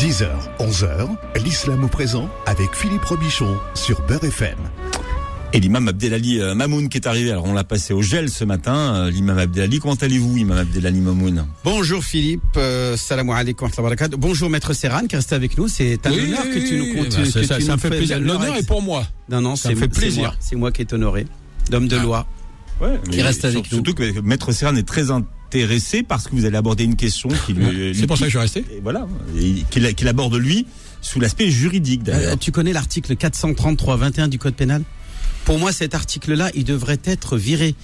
10h, 0.00 0.28
11h, 0.58 1.08
l'islam 1.44 1.84
au 1.84 1.88
présent 1.88 2.26
avec 2.46 2.74
Philippe 2.74 3.04
Robichon 3.04 3.58
sur 3.74 4.00
Beurre 4.06 4.24
FM. 4.24 4.56
Et 5.52 5.60
l'imam 5.60 5.88
Abdelali 5.88 6.40
euh, 6.40 6.54
Mamoun 6.54 6.88
qui 6.88 6.96
est 6.96 7.06
arrivé. 7.06 7.30
Alors 7.30 7.44
on 7.44 7.52
l'a 7.52 7.64
passé 7.64 7.92
au 7.92 8.00
gel 8.00 8.30
ce 8.30 8.44
matin. 8.44 8.94
Euh, 8.94 9.10
l'imam 9.10 9.36
Abdelali, 9.36 9.78
comment 9.78 9.92
allez-vous, 10.00 10.38
imam 10.38 10.56
Abdelali 10.56 11.00
Mamoun? 11.02 11.46
Bonjour 11.64 12.02
Philippe, 12.02 12.40
euh, 12.56 12.96
salam 12.96 13.28
alaikum 13.28 13.68
wa 13.76 13.82
barakatuh. 13.82 14.16
Bonjour 14.16 14.48
maître 14.48 14.72
Serran 14.72 15.06
qui 15.06 15.16
reste 15.16 15.34
avec 15.34 15.58
nous. 15.58 15.68
C'est 15.68 16.06
un 16.06 16.12
honneur 16.12 16.44
que 16.44 16.66
tu 16.66 16.78
nous 16.78 16.94
comptes. 16.94 17.18
Bah, 17.18 17.24
ça, 17.26 17.40
que 17.40 17.46
ça, 17.46 17.56
tu 17.56 17.62
ça 17.64 17.72
nous 17.72 17.76
me 17.76 17.80
fait 17.82 17.90
plaisir. 17.90 18.20
L'honneur 18.20 18.56
est 18.56 18.66
pour 18.66 18.80
moi. 18.80 19.06
Non, 19.28 19.42
non, 19.42 19.54
Ça 19.54 19.68
me 19.68 19.76
fait 19.76 19.88
plaisir. 19.88 20.34
C'est 20.40 20.56
moi 20.56 20.72
qui 20.72 20.80
est 20.80 20.92
honoré. 20.94 21.26
D'homme 21.68 21.88
de 21.88 21.98
loi. 21.98 22.26
Ouais, 22.80 22.98
Qui 23.10 23.20
reste 23.20 23.44
avec 23.44 23.70
nous. 23.70 23.84
Surtout 23.84 23.92
que 23.92 24.18
maître 24.20 24.50
Serran 24.52 24.76
est 24.76 24.88
très 24.88 25.10
intéressé 25.54 26.04
parce 26.04 26.28
que 26.28 26.36
vous 26.36 26.44
allez 26.44 26.56
aborder 26.56 26.84
une 26.84 26.94
question 26.94 27.28
qui 27.44 27.54
lui. 27.54 27.92
C'est 27.94 28.06
pour 28.06 28.16
ça 28.16 28.26
que 28.26 28.30
je 28.30 28.38
suis 28.38 28.38
resté. 28.38 28.60
Et 28.72 28.80
voilà, 28.80 29.08
et 29.36 29.64
qu'il 29.68 30.08
aborde 30.08 30.36
lui 30.36 30.66
sous 31.02 31.18
l'aspect 31.18 31.50
juridique 31.50 32.02
Euh, 32.02 32.12
d'ailleurs. 32.12 32.38
tu 32.38 32.52
connais 32.52 32.72
l'article 32.72 33.14
433-21 33.16 34.28
du 34.28 34.38
Code 34.38 34.54
pénal? 34.54 34.82
Pour 35.44 35.58
moi, 35.58 35.72
cet 35.72 35.94
article-là, 35.96 36.50
il 36.54 36.62
devrait 36.64 37.00
être 37.04 37.36
viré. 37.36 37.74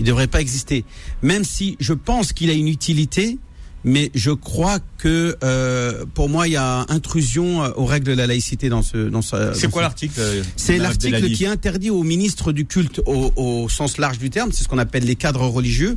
Il 0.00 0.06
devrait 0.06 0.26
pas 0.26 0.40
exister. 0.40 0.84
Même 1.22 1.44
si 1.44 1.76
je 1.78 1.92
pense 1.92 2.32
qu'il 2.32 2.50
a 2.50 2.54
une 2.54 2.66
utilité, 2.68 3.38
mais 3.84 4.10
je 4.14 4.30
crois 4.30 4.78
que 4.98 5.36
euh, 5.42 6.04
pour 6.14 6.28
moi, 6.28 6.46
il 6.48 6.52
y 6.52 6.56
a 6.56 6.84
intrusion 6.88 7.62
euh, 7.64 7.70
aux 7.76 7.84
règles 7.84 8.06
de 8.06 8.12
la 8.12 8.26
laïcité 8.26 8.68
dans 8.68 8.82
ce. 8.82 9.08
Dans 9.08 9.22
ce 9.22 9.52
C'est 9.54 9.68
quoi 9.70 9.82
ce- 9.82 9.86
l'article 9.86 10.14
euh, 10.20 10.42
C'est 10.56 10.78
l'article 10.78 11.30
qui 11.32 11.46
interdit 11.46 11.90
aux 11.90 12.02
ministres 12.04 12.52
du 12.52 12.64
culte, 12.66 13.00
au, 13.06 13.32
au 13.36 13.68
sens 13.68 13.98
large 13.98 14.18
du 14.18 14.30
terme, 14.30 14.52
c'est 14.52 14.62
ce 14.64 14.68
qu'on 14.68 14.78
appelle 14.78 15.04
les 15.04 15.16
cadres 15.16 15.46
religieux, 15.46 15.96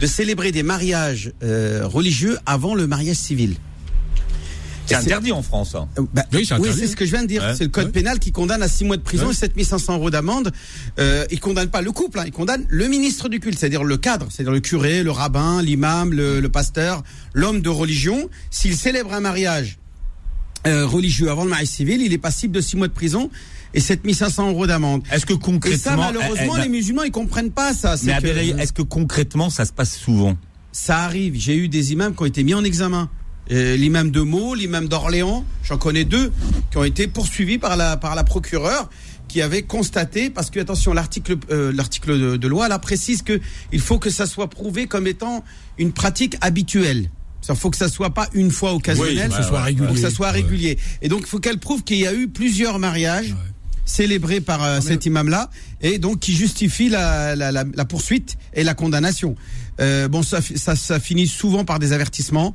de 0.00 0.06
célébrer 0.06 0.52
des 0.52 0.62
mariages 0.62 1.32
euh, 1.42 1.82
religieux 1.86 2.38
avant 2.46 2.74
le 2.74 2.86
mariage 2.86 3.16
civil. 3.16 3.54
C'est 4.86 4.94
Et 4.94 4.96
interdit 4.96 5.32
en 5.32 5.42
France. 5.42 5.74
hein. 5.74 5.88
Euh, 5.98 6.02
bah, 6.12 6.24
Oui, 6.32 6.44
c'est 6.46 6.54
interdit, 6.54 6.78
c'est 6.78 6.86
ce 6.88 6.96
que 6.96 7.04
je 7.06 7.10
viens 7.10 7.22
de 7.22 7.26
dire. 7.28 7.42
Ouais. 7.42 7.54
c'est 7.56 7.64
le 7.64 7.70
code 7.70 7.86
Ouais. 7.86 7.92
pénal 7.92 8.18
qui 8.18 8.32
condamne 8.32 8.62
à 8.62 8.68
6 8.68 8.84
mois 8.84 8.96
de 8.96 9.02
prison 9.02 9.26
Ouais. 9.26 9.32
et 9.32 9.36
7500 9.36 9.94
euros 9.94 10.10
d'amende. 10.10 10.52
Euh, 10.98 11.24
il 11.30 11.40
condamne 11.40 11.68
pas 11.68 11.80
le 11.82 11.90
couple, 11.92 12.18
hein, 12.18 12.24
il 12.26 12.32
condamne 12.32 12.64
le 12.68 12.86
ministre 12.88 13.28
du 13.28 13.40
culte, 13.40 13.58
c'est-à-dire 13.58 13.84
le 13.84 13.96
cadre, 13.96 14.26
c'est-à-dire 14.30 14.52
le 14.52 14.60
curé, 14.60 15.02
le 15.02 15.10
rabbin, 15.10 15.62
l'imam, 15.62 16.12
le, 16.12 16.40
le 16.40 16.48
pasteur, 16.48 17.02
l'homme 17.32 17.60
de 17.62 17.68
religion. 17.70 18.28
S'il 18.50 18.76
célèbre 18.76 19.12
un 19.14 19.20
mariage 19.20 19.78
euh, 20.66 20.86
religieux 20.86 21.30
avant 21.30 21.44
le 21.44 21.50
mariage 21.50 21.68
civil, 21.68 22.02
il 22.02 22.12
est 22.12 22.18
passible 22.18 22.54
de 22.54 22.60
6 22.60 22.76
mois 22.76 22.88
de 22.88 22.92
prison 22.92 23.30
et 23.74 23.80
7500 23.80 24.50
euros 24.50 24.66
d'amende. 24.66 25.02
Est-ce 25.10 25.26
que 25.26 25.32
Et 25.34 25.38
concrètement, 25.38 25.78
ça, 25.78 25.96
malheureusement, 25.96 26.56
eh, 26.56 26.60
eh, 26.60 26.62
les 26.64 26.68
musulmans, 26.68 27.02
ils 27.02 27.10
comprennent 27.10 27.50
pas 27.50 27.74
ça. 27.74 27.96
C'est 27.96 28.06
mais 28.22 28.48
est-ce 28.58 28.72
que 28.72 28.82
concrètement 28.82 29.50
ça 29.50 29.64
se 29.64 29.72
passe 29.72 29.96
souvent? 29.96 30.36
Ça 30.72 30.98
arrive. 31.00 31.34
J'ai 31.36 31.56
eu 31.56 31.68
des 31.68 31.92
imams 31.92 32.14
qui 32.14 32.22
ont 32.22 32.26
été 32.26 32.42
mis 32.44 32.54
en 32.54 32.64
examen. 32.64 33.08
Euh, 33.52 33.76
l'imam 33.76 34.10
de 34.10 34.20
Meaux, 34.22 34.54
l'imam 34.54 34.88
d'Orléans, 34.88 35.44
j'en 35.64 35.76
connais 35.76 36.04
deux, 36.04 36.32
qui 36.70 36.78
ont 36.78 36.84
été 36.84 37.06
poursuivis 37.06 37.58
par 37.58 37.76
la, 37.76 37.96
par 37.96 38.14
la 38.14 38.24
procureure 38.24 38.88
qui 39.28 39.42
avait 39.42 39.62
constaté, 39.62 40.30
parce 40.30 40.50
que 40.50 40.60
attention, 40.60 40.92
l'article 40.94 41.36
euh, 41.50 41.72
l'article 41.72 42.18
de, 42.18 42.36
de 42.36 42.48
loi 42.48 42.68
là 42.68 42.78
précise 42.78 43.22
que 43.22 43.40
il 43.72 43.80
faut 43.80 43.98
que 43.98 44.08
ça 44.10 44.26
soit 44.26 44.48
prouvé 44.48 44.86
comme 44.86 45.06
étant 45.06 45.44
une 45.78 45.92
pratique 45.92 46.36
habituelle. 46.40 47.10
Il 47.46 47.54
faut 47.54 47.68
que 47.70 47.76
ça 47.76 47.88
soit 47.88 48.14
pas 48.14 48.28
une 48.32 48.50
fois 48.50 48.72
occasionnel, 48.72 49.28
Oui, 49.30 49.36
que 49.36 49.42
ce 49.42 49.48
soit 49.48 49.62
régulier. 49.62 49.88
faut 49.88 49.94
que 49.94 50.00
ça 50.00 50.10
soit 50.10 50.28
Ouais. 50.28 50.32
régulier. 50.32 50.78
Et 51.02 51.08
donc 51.08 51.20
il 51.22 51.26
faut 51.26 51.40
qu'elle 51.40 51.58
prouve 51.58 51.82
qu'il 51.84 51.98
y 51.98 52.06
a 52.06 52.14
eu 52.14 52.28
plusieurs 52.28 52.78
mariages 52.78 53.34
célébrés 53.84 54.40
par 54.40 54.64
euh, 54.64 54.80
cet 54.80 55.04
imam-là, 55.04 55.50
et 55.82 55.98
donc 55.98 56.20
qui 56.20 56.32
justifie 56.34 56.88
la, 56.88 57.36
la, 57.36 57.52
la, 57.52 57.64
la 57.74 57.84
poursuite 57.84 58.36
et 58.54 58.64
la 58.64 58.72
condamnation. 58.72 59.36
Euh, 59.80 60.08
bon, 60.08 60.22
ça, 60.22 60.40
ça, 60.40 60.74
ça 60.74 60.98
finit 61.00 61.26
souvent 61.28 61.66
par 61.66 61.78
des 61.78 61.92
avertissements, 61.92 62.54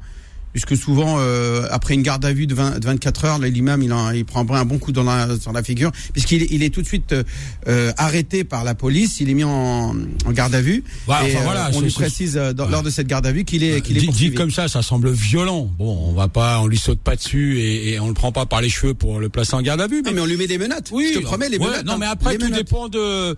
puisque 0.54 0.76
souvent, 0.76 1.18
euh, 1.20 1.68
après 1.72 1.94
une 1.94 2.02
garde 2.02 2.26
à 2.26 2.34
vue 2.34 2.48
de, 2.48 2.56
20 2.56 2.80
de 2.80 2.86
24 2.86 3.26
heures, 3.26 3.40
l'imam, 3.40 3.82
il, 3.82 3.94
il 4.16 4.26
prend 4.26 4.46
un 4.50 4.66
bon 4.66 4.78
coup 4.80 4.92
dans 4.92 5.04
la, 5.04 5.28
dans 5.28 5.52
la 5.52 5.64
figure, 5.64 5.92
puisqu'il 6.14 6.44
est, 6.44 6.48
il 6.52 6.64
est 6.64 6.70
tout 6.74 6.82
de 6.82 6.88
suite 6.88 7.12
euh, 7.14 7.24
euh, 7.68 7.92
arrêté 7.98 8.44
par 8.44 8.64
la 8.64 8.76
police, 8.76 9.20
il 9.20 9.30
est 9.30 9.34
mis 9.34 9.44
en, 9.44 9.96
en 10.26 10.32
garde 10.32 10.56
à 10.56 10.62
vue, 10.62 10.84
Ouais, 11.08 11.16
et 11.30 11.36
enfin, 11.36 11.44
voilà, 11.44 11.66
euh, 11.68 11.72
on 11.74 11.80
c'est- 11.80 11.86
lui 11.86 11.92
précise 11.94 12.38
euh, 12.38 12.54
dans- 12.54 12.66
Ouais. 12.66 12.72
lors 12.72 12.84
de 12.84 12.90
cette 12.90 13.08
garde 13.08 13.26
à 13.26 13.32
vue 13.32 13.44
qu'il 13.46 13.64
est, 13.64 13.82
qu'il 13.82 13.98
est 13.98 14.02
Dit, 14.02 14.08
dit 14.10 14.34
comme 14.34 14.52
ça, 14.52 14.68
ça 14.68 14.82
semble 14.82 15.12
violent. 15.12 15.70
Bon, 15.78 16.10
on 16.10 16.14
va 16.14 16.28
pas, 16.28 16.60
on 16.62 16.68
lui 16.68 16.78
saute 16.78 17.00
pas 17.00 17.16
dessus 17.16 17.60
et, 17.60 17.94
et 17.94 18.00
on 18.00 18.08
le 18.08 18.14
prend 18.14 18.32
pas 18.32 18.46
par 18.46 18.62
les 18.62 18.70
cheveux 18.70 18.94
pour 18.94 19.20
le 19.20 19.30
placer 19.30 19.54
en 19.56 19.62
garde 19.62 19.82
à 19.82 19.88
vue. 19.88 20.02
Non, 20.04 20.12
mais 20.14 20.22
on 20.22 20.26
lui 20.26 20.38
met 20.38 20.48
des 20.48 20.58
menottes. 20.58 20.90
Oui, 20.92 21.12
je 21.14 21.20
te 21.20 21.24
promets, 21.24 21.50
les 21.50 21.58
ouais, 21.58 21.66
menottes. 21.68 21.86
Non, 21.86 21.94
hein, 21.94 21.98
mais 22.00 22.06
après, 22.06 22.38
tout 22.38 22.46
menottes. 22.46 22.58
dépend 22.60 22.88
de. 22.90 23.36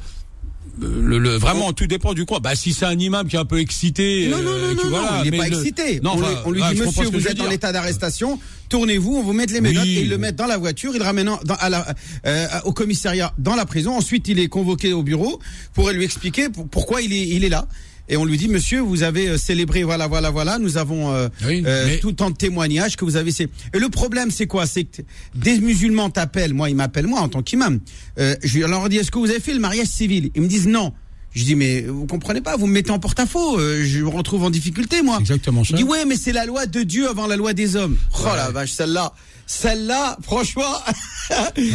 Le, 0.79 1.19
le- 1.19 1.35
vraiment, 1.37 1.73
tout 1.73 1.85
dépend 1.85 2.13
du 2.13 2.25
coin. 2.25 2.39
Bah, 2.39 2.55
si 2.55 2.73
c'est 2.73 2.85
un 2.85 2.97
imam 2.97 3.27
qui 3.27 3.35
est 3.35 3.39
un 3.39 3.45
peu 3.45 3.59
excité, 3.59 4.29
Non, 4.29 4.37
non, 4.41 4.49
euh, 4.51 4.69
non, 4.73 4.75
qui- 4.75 4.83
non, 4.85 4.89
voilà, 4.89 5.11
non, 5.17 5.23
il 5.25 5.31
n'est 5.31 5.37
pas 5.37 5.47
le- 5.49 5.57
excité. 5.57 5.99
Non, 6.01 6.11
on, 6.15 6.21
enfin, 6.23 6.41
on 6.45 6.51
lui 6.51 6.61
dit, 6.73 6.79
monsieur, 6.79 7.05
vous 7.09 7.27
êtes 7.27 7.39
en 7.41 7.49
état 7.51 7.71
d'arrestation, 7.71 8.39
tournez-vous, 8.69 9.15
on 9.17 9.21
vous 9.21 9.33
met 9.33 9.45
les 9.45 9.61
menottes, 9.61 9.83
Oui. 9.83 9.97
et 9.97 10.01
ils 10.01 10.09
le 10.09 10.17
mettent 10.17 10.37
dans 10.37 10.47
la 10.47 10.57
voiture, 10.57 10.91
ils 10.95 10.99
le 10.99 11.03
ramènent 11.03 11.29
dans, 11.43 11.55
à 11.55 11.69
la, 11.69 11.85
euh, 12.25 12.47
au 12.65 12.73
commissariat, 12.73 13.33
dans 13.37 13.55
la 13.55 13.65
prison. 13.65 13.95
Ensuite, 13.95 14.27
il 14.27 14.39
est 14.39 14.47
convoqué 14.47 14.93
au 14.93 15.03
bureau 15.03 15.39
pour 15.73 15.89
lui 15.91 16.03
expliquer 16.03 16.49
pour- 16.49 16.67
pourquoi 16.67 17.01
il 17.01 17.13
est, 17.13 17.27
il 17.27 17.43
est 17.43 17.49
là. 17.49 17.67
Et 18.11 18.17
on 18.17 18.25
lui 18.25 18.37
dit, 18.37 18.49
monsieur, 18.49 18.81
vous 18.81 19.03
avez 19.03 19.29
euh, 19.29 19.37
célébré, 19.37 19.83
voilà, 19.83 20.05
voilà, 20.05 20.29
voilà, 20.29 20.59
nous 20.59 20.77
avons 20.77 21.11
euh, 21.13 21.29
Oui, 21.47 21.63
euh, 21.65 21.85
mais- 21.87 21.99
tout 21.99 22.21
en 22.21 22.31
témoignage 22.31 22.97
que 22.97 23.05
vous 23.05 23.15
avez. 23.15 23.31
Et 23.31 23.79
le 23.79 23.87
problème, 23.89 24.29
c'est 24.31 24.47
quoi? 24.47 24.65
C'est 24.67 24.83
que 24.83 25.01
des 25.33 25.57
musulmans 25.59 26.09
t'appellent, 26.09 26.53
moi, 26.53 26.69
ils 26.69 26.75
m'appellent 26.75 27.07
moi 27.07 27.21
en 27.21 27.29
tant 27.29 27.41
qu'imam. 27.41 27.79
Euh, 28.19 28.35
je 28.43 28.59
leur 28.59 28.89
dis, 28.89 28.97
est-ce 28.97 29.11
que 29.11 29.17
vous 29.17 29.29
avez 29.29 29.39
fait 29.39 29.53
le 29.53 29.59
mariage 29.61 29.87
civil? 29.87 30.29
Ils 30.35 30.41
me 30.41 30.47
disent 30.47 30.67
non. 30.67 30.91
Je 31.33 31.45
dis, 31.45 31.55
mais 31.55 31.83
vous 31.83 32.05
comprenez 32.07 32.41
pas, 32.41 32.57
vous 32.57 32.67
me 32.67 32.73
mettez 32.73 32.91
en 32.91 32.99
porte-à-faux, 32.99 33.57
euh, 33.57 33.85
je 33.85 33.99
me 33.99 34.09
retrouve 34.09 34.43
en 34.43 34.49
difficulté, 34.49 35.01
moi. 35.01 35.17
Exactement 35.21 35.63
ça. 35.63 35.69
Il 35.71 35.77
dit 35.77 35.83
ouais, 35.83 36.03
mais 36.05 36.17
c'est 36.17 36.33
la 36.33 36.45
loi 36.45 36.65
de 36.65 36.83
Dieu 36.83 37.07
avant 37.09 37.25
la 37.27 37.37
loi 37.37 37.53
des 37.53 37.77
hommes. 37.77 37.95
Oh 38.19 38.25
la 38.35 38.51
vache, 38.51 38.73
celle-là, 38.73 39.13
celle-là, 39.51 40.17
franchement, 40.23 40.63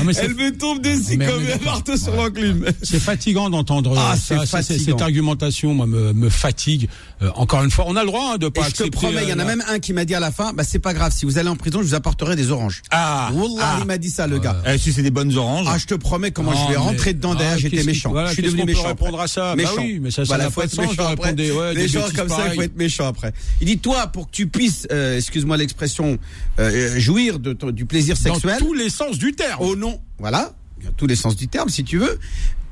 mais 0.05 0.13
c'est- 0.13 0.25
elle 0.25 0.35
me 0.35 0.57
tombe 0.57 0.81
dessus 0.81 1.19
comme 1.19 1.45
un 1.61 1.65
marteau 1.65 1.97
sur 1.97 2.15
l'enclume. 2.17 2.65
C'est 2.83 2.99
fatigant 3.01 3.51
d'entendre 3.51 3.95
Ah, 3.99 4.17
ça. 4.17 4.39
c'est 4.41 4.47
Ça, 4.47 4.63
c'est- 4.63 4.75
fatigant. 4.75 4.93
Cette 4.99 5.03
argumentation, 5.03 5.75
moi, 5.75 5.87
me, 5.87 6.13
me 6.13 6.31
fatigue. 6.31 6.89
Euh, 7.23 7.31
encore 7.35 7.63
une 7.63 7.71
fois, 7.71 7.85
on 7.89 7.97
a 7.97 8.01
le 8.01 8.07
droit 8.07 8.33
hein, 8.35 8.39
de 8.39 8.47
Et 8.47 8.51
pas 8.51 8.63
je 8.63 8.67
te 8.69 8.71
accepter. 8.83 8.91
promets, 8.91 9.23
il 9.25 9.29
y 9.29 9.33
en 9.33 9.39
a 9.39 9.43
euh, 9.43 9.47
même 9.47 9.63
un 9.69 9.79
qui 9.79 9.93
m'a 9.93 10.05
dit 10.05 10.15
à 10.15 10.21
la 10.21 10.31
fin, 10.31 10.53
bah 10.53 10.65
c'est 10.65 10.79
pas 10.79 10.95
grave, 10.95 11.13
si 11.15 11.25
vous 11.27 11.39
allez 11.39 11.49
en 11.49 11.57
prison, 11.57 11.81
je 11.83 11.87
vous 11.89 11.95
apporterai 11.95 12.35
des 12.37 12.51
oranges. 12.51 12.83
Ah, 12.91 13.31
Wallah, 13.35 13.55
ah. 13.63 13.77
il 13.81 13.87
m'a 13.87 13.99
dit 13.99 14.11
ça, 14.11 14.27
le 14.27 14.39
gars. 14.39 14.57
Eh, 14.67 14.79
si 14.79 14.93
c'est 14.93 15.03
des 15.03 15.11
bonnes 15.11 15.35
oranges. 15.37 15.67
Ah, 15.71 15.77
je 15.79 15.87
te 15.87 15.95
promets 15.95 16.31
comment 16.31 16.53
Non, 16.53 16.57
je 16.59 16.63
vais 16.65 16.71
mais- 16.71 16.77
rentrer 16.77 17.13
dedans 17.15 17.35
derrière, 17.35 17.55
Ah, 17.57 17.59
j'étais 17.59 17.77
qu'est-ce 17.77 17.83
qui- 17.83 17.87
méchant. 17.89 18.11
voilà, 18.11 18.29
je 18.29 18.35
suis 18.35 18.43
devenu 18.43 18.61
qu'on 18.63 18.67
peut 18.67 18.73
méchant. 18.73 18.87
répondre 18.89 19.21
à 19.21 19.29
ça? 19.29 19.55
Bah 19.55 19.63
Méchant. 19.63 19.73
oui, 19.79 19.99
mais 20.03 20.11
ça, 20.11 20.25
ça 20.25 20.29
Voilà, 20.29 20.51
faut 20.51 20.61
pas 20.63 20.67
de 20.67 20.73
être 20.73 20.77
sens 20.77 20.89
méchant 20.89 21.07
après. 21.09 21.33
des- 21.35 21.51
ouais, 21.53 21.75
des 21.75 21.89
gens 21.89 22.01
comme 22.17 22.29
ça, 22.29 22.49
il 22.51 22.55
faut 22.57 22.63
être 22.63 22.77
méchant 22.77 23.07
après. 23.07 23.33
Il 23.61 23.67
dit 23.67 23.79
toi, 23.79 24.07
pour 24.09 24.27
que 24.31 24.33
tu 24.37 24.47
puisses, 24.47 24.87
euh, 24.93 25.17
excuse-moi 25.17 25.57
l'expression, 25.57 26.19
euh, 26.59 26.99
jouir 26.99 27.39
de 27.39 27.53
ton- 27.53 27.66
du 27.73 27.87
plaisir 27.87 28.17
Dans 28.25 28.35
sexuel. 28.35 28.57
tous 28.59 28.73
les 28.75 28.91
sens 28.91 29.19
du 29.19 29.33
terme. 29.33 29.61
au 29.63 29.77
nom, 29.77 30.01
voilà, 30.19 30.53
dans 30.85 30.93
tous 30.97 31.07
les 31.07 31.17
sens 31.17 31.37
du 31.37 31.49
terme, 31.49 31.69
si 31.69 31.85
tu 31.85 31.99
veux. 31.99 32.19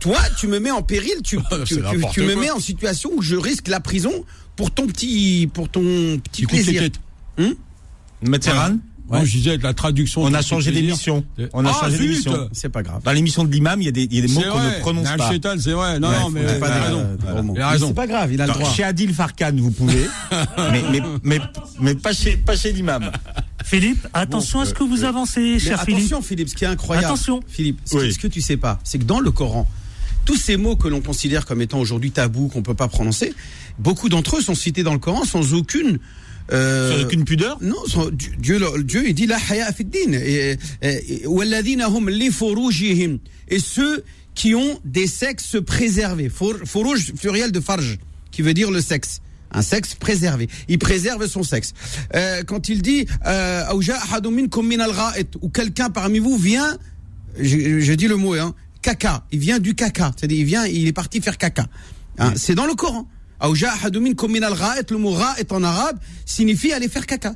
Toi, 0.01 0.19
tu 0.39 0.49
me 0.49 0.59
mets 0.59 0.71
en 0.71 0.83
péril, 0.83 1.15
tu, 1.23 1.39
C'est 1.67 1.67
tu, 1.67 1.75
tu- 1.83 2.07
tu 2.13 2.23
me 2.23 2.35
mets 2.37 2.51
en 2.51 2.61
situation 2.61 3.11
où 3.17 3.23
je 3.23 3.37
risque 3.37 3.69
la 3.69 3.81
prison 3.81 4.13
pour 4.57 4.71
ton 4.71 4.87
petit, 4.87 5.49
pour 5.53 5.69
ton 5.69 5.81
petit 6.19 6.43
Du 6.43 6.47
coup, 6.47 6.55
plaisir. 6.55 6.83
c'était- 6.83 7.55
Maître 8.23 8.45
Serran, 8.45 8.77
Moi, 9.09 9.25
je 9.25 9.33
disais 9.33 9.57
la 9.59 9.75
traduction. 9.75 10.23
on 10.23 10.33
a 10.33 10.41
changé 10.43 10.73
d'émission. 10.73 11.25
Euh, 11.39 11.49
On 11.53 11.65
a 11.67 11.71
ah, 11.71 11.79
changé 11.81 11.99
d'émission. 11.99 12.49
C'est 12.53 12.69
pas 12.71 12.83
grave. 12.83 13.03
Dans 13.03 13.13
l'émission 13.13 13.45
de 13.45 13.53
l'imam, 13.53 13.81
il 13.83 13.85
y 13.85 13.89
a 13.89 13.93
des, 13.93 14.05
il 14.05 14.15
y 14.15 14.19
a 14.19 14.27
des 14.27 14.33
mots 14.33 14.41
qu'on 14.41 14.61
ne 14.63 14.81
prononce 14.81 15.09
pas. 15.17 15.31
C'est 15.59 15.73
vrai. 15.73 15.99
Non, 16.01 16.09
Ouais, 16.09 16.19
non, 16.21 16.31
mais 16.31 16.59
pas 16.59 16.69
il 16.69 16.73
a 16.73 16.83
raison. 16.85 16.99
euh, 17.01 17.17
de 17.17 17.23
gros 17.33 17.43
mots. 17.43 17.53
Il 17.57 17.61
a 17.61 17.69
raison. 17.69 17.89
C'est 17.89 17.95
pas 17.95 18.07
grave, 18.07 18.33
il 18.33 18.41
a 18.41 18.47
le 18.47 18.53
droit. 18.53 18.71
chez 18.73 18.83
Adil 18.85 19.13
Farkan, 19.13 19.53
vous 19.57 19.71
pouvez, 19.73 20.07
mais, 20.73 20.83
mais, 20.91 21.01
mais, 21.23 21.41
mais 21.81 21.95
pas 21.95 22.13
chez, 22.15 22.37
pas 22.39 22.57
chez 22.57 22.73
l'imam. 22.73 23.11
Philippe, 23.65 24.07
attention 24.13 24.61
à 24.61 24.67
ce 24.67 24.75
que 24.75 24.85
vous 24.85 25.05
avancez, 25.05 25.41
Mais 25.55 25.59
cher 25.59 25.83
Philippe. 25.85 25.99
attention, 26.01 26.23
Philippe, 26.23 26.49
ce 26.51 26.55
qui 26.55 26.65
est 26.65 26.69
incroyable. 26.69 27.07
Attention. 27.07 27.41
Philippe, 27.49 27.81
ce, 27.85 27.97
Oui. 27.97 28.09
que, 28.09 28.15
ce 28.15 28.19
que 28.19 28.27
tu 28.29 28.41
sais 28.43 28.57
pas, 28.59 28.79
c'est 28.85 28.99
que 28.99 29.05
dans 29.05 29.21
le 29.21 29.31
Coran, 29.31 29.67
tous 30.27 30.37
ces 30.37 30.57
mots 30.57 30.77
que 30.77 30.87
l'on 30.89 31.01
considère 31.01 31.47
comme 31.47 31.61
étant 31.63 31.81
aujourd'hui 31.81 32.11
tabous, 32.11 32.49
qu'on 32.49 32.63
peut 32.63 32.75
pas 32.75 32.89
prononcer, 32.89 33.35
beaucoup 33.79 34.09
d'entre 34.09 34.37
eux 34.37 34.41
sont 34.43 34.55
cités 34.55 34.83
dans 34.83 34.93
le 34.93 34.99
Coran 34.99 35.25
sans 35.25 35.55
aucune. 35.55 35.99
euh, 36.53 36.99
Sans 36.99 37.05
aucune 37.07 37.25
pudeur? 37.25 37.57
Non, 37.63 37.77
sans- 37.87 38.11
Dieu, 38.11 38.61
Dieu, 38.85 39.05
il 39.09 39.15
dit 39.15 39.27
la 39.27 39.39
haya. 39.49 39.71
Et, 39.81 40.59
et, 40.83 41.27
hum. 41.27 43.19
Et 43.49 43.59
ceux 43.59 44.05
qui 44.35 44.55
ont 44.55 44.81
des 44.85 45.07
sexes 45.07 45.57
préservés. 45.65 46.29
Fur- 46.29 46.61
Furuj, 46.67 47.13
pluriel 47.15 47.53
de 47.53 47.61
farj, 47.61 47.99
qui 48.31 48.43
veut 48.43 48.55
dire 48.55 48.71
le 48.71 48.81
sexe. 48.81 49.21
Un 49.55 49.63
sexe 49.63 49.95
préservé. 49.95 50.49
Il 50.69 50.79
préserve 50.79 51.27
son 51.27 51.43
sexe. 51.43 51.73
Euh, 52.15 52.43
quand 52.43 52.69
il 52.69 52.83
dit, 52.83 53.07
euh, 53.27 53.63
ou 55.41 55.49
quelqu'un 55.49 55.91
parmi 55.91 56.19
vous 56.19 56.37
vient, 56.37 56.77
je, 57.39 57.81
je 57.81 57.93
dis 57.95 58.09
le 58.09 58.17
mot, 58.17 58.35
hein, 58.35 58.55
caca. 58.83 59.25
Il 59.33 59.39
vient 59.39 59.59
du 59.61 59.75
caca. 59.75 60.13
C'est-à-dire, 60.17 60.39
il 60.39 60.45
vient, 60.45 60.67
il 60.67 60.87
est 60.87 60.93
parti 60.93 61.21
faire 61.21 61.39
caca. 61.39 61.67
Hein, 62.19 62.33
C'est 62.37 62.55
dans 62.55 62.67
le 62.67 62.75
Coran. 62.75 63.09
Le 64.91 64.99
mot 64.99 65.11
ra'it 65.11 65.51
en 65.53 65.63
arabe 65.63 65.99
signifie 66.27 66.73
aller 66.73 66.89
faire 66.89 67.07
caca. 67.07 67.35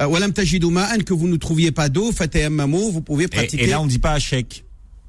Euh, 0.00 0.06
que 1.04 1.14
vous 1.14 1.28
ne 1.28 1.36
trouviez 1.36 1.72
pas 1.72 1.88
d'eau, 1.88 2.12
vous 2.90 3.00
pouvez 3.00 3.24
Et, 3.24 3.28
pratiquer. 3.28 3.64
et 3.64 3.66
là, 3.66 3.80
on 3.80 3.86
dit 3.86 3.98
pas 3.98 4.12
à 4.12 4.18
chèque. 4.18 4.64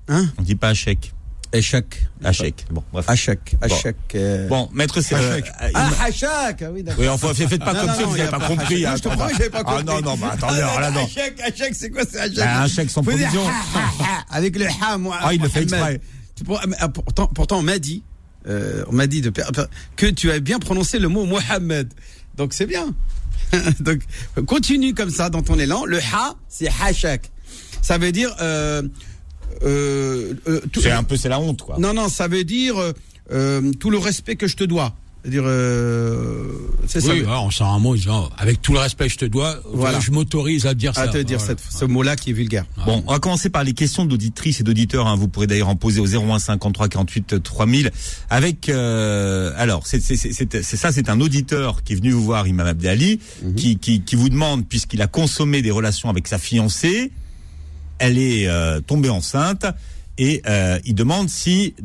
Hein 0.07 0.31
On 0.37 0.41
dit 0.43 0.55
pas 0.55 0.69
à 0.69 0.73
chèque. 0.73 1.13
Échec. 1.53 2.05
Hachek. 2.23 2.65
Bon, 2.71 2.83
bref. 2.91 3.05
Hachek. 3.09 3.55
Hachek. 3.61 3.95
euh, 4.15 4.47
Bon, 4.47 4.69
maître, 4.73 4.99
c'est. 5.01 5.15
euh, 5.15 5.39
Ah, 5.73 5.89
Hachek. 6.03 6.61
ah 6.61 6.71
Oui, 6.71 6.83
d'accord. 6.83 6.99
oui, 7.01 7.07
enfin, 7.07 7.33
faites 7.33 7.59
pas 7.63 7.73
Non, 7.73 7.79
comme 7.81 7.89
non, 7.89 7.95
si 7.95 8.03
vous 8.03 8.17
n'avez 8.17 8.29
pas 8.29 8.39
pas 8.39 8.47
compris. 8.47 8.85
Hein, 8.85 8.95
Je 8.97 9.01
te 9.03 9.07
promets, 9.07 9.33
j'avais 9.33 9.49
pas 9.49 9.59
Ah 9.59 9.63
compris. 9.63 9.85
non, 9.85 10.01
non, 10.01 10.17
bah 10.17 10.31
attendez, 10.33 10.57
alors 10.59 10.79
là, 10.81 10.91
non. 10.91 11.05
Hachek, 11.05 11.39
Hachek, 11.41 11.73
c'est 11.75 11.89
quoi 11.89 12.03
c'est 12.09 12.19
Hachek 12.19 12.35
Bah, 12.37 12.61
un 12.63 12.67
chèque 12.67 12.89
sans 12.89 13.01
provision. 13.03 13.43
Avec 14.29 14.57
le 14.57 14.65
ha, 14.81 14.97
moi. 14.97 15.17
Ah, 15.21 15.33
il 15.33 15.41
le 15.41 15.47
fait 15.49 15.63
exprès. 15.63 16.01
Mais, 16.67 16.75
ah, 16.79 16.89
Pourtant, 16.89 17.27
pourtant, 17.27 17.59
on 17.59 17.63
m'a 17.63 17.79
dit, 17.79 18.03
euh, 18.47 18.83
on 18.89 18.93
m'a 18.93 19.07
dit 19.07 19.21
de, 19.21 19.31
que 19.95 20.05
tu 20.07 20.31
as 20.31 20.39
bien 20.39 20.59
prononcé 20.59 20.99
le 20.99 21.07
mot 21.07 21.25
Mohamed. 21.25 21.93
Donc 22.35 22.53
c'est 22.53 22.65
bien. 22.67 22.93
Donc 23.79 24.01
continue 24.45 24.93
comme 24.93 25.09
ça 25.09 25.29
dans 25.29 25.41
ton 25.41 25.57
élan. 25.57 25.85
Le 25.85 25.99
ha, 25.99 26.35
c'est 26.49 26.67
hachak. 26.81 27.31
Ça 27.81 27.97
veut 27.97 28.11
dire. 28.11 28.35
Euh, 28.41 28.83
euh, 29.63 30.33
euh, 30.47 30.61
tout- 30.71 30.81
C'est 30.81 30.91
un 30.91 31.03
peu, 31.03 31.17
c'est 31.17 31.29
la 31.29 31.39
honte, 31.39 31.61
quoi. 31.61 31.77
non, 31.79 31.93
non, 31.93 32.09
ça 32.09 32.27
veut 32.27 32.43
dire 32.43 32.77
euh, 32.77 32.91
euh, 33.31 33.71
tout 33.79 33.89
le 33.89 33.97
respect 33.97 34.35
que 34.35 34.47
je 34.47 34.55
te 34.55 34.63
dois. 34.63 34.93
C'est-à-dire, 35.23 35.43
euh, 35.45 36.43
c'est 36.87 37.01
ça. 37.01 37.11
Oui, 37.11 37.19
voilà, 37.21 37.41
on 37.41 37.51
sort 37.51 37.67
un 37.67 37.79
mot, 37.79 37.97
genre, 37.97 38.31
avec 38.37 38.61
tout 38.61 38.71
le 38.71 38.79
respect 38.79 39.07
que 39.07 39.11
je 39.13 39.17
te 39.17 39.25
dois, 39.25 39.59
Voilà. 39.73 39.99
je 39.99 40.11
m'autorise 40.11 40.65
à 40.65 40.69
te 40.69 40.75
dire 40.79 40.95
ça. 40.95 41.01
à 41.01 41.07
te 41.09 41.17
dire 41.17 41.39
Voilà. 41.39 41.55
cette- 41.59 41.73
ce 41.79 41.83
mot-là 41.83 42.15
qui 42.15 42.29
est 42.29 42.33
vulgaire. 42.33 42.65
Bon, 42.85 43.03
on 43.05 43.11
va 43.11 43.19
commencer 43.19 43.49
par 43.49 43.65
les 43.65 43.73
questions 43.73 44.05
d'auditrices 44.05 44.61
et 44.61 44.63
d'auditeurs. 44.63 45.05
hein. 45.07 45.17
Vous 45.17 45.27
pourrez 45.27 45.47
d'ailleurs 45.47 45.67
en 45.67 45.75
poser 45.75 45.99
au 45.99 46.05
01 46.07 46.39
53 46.39 46.87
48 46.87 47.43
3000. 47.43 47.91
Avec, 48.29 48.69
euh, 48.69 49.51
alors, 49.57 49.85
c'est 49.85 50.01
c'est- 50.01 50.15
c'est- 50.15 50.31
c'est- 50.31 50.61
c'est 50.63 50.77
ça, 50.77 50.93
c'est 50.93 51.09
un 51.09 51.19
auditeur 51.19 51.83
qui 51.83 51.93
est 51.93 51.95
venu 51.97 52.11
vous 52.11 52.23
voir, 52.23 52.47
Imam 52.47 52.67
Abdelali, 52.67 53.19
qui, 53.57 53.77
qui, 53.79 54.01
qui 54.01 54.15
vous 54.15 54.29
demande, 54.29 54.65
puisqu'il 54.65 55.01
a 55.01 55.07
consommé 55.07 55.61
des 55.61 55.71
relations 55.71 56.09
avec 56.09 56.27
sa 56.29 56.37
fiancée, 56.37 57.11
elle 57.99 58.17
est 58.17 58.47
euh, 58.47 58.79
tombée 58.79 59.09
enceinte 59.09 59.65
et 60.17 60.41
euh, 60.47 60.79
il 60.85 60.95
demande 60.95 61.29
si 61.29 61.75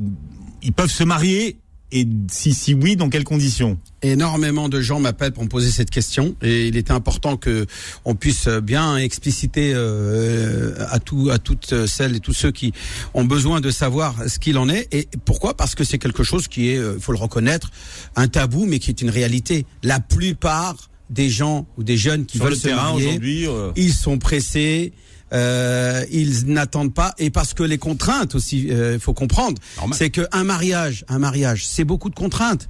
ils 0.62 0.72
peuvent 0.72 0.90
se 0.90 1.04
marier 1.04 1.56
et 1.92 2.06
si 2.30 2.54
si 2.54 2.72
oui, 2.72 2.96
dans 2.96 3.10
quelles 3.10 3.24
conditions 3.24 3.78
Énormément 4.00 4.70
de 4.70 4.80
gens 4.80 4.98
m'appellent 4.98 5.32
pour 5.32 5.44
me 5.44 5.48
poser 5.48 5.70
cette 5.70 5.90
question 5.90 6.34
et 6.40 6.66
il 6.66 6.76
était 6.76 6.92
important 6.92 7.36
que 7.36 7.66
on 8.06 8.14
puisse 8.14 8.48
bien 8.48 8.96
expliciter 8.96 9.72
euh, 9.74 10.74
à 10.88 10.98
tout 10.98 11.28
à 11.30 11.38
toutes 11.38 11.86
celles 11.86 12.16
et 12.16 12.20
tous 12.20 12.32
ceux 12.32 12.50
qui 12.50 12.72
ont 13.12 13.24
besoin 13.24 13.60
de 13.60 13.70
savoir 13.70 14.16
ce 14.26 14.38
qu'il 14.38 14.56
en 14.56 14.70
est 14.70 14.88
et 14.92 15.06
pourquoi? 15.26 15.54
Parce 15.54 15.74
que 15.74 15.84
c'est 15.84 15.98
quelque 15.98 16.24
chose 16.24 16.48
qui 16.48 16.70
est 16.70 16.78
euh, 16.78 16.98
faut 16.98 17.12
le 17.12 17.18
reconnaître 17.18 17.70
un 18.16 18.26
tabou 18.26 18.64
mais 18.64 18.78
qui 18.78 18.88
est 18.88 19.02
une 19.02 19.10
réalité. 19.10 19.66
La 19.82 20.00
plupart 20.00 20.90
des 21.10 21.28
gens 21.28 21.66
ou 21.76 21.82
des 21.84 21.98
jeunes 21.98 22.24
qui 22.24 22.38
Sur 22.38 22.46
veulent 22.46 22.54
le 22.54 22.58
se 22.58 22.68
terrain 22.68 22.92
marier, 22.92 23.08
aujourd'hui 23.08 23.46
euh, 23.46 23.70
ils 23.76 23.92
sont 23.92 24.18
pressés. 24.18 24.94
Euh, 25.32 26.04
ils 26.10 26.46
n'attendent 26.46 26.92
pas 26.94 27.14
et 27.18 27.30
parce 27.30 27.54
que 27.54 27.62
les 27.62 27.78
contraintes 27.78 28.34
aussi, 28.34 28.68
il 28.68 28.98
faut 29.00 29.14
comprendre, 29.14 29.60
c'est 29.96 30.10
que 30.10 30.26
un 30.32 30.44
mariage, 30.44 31.04
un 31.08 31.18
mariage, 31.18 31.66
c'est 31.66 31.84
beaucoup 31.84 32.10
de 32.10 32.14
contraintes. 32.14 32.68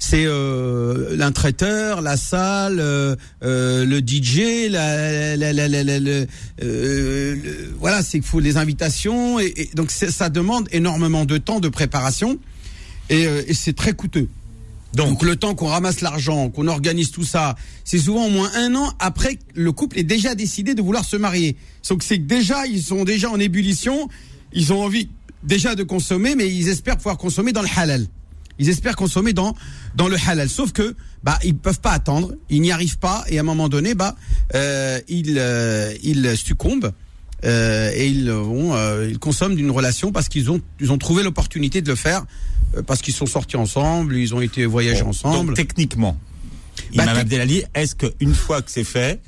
C'est 0.00 0.24
euh, 0.26 1.16
traiteur, 1.30 2.02
la 2.02 2.16
salle, 2.16 2.78
euh, 2.80 3.14
euh, 3.44 3.84
le 3.86 4.00
DJ, 4.00 4.68
la, 4.68 5.36
la, 5.36 5.52
la, 5.52 5.68
la- 5.68 5.84
la- 5.84 6.00
le- 6.00 6.26
euh, 6.62 7.36
voilà, 7.78 8.02
c'est 8.02 8.18
qu'il 8.18 8.26
faut 8.28 8.40
les 8.40 8.56
invitations 8.56 9.38
et, 9.38 9.52
et 9.56 9.70
donc 9.74 9.90
ça 10.10 10.28
demande 10.30 10.68
énormément 10.72 11.24
de 11.24 11.38
temps 11.38 11.60
de 11.60 11.68
préparation 11.68 12.38
et, 13.08 13.26
euh, 13.26 13.42
et 13.46 13.54
c'est 13.54 13.72
très 13.74 13.92
coûteux. 13.92 14.28
Donc, 14.94 15.22
le 15.22 15.36
temps 15.36 15.54
qu'on 15.54 15.66
ramasse 15.66 16.00
l'argent, 16.00 16.50
qu'on 16.50 16.68
organise 16.68 17.10
tout 17.10 17.24
ça, 17.24 17.56
c'est 17.84 17.98
souvent 17.98 18.26
au 18.26 18.30
moins 18.30 18.50
un 18.54 18.74
an 18.76 18.92
après 19.00 19.36
que 19.36 19.42
le 19.54 19.72
couple 19.72 19.98
ait 19.98 20.04
déjà 20.04 20.34
décidé 20.34 20.74
de 20.74 20.82
vouloir 20.82 21.04
se 21.04 21.16
marier. 21.16 21.56
Donc 21.88 22.02
c'est 22.02 22.18
que 22.18 22.22
déjà 22.24 22.66
ils 22.66 22.82
sont 22.82 23.04
déjà 23.04 23.28
en 23.30 23.38
ébullition, 23.40 24.08
ils 24.52 24.72
ont 24.72 24.82
envie 24.82 25.08
déjà 25.42 25.74
de 25.74 25.82
consommer, 25.82 26.34
mais 26.36 26.48
ils 26.48 26.68
espèrent 26.68 26.96
pouvoir 26.96 27.18
consommer 27.18 27.52
dans 27.52 27.62
le 27.62 27.68
halal. 27.76 28.06
Ils 28.58 28.68
espèrent 28.68 28.94
consommer 28.96 29.32
dans 29.32 29.54
dans 29.96 30.06
le 30.08 30.16
halal. 30.28 30.48
Sauf 30.48 30.72
que 30.72 30.94
bah 31.24 31.38
ils 31.44 31.56
peuvent 31.56 31.80
pas 31.80 31.90
attendre, 31.92 32.34
ils 32.48 32.60
n'y 32.60 32.70
arrivent 32.70 32.98
pas 32.98 33.24
et 33.28 33.38
à 33.38 33.40
un 33.40 33.44
moment 33.44 33.68
donné 33.68 33.94
bah 33.94 34.14
euh, 34.54 35.00
ils 35.08 35.36
euh, 35.38 35.92
ils 36.04 36.36
succombent. 36.36 36.92
euh, 37.44 37.90
et 37.94 38.06
ils 38.08 38.30
vont, 38.30 38.74
euh, 38.74 39.08
ils 39.10 39.18
consomment 39.18 39.54
d'une 39.56 39.70
relation 39.70 40.12
parce 40.12 40.28
qu'ils 40.28 40.50
ont, 40.50 40.60
ils 40.80 40.90
ont 40.92 40.98
trouvé 40.98 41.22
l'opportunité 41.22 41.82
de 41.82 41.88
le 41.90 41.96
faire 41.96 42.24
parce 42.82 43.02
qu'ils 43.02 43.14
sont 43.14 43.26
sortis 43.26 43.56
ensemble, 43.56 44.16
ils 44.16 44.34
ont 44.34 44.40
été 44.40 44.66
voyager 44.66 45.02
Bon, 45.02 45.10
ensemble. 45.10 45.48
Donc 45.48 45.56
techniquement, 45.56 46.16
Bah, 46.94 47.04
Imam 47.04 47.14
tec- 47.16 47.20
Abdelali, 47.22 47.62
est-ce 47.74 47.94
qu'une 47.94 48.34
fois 48.34 48.62
que 48.62 48.70
c'est 48.70 48.84
fait, 48.84 49.20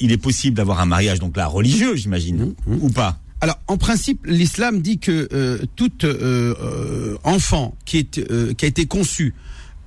il 0.00 0.12
est 0.12 0.18
possible 0.18 0.56
d'avoir 0.56 0.80
un 0.80 0.86
mariage 0.86 1.18
donc 1.18 1.36
là 1.36 1.46
religieux, 1.46 1.94
j'imagine, 1.96 2.54
Mmh, 2.66 2.76
ou 2.80 2.90
pas? 2.90 3.18
Alors, 3.40 3.58
en 3.66 3.76
principe, 3.76 4.24
l'islam 4.26 4.80
dit 4.80 4.98
que 4.98 5.28
euh, 5.32 5.58
tout 5.74 5.90
euh, 6.04 6.54
euh, 6.60 7.16
enfant 7.24 7.74
qui, 7.84 7.98
est, 7.98 8.18
euh, 8.18 8.52
qui 8.54 8.64
a 8.64 8.68
été 8.68 8.86
conçu 8.86 9.34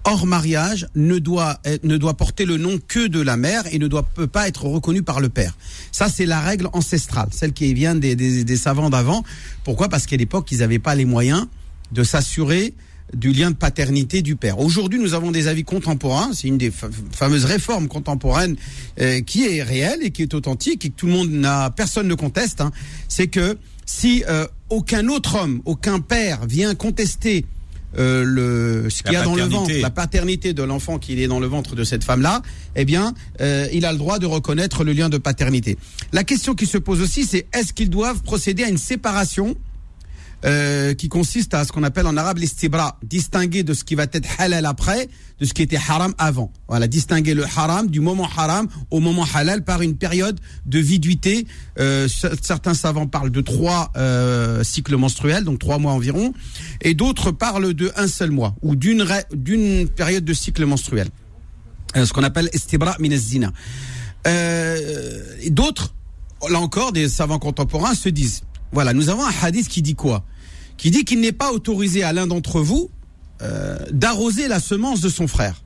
hors 0.04 0.26
mariage 0.28 0.88
ne 0.96 1.18
doit 1.20 1.60
ne 1.84 1.98
doit 1.98 2.16
porter 2.16 2.46
le 2.46 2.58
nom 2.58 2.78
que 2.86 3.08
de 3.08 3.22
la 3.22 3.38
mère 3.38 3.64
et 3.74 3.80
ne 3.80 3.88
doit 3.88 4.04
peut 4.04 4.28
pas 4.28 4.48
être 4.48 4.66
reconnu 4.66 5.04
par 5.04 5.20
le 5.22 5.30
père. 5.30 5.58
Ça, 5.92 6.10
c'est 6.10 6.26
la 6.26 6.42
règle 6.42 6.68
ancestrale, 6.74 7.30
celle 7.32 7.54
qui 7.54 7.74
vient 7.74 7.96
des, 7.96 8.16
des, 8.16 8.44
des 8.44 8.58
savants 8.58 8.90
d'avant. 8.90 9.24
Pourquoi? 9.64 9.88
Parce 9.90 10.06
qu'à 10.06 10.18
l'époque, 10.18 10.52
ils 10.52 10.60
n'avaient 10.60 10.78
pas 10.78 10.94
les 10.96 11.06
moyens 11.06 11.48
de 11.92 12.04
s'assurer 12.04 12.74
du 13.14 13.32
lien 13.32 13.52
de 13.52 13.56
paternité 13.56 14.22
du 14.24 14.36
père. 14.36 14.60
Aujourd'hui, 14.60 15.00
nous 15.00 15.14
avons 15.14 15.32
des 15.32 15.48
avis 15.48 15.64
contemporains. 15.64 16.32
C'est 16.34 16.48
une 16.48 16.58
des 16.58 16.72
fa- 16.72 16.90
fameuses 17.12 17.46
réformes 17.46 17.88
contemporaines 17.88 18.56
euh, 19.00 19.22
qui 19.22 19.46
est 19.46 19.62
réelle 19.62 20.00
et 20.02 20.10
qui 20.12 20.24
est 20.24 20.34
authentique 20.34 20.84
et 20.86 20.90
que 20.90 20.96
tout 20.96 21.06
le 21.06 21.14
monde 21.14 21.30
n'a, 21.30 21.70
personne 21.70 22.08
ne 22.08 22.16
conteste. 22.16 22.62
hein. 22.62 22.72
C'est 23.08 23.28
que 23.28 23.58
si 23.86 24.24
euh, 24.28 24.48
aucun 24.70 25.08
autre 25.08 25.36
homme, 25.40 25.62
aucun 25.66 26.00
père 26.00 26.48
vient 26.48 26.74
contester 26.74 27.46
euh, 27.98 28.24
le 28.26 28.90
ce 28.90 29.04
qu'il 29.04 29.12
y 29.12 29.14
La 29.14 29.22
a 29.22 29.24
dans 29.24 29.36
le 29.36 29.44
paternité. 29.44 29.74
ventre, 29.74 29.82
la 29.84 29.90
paternité 29.92 30.54
de 30.54 30.64
l'enfant 30.64 30.98
qui 30.98 31.22
est 31.22 31.28
dans 31.28 31.40
le 31.40 31.48
ventre 31.48 31.76
de 31.76 31.84
cette 31.84 32.04
femme-là, 32.04 32.42
eh 32.76 32.84
bien, 32.86 33.14
euh, 33.40 33.68
il 33.72 33.86
a 33.86 33.92
le 33.94 33.98
droit 34.00 34.18
de 34.20 34.26
reconnaître 34.26 34.84
le 34.84 34.92
lien 34.94 35.08
de 35.10 35.20
paternité. 35.20 35.78
La 36.12 36.24
question 36.24 36.56
qui 36.56 36.66
se 36.66 36.80
pose 36.80 37.00
aussi, 37.02 37.24
c'est 37.26 37.46
est-ce 37.54 37.72
qu'ils 37.72 37.92
doivent 37.92 38.24
procéder 38.24 38.64
à 38.64 38.68
une 38.70 38.80
séparation 38.80 39.56
euh, 40.46 40.94
qui 40.94 41.10
consiste 41.10 41.54
à 41.54 41.66
ce 41.66 41.72
qu'on 41.72 41.84
appelle 41.84 42.06
en 42.08 42.18
arabe 42.18 42.38
l'istibra, 42.38 43.00
distinguer 43.04 43.64
de 43.64 43.74
ce 43.74 43.84
qui 43.84 43.96
va 43.96 44.04
être 44.04 44.28
halal 44.40 44.66
après, 44.66 45.10
de 45.40 45.46
ce 45.46 45.54
qui 45.54 45.62
était 45.64 45.78
haram 45.78 46.14
avant. 46.18 46.52
Voilà, 46.68 46.88
distinguer 46.88 47.34
le 47.34 47.44
haram 47.44 47.90
du 47.90 48.00
moment 48.00 48.30
haram 48.38 48.68
au 48.92 49.00
moment 49.00 49.26
halal 49.34 49.64
par 49.64 49.82
une 49.82 49.98
période 49.98 50.40
de 50.66 50.80
viduité. 50.80 51.48
Euh, 51.80 52.08
ce- 52.08 52.28
certains 52.42 52.74
savants 52.76 53.08
parlent 53.08 53.32
de 53.32 53.42
trois 53.42 53.92
euh, 53.98 54.64
cycles 54.64 54.96
menstruels, 54.98 55.44
donc 55.44 55.60
trois 55.60 55.80
mois 55.80 55.94
environ, 55.94 56.34
et 56.82 56.94
d'autres 56.94 57.32
parlent 57.32 57.74
de 57.74 57.92
un 57.98 58.08
seul 58.08 58.32
mois 58.32 58.56
ou 58.62 58.76
d'une 58.76 59.06
d'une 59.34 59.88
période 59.90 60.24
de 60.26 60.34
cycle 60.34 60.66
menstruel. 60.66 61.10
Euh, 61.96 62.06
ce 62.06 62.14
qu'on 62.14 62.24
appelle 62.24 62.50
istibra 62.54 62.96
min 63.00 63.16
zina. 63.16 63.52
Euh, 64.28 65.22
d'autres, 65.50 65.94
là 66.50 66.60
encore, 66.60 66.92
des 66.92 67.10
savants 67.10 67.40
contemporains 67.40 67.94
se 67.96 68.10
disent, 68.10 68.42
voilà, 68.72 68.94
nous 68.94 69.10
avons 69.10 69.26
un 69.26 69.32
hadith 69.42 69.68
qui 69.68 69.82
dit 69.82 69.96
quoi? 69.96 70.24
Qui 70.78 70.92
dit 70.92 71.06
qu'il 71.06 71.20
n'est 71.20 71.32
pas 71.32 71.52
autorisé 71.52 72.04
à 72.04 72.14
l'un 72.14 72.28
d'entre 72.28 72.62
vous 72.62 72.90
euh, 73.42 73.78
d'arroser 73.92 74.48
la 74.48 74.60
semence 74.60 75.02
de 75.02 75.10
son 75.10 75.28
frère. 75.28 75.64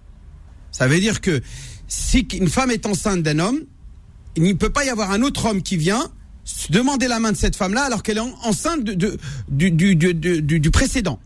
Ça 0.72 0.88
veut 0.88 1.00
dire 1.00 1.22
que 1.22 1.42
si 1.88 2.20
une 2.34 2.50
femme 2.50 2.72
est 2.72 2.86
enceinte 2.86 3.24
d'un 3.24 3.40
homme, 3.40 3.60
il 4.36 4.44
ne 4.44 4.54
peut 4.54 4.70
pas 4.70 4.86
y 4.86 4.90
avoir 4.90 5.12
un 5.12 5.22
autre 5.22 5.46
homme 5.46 5.62
qui 5.62 5.78
vient 5.78 6.12
demander 6.70 7.08
la 7.08 7.20
main 7.20 7.32
de 7.32 7.38
cette 7.38 7.56
femme-là 7.56 7.84
alors 7.84 8.02
qu'elle 8.02 8.18
est 8.18 8.22
en- 8.22 8.38
enceinte 8.44 8.84
du 8.84 10.72
précédent. 10.72 11.20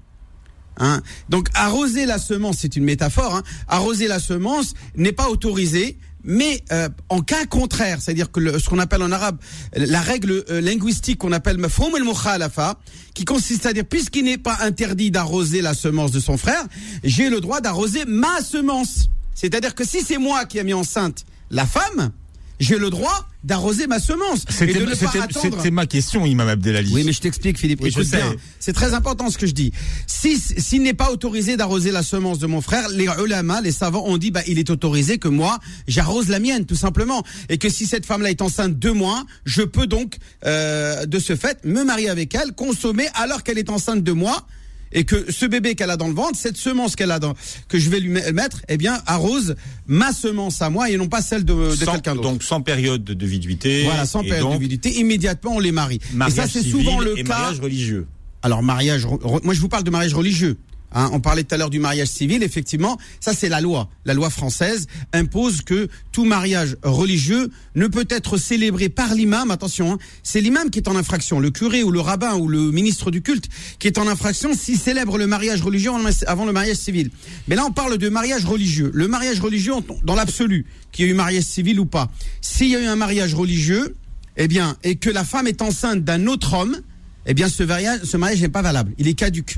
Hein? 0.78 1.02
Donc 1.30 1.50
arroser 1.54 2.06
la 2.06 2.18
semence, 2.18 2.58
c'est 2.60 2.76
une 2.76 2.84
métaphore. 2.84 3.36
Hein 3.36 3.44
arroser 3.68 4.08
la 4.08 4.20
semence 4.20 4.74
n'est 4.96 5.12
pas 5.12 5.30
autorisé, 5.30 5.98
mais 6.24 6.64
euh, 6.72 6.90
en 7.10 7.22
cas 7.22 7.46
contraire, 7.46 8.00
c'est-à-dire 8.02 8.32
que 8.32 8.40
le- 8.40 8.60
ce 8.60 8.70
qu'on 8.70 8.80
appelle 8.80 9.02
en 9.04 9.12
arabe 9.12 9.38
la 9.76 10.02
règle 10.02 10.44
euh, 10.50 10.62
linguistique 10.62 11.18
qu'on 11.20 11.32
appelle 11.32 11.58
mafhoum 11.58 11.94
al 11.96 12.04
mukhalafa, 12.04 12.80
qui 13.14 13.26
consiste 13.26 13.66
à 13.66 13.74
dire 13.74 13.86
puisqu'il 13.86 14.24
n'est 14.26 14.38
pas 14.38 14.58
interdit 14.62 15.12
d'arroser 15.12 15.62
la 15.62 15.74
semence 15.74 16.12
de 16.12 16.20
son 16.20 16.38
frère, 16.38 16.64
j'ai 17.04 17.30
le 17.30 17.42
droit 17.42 17.62
d'arroser 17.62 18.06
ma 18.06 18.42
semence. 18.42 19.10
C'est-à-dire 19.36 19.76
que 19.76 19.86
si 19.86 20.02
c'est 20.02 20.18
moi 20.18 20.46
qui 20.46 20.58
ai 20.60 20.64
mis 20.64 20.74
enceinte 20.74 21.26
la 21.52 21.66
femme, 21.66 22.12
j'ai 22.60 22.78
le 22.78 22.90
droit 22.90 23.28
d'arroser 23.44 23.88
ma 23.88 24.00
semence 24.00 24.46
C'était 24.50 24.82
attendre. 25.20 25.72
ma 25.72 25.86
question, 25.86 26.26
Imam 26.26 26.48
Abdelali. 26.48 26.92
Oui, 26.94 27.04
mais 27.06 27.12
je 27.12 27.20
t'explique, 27.20 27.58
Philippe. 27.58 27.82
Oui, 27.82 27.92
je 27.96 28.02
sais. 28.02 28.18
bien. 28.18 28.36
C'est 28.60 28.74
très 28.74 28.94
important 28.94 29.30
ce 29.30 29.38
que 29.38 29.48
je 29.48 29.54
dis. 29.54 29.72
Si 30.08 30.40
s'il 30.40 30.84
n'est 30.84 30.94
pas 30.94 31.12
autorisé 31.12 31.58
d'arroser 31.58 31.92
la 31.92 32.04
semence 32.04 32.40
de 32.40 32.48
mon 32.48 32.62
frère, 32.62 32.88
les 32.90 33.08
ulama, 33.24 33.62
les 33.62 33.72
savants 33.72 34.06
ont 34.06 34.18
dit, 34.18 34.32
bah, 34.32 34.42
il 34.48 34.60
est 34.60 34.70
autorisé 34.70 35.18
que 35.18 35.28
moi, 35.28 35.60
j'arrose 35.88 36.30
la 36.30 36.40
mienne, 36.40 36.66
tout 36.66 36.76
simplement, 36.76 37.24
et 37.50 37.58
que 37.58 37.70
si 37.70 37.86
cette 37.86 38.06
femme-là 38.06 38.30
est 38.30 38.42
enceinte 38.42 38.78
deux 38.80 38.94
mois, 38.94 39.24
je 39.46 39.62
peux 39.62 39.88
donc, 39.88 40.18
euh, 40.46 41.06
de 41.06 41.20
ce 41.20 41.36
fait, 41.36 41.64
me 41.66 41.84
marier 41.84 42.10
avec 42.10 42.34
elle, 42.36 42.54
consommer 42.54 43.08
alors 43.16 43.44
qu'elle 43.44 43.58
est 43.58 43.70
enceinte 43.70 44.04
de 44.04 44.12
moi. 44.12 44.48
Et 44.94 45.04
que 45.06 45.32
ce 45.32 45.46
bébé 45.46 45.76
qu'elle 45.76 45.90
a 45.90 45.98
dans 45.98 46.08
le 46.08 46.14
ventre, 46.14 46.38
cette 46.38 46.58
semence 46.58 46.96
qu'elle 46.96 47.12
a 47.12 47.20
dans, 47.20 47.34
que 47.68 47.80
je 47.80 47.90
vais 47.90 48.00
lui 48.00 48.10
me- 48.10 48.32
mettre, 48.32 48.62
eh 48.70 48.78
bien, 48.78 49.02
arrose 49.06 49.56
ma 49.88 50.14
semence 50.14 50.62
à 50.62 50.70
moi 50.70 50.90
et 50.90 50.98
non 50.98 51.08
pas 51.08 51.22
celle 51.22 51.44
de, 51.46 51.54
de 51.54 51.86
quelqu'un 51.86 52.16
d'autre. 52.16 52.30
donc 52.30 52.44
sans 52.44 52.62
période 52.62 53.04
de 53.04 53.26
viduité. 53.26 53.84
Voilà, 53.84 54.06
sans 54.06 54.22
période 54.22 54.42
donc, 54.42 54.54
de 54.56 54.60
viduité, 54.60 55.00
immédiatement 55.00 55.56
on 55.56 55.60
les 55.60 55.72
marie. 55.72 56.00
Et 56.28 56.32
ça, 56.32 56.48
c'est 56.48 56.62
souvent 56.64 57.00
le 57.00 57.18
et 57.18 57.24
cas. 57.24 57.38
mariage 57.40 57.60
religieux. 57.60 58.08
Alors 58.42 58.62
mariage, 58.62 59.06
moi 59.44 59.54
je 59.54 59.60
vous 59.60 59.70
parle 59.70 59.84
de 59.84 59.90
mariage 59.90 60.14
religieux. 60.14 60.58
Hein, 60.94 61.10
on 61.12 61.20
parlait 61.20 61.44
tout 61.44 61.56
à 61.56 61.58
l'heure 61.58 61.70
du 61.70 61.80
mariage 61.80 62.08
civil, 62.08 62.44
effectivement, 62.44 62.98
ça 63.20 63.34
c'est 63.34 63.50
la 63.50 63.62
loi. 63.62 63.90
La 64.06 64.14
loi 64.14 64.30
française 64.30 64.88
impose 65.12 65.62
que 65.62 65.88
tout 66.12 66.24
mariage 66.26 66.78
religieux 66.84 67.50
ne 67.76 67.88
peut 67.88 68.06
être 68.10 68.38
célébré 68.38 68.90
par 68.90 69.14
l'imam, 69.16 69.50
attention, 69.52 69.94
hein, 69.94 69.98
c'est 70.22 70.40
l'imam 70.42 70.70
qui 70.70 70.80
est 70.80 70.88
en 70.88 70.96
infraction, 70.96 71.40
le 71.40 71.50
curé 71.50 71.84
ou 71.84 71.92
le 71.92 72.00
rabbin 72.00 72.36
ou 72.36 72.48
le 72.48 72.72
ministre 72.72 73.12
du 73.12 73.22
culte 73.22 73.46
qui 73.80 73.88
est 73.88 73.98
en 73.98 74.08
infraction 74.08 74.54
s'il 74.54 74.78
célèbre 74.78 75.18
le 75.18 75.26
mariage 75.28 75.62
religieux 75.62 75.92
avant 76.28 76.46
le- 76.46 76.52
mariage 76.54 76.78
civil. 76.78 77.10
Mais 77.48 77.56
là 77.56 77.66
on 77.66 77.72
parle 77.72 77.98
de 77.98 78.10
mariage 78.10 78.46
religieux. 78.46 78.92
Le 78.94 79.08
mariage 79.08 79.40
religieux 79.40 79.74
dans 80.04 80.16
l'absolu, 80.16 80.66
qu'il 80.92 81.06
y 81.06 81.08
ait 81.08 81.12
eu 81.12 81.16
mariage 81.16 81.44
civil 81.44 81.80
ou 81.80 81.86
pas. 81.86 82.12
S'il 82.42 82.68
y 82.70 82.76
a 82.76 82.80
eu 82.80 82.86
un 82.86 82.96
mariage 82.96 83.34
religieux, 83.34 83.96
eh 84.38 84.48
bien, 84.48 84.78
et 84.84 84.96
que 84.98 85.10
la 85.10 85.24
femme 85.24 85.48
est 85.48 85.62
enceinte 85.62 86.04
d'un 86.04 86.28
autre 86.28 86.54
homme, 86.54 86.78
eh 87.26 87.34
bien 87.34 87.50
ce 87.50 87.64
mariage, 87.64 88.02
ce 88.04 88.18
mariage 88.18 88.42
n'est 88.42 88.50
pas 88.50 88.62
valable, 88.62 88.94
il 89.00 89.08
est 89.08 89.14
caduque. 89.14 89.58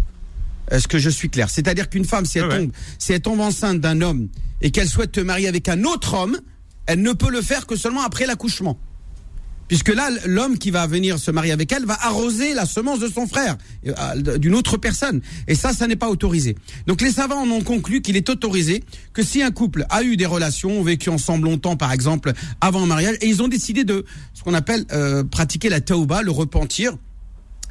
Est-ce 0.71 0.87
que 0.87 0.97
je 0.97 1.09
suis 1.09 1.29
clair 1.29 1.49
C'est-à-dire 1.49 1.89
qu'une 1.89 2.05
femme, 2.05 2.25
si 2.25 2.39
elle, 2.39 2.45
ouais. 2.45 2.57
tombe, 2.59 2.71
si 2.97 3.13
elle 3.13 3.21
tombe 3.21 3.39
enceinte 3.39 3.79
d'un 3.79 4.01
homme 4.01 4.27
et 4.61 4.71
qu'elle 4.71 4.89
souhaite 4.89 5.11
te 5.11 5.19
marier 5.19 5.47
avec 5.47 5.69
un 5.69 5.83
autre 5.83 6.13
homme, 6.15 6.39
elle 6.87 7.01
ne 7.01 7.13
peut 7.13 7.31
le 7.31 7.41
faire 7.41 7.65
que 7.65 7.75
seulement 7.75 8.01
après 8.01 8.25
l'accouchement. 8.25 8.79
Puisque 9.67 9.89
là, 9.89 10.09
l'homme 10.27 10.59
qui 10.59 10.69
va 10.69 10.85
venir 10.85 11.17
se 11.17 11.31
marier 11.31 11.51
avec 11.51 11.71
elle 11.71 11.85
va 11.85 11.97
arroser 12.01 12.53
la 12.53 12.67
semence 12.67 12.99
de 12.99 13.07
son 13.07 13.25
frère, 13.25 13.57
euh, 13.87 14.37
d'une 14.37 14.53
autre 14.53 14.77
personne. 14.77 15.21
Et 15.47 15.55
ça, 15.55 15.73
ça 15.73 15.87
n'est 15.87 15.95
pas 15.95 16.09
autorisé. 16.09 16.55
Donc 16.85 17.01
les 17.01 17.11
savants 17.11 17.41
en 17.41 17.49
ont 17.49 17.63
conclu 17.63 18.01
qu'il 18.01 18.15
est 18.15 18.29
autorisé 18.29 18.83
que 19.13 19.23
si 19.23 19.41
un 19.41 19.49
couple 19.49 19.85
a 19.89 20.03
eu 20.03 20.17
des 20.17 20.27
relations, 20.27 20.79
ont 20.79 20.83
vécu 20.83 21.09
ensemble 21.09 21.45
longtemps, 21.45 21.77
par 21.77 21.91
exemple, 21.91 22.33
avant 22.61 22.81
le 22.81 22.85
mariage, 22.85 23.15
et 23.21 23.27
ils 23.27 23.41
ont 23.41 23.47
décidé 23.47 23.83
de 23.83 24.05
ce 24.33 24.43
qu'on 24.43 24.53
appelle 24.53 24.85
euh, 24.91 25.23
pratiquer 25.23 25.69
la 25.69 25.81
tauba, 25.81 26.21
le 26.21 26.31
repentir, 26.31 26.95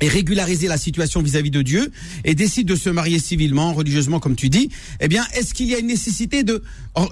et 0.01 0.09
régulariser 0.09 0.69
la 0.69 0.77
situation 0.77 1.23
vis-à-vis 1.23 1.51
de 1.51 1.63
Dieu 1.63 1.91
et 2.25 2.35
décide 2.35 2.67
de 2.67 2.77
se 2.77 2.91
marier 2.91 3.19
civilement, 3.19 3.73
religieusement, 3.73 4.21
comme 4.21 4.37
tu 4.37 4.49
dis, 4.51 4.71
eh 5.01 5.09
bien, 5.09 5.25
est-ce 5.35 5.55
qu'il 5.55 5.67
y 5.67 5.75
a 5.75 5.79
une 5.79 5.87
nécessité 5.87 6.43
de 6.43 6.63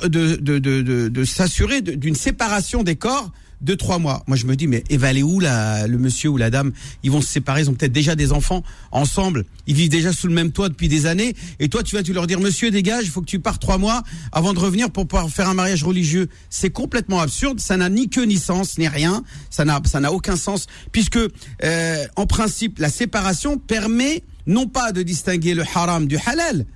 de 0.05 0.37
de 0.37 0.59
de, 0.59 1.09
de, 1.09 1.25
s'assurer 1.25 1.81
d'une 1.81 2.15
séparation 2.15 2.83
des 2.83 2.97
corps 2.97 3.31
de 3.63 3.75
trois 3.75 3.99
mois. 3.99 4.23
Moi, 4.27 4.37
je 4.37 4.47
me 4.47 4.57
dis, 4.57 4.67
mais 4.67 4.85
aller 5.03 5.23
où 5.23 5.41
la, 5.41 5.87
le 5.87 5.99
monsieur 5.99 6.29
ou 6.31 6.37
la 6.37 6.51
dame? 6.51 6.73
Ils 7.03 7.11
vont 7.11 7.21
se 7.21 7.29
séparer, 7.29 7.63
ils 7.63 7.71
ont 7.71 7.75
peut-être 7.75 7.93
déjà 7.93 8.15
des 8.15 8.33
enfants 8.33 8.63
ensemble, 8.91 9.45
ils 9.67 9.75
vivent 9.75 9.89
déjà 9.89 10.13
sous 10.13 10.27
le 10.27 10.35
même 10.35 10.53
toit 10.53 10.69
depuis 10.69 10.89
des 10.89 11.07
années, 11.07 11.35
et 11.59 11.69
toi, 11.69 11.83
tu 11.83 11.97
vas 11.97 12.03
tu 12.03 12.13
leur 12.13 12.27
dire, 12.27 12.41
monsieur, 12.41 12.71
dégage, 12.71 13.05
il 13.05 13.11
faut 13.11 13.21
que 13.21 13.27
tu 13.27 13.39
partes 13.39 13.61
trois 13.61 13.79
mois 13.79 14.03
avant 14.33 14.53
de 14.53 14.59
revenir 14.59 14.91
pour 14.91 15.07
pouvoir 15.07 15.29
faire 15.31 15.49
un 15.49 15.55
mariage 15.55 15.85
religieux. 15.85 16.29
C'est 16.51 16.71
complètement 16.71 17.21
absurde, 17.21 17.61
ça 17.61 17.77
n'a 17.77 17.89
ni 17.89 18.09
queue 18.09 18.25
ni 18.25 18.37
sens, 18.37 18.79
ni 18.79 18.89
rien, 18.89 19.25
ça 19.51 19.65
n'a 19.65 19.81
ça 19.85 20.01
n'a 20.01 20.13
aucun 20.13 20.37
sens, 20.37 20.67
puisque 20.91 21.19
euh, 21.19 22.07
en 22.17 22.27
principe, 22.27 22.79
la 22.79 22.89
séparation 22.89 23.59
permet 23.59 24.23
non 24.47 24.67
pas 24.67 24.93
de 24.93 25.03
distinguer 25.03 25.55
le 25.55 25.65
haram 25.75 26.07
du 26.07 26.17
halal, 26.27 26.67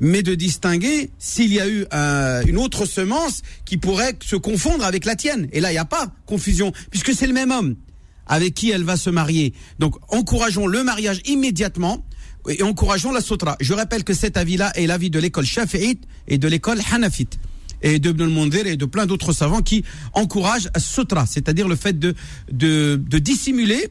mais 0.00 0.22
de 0.22 0.34
distinguer 0.34 1.10
s'il 1.18 1.52
y 1.52 1.60
a 1.60 1.68
eu 1.68 1.86
euh, 1.92 2.42
une 2.46 2.58
autre 2.58 2.86
semence 2.86 3.42
qui 3.64 3.76
pourrait 3.78 4.16
se 4.22 4.36
confondre 4.36 4.84
avec 4.84 5.04
la 5.04 5.16
tienne. 5.16 5.48
Et 5.52 5.60
là, 5.60 5.70
il 5.70 5.74
n'y 5.74 5.78
a 5.78 5.84
pas 5.84 6.12
confusion, 6.26 6.72
puisque 6.90 7.14
c'est 7.14 7.26
le 7.26 7.32
même 7.32 7.50
homme 7.50 7.76
avec 8.26 8.54
qui 8.54 8.70
elle 8.70 8.84
va 8.84 8.96
se 8.96 9.08
marier. 9.10 9.52
Donc, 9.78 9.94
encourageons 10.08 10.66
le 10.66 10.82
mariage 10.82 11.20
immédiatement 11.26 12.04
et 12.48 12.62
encourageons 12.62 13.12
la 13.12 13.20
sutra. 13.20 13.56
Je 13.60 13.72
rappelle 13.72 14.04
que 14.04 14.14
cet 14.14 14.36
avis-là 14.36 14.72
est 14.74 14.86
l'avis 14.86 15.10
de 15.10 15.18
l'école 15.18 15.46
shafi'ite 15.46 16.02
et 16.28 16.38
de 16.38 16.48
l'école 16.48 16.80
hanafite 16.92 17.38
et 17.82 17.98
de 17.98 18.10
Ibn 18.10 18.22
al-Mundhir 18.22 18.66
et 18.66 18.76
de 18.76 18.84
plein 18.84 19.06
d'autres 19.06 19.32
savants 19.32 19.62
qui 19.62 19.84
encouragent 20.12 20.70
à 20.74 20.80
sutra, 20.80 21.26
c'est-à-dire 21.26 21.68
le 21.68 21.76
fait 21.76 21.98
de, 21.98 22.14
de, 22.50 23.00
de 23.08 23.18
dissimuler 23.18 23.90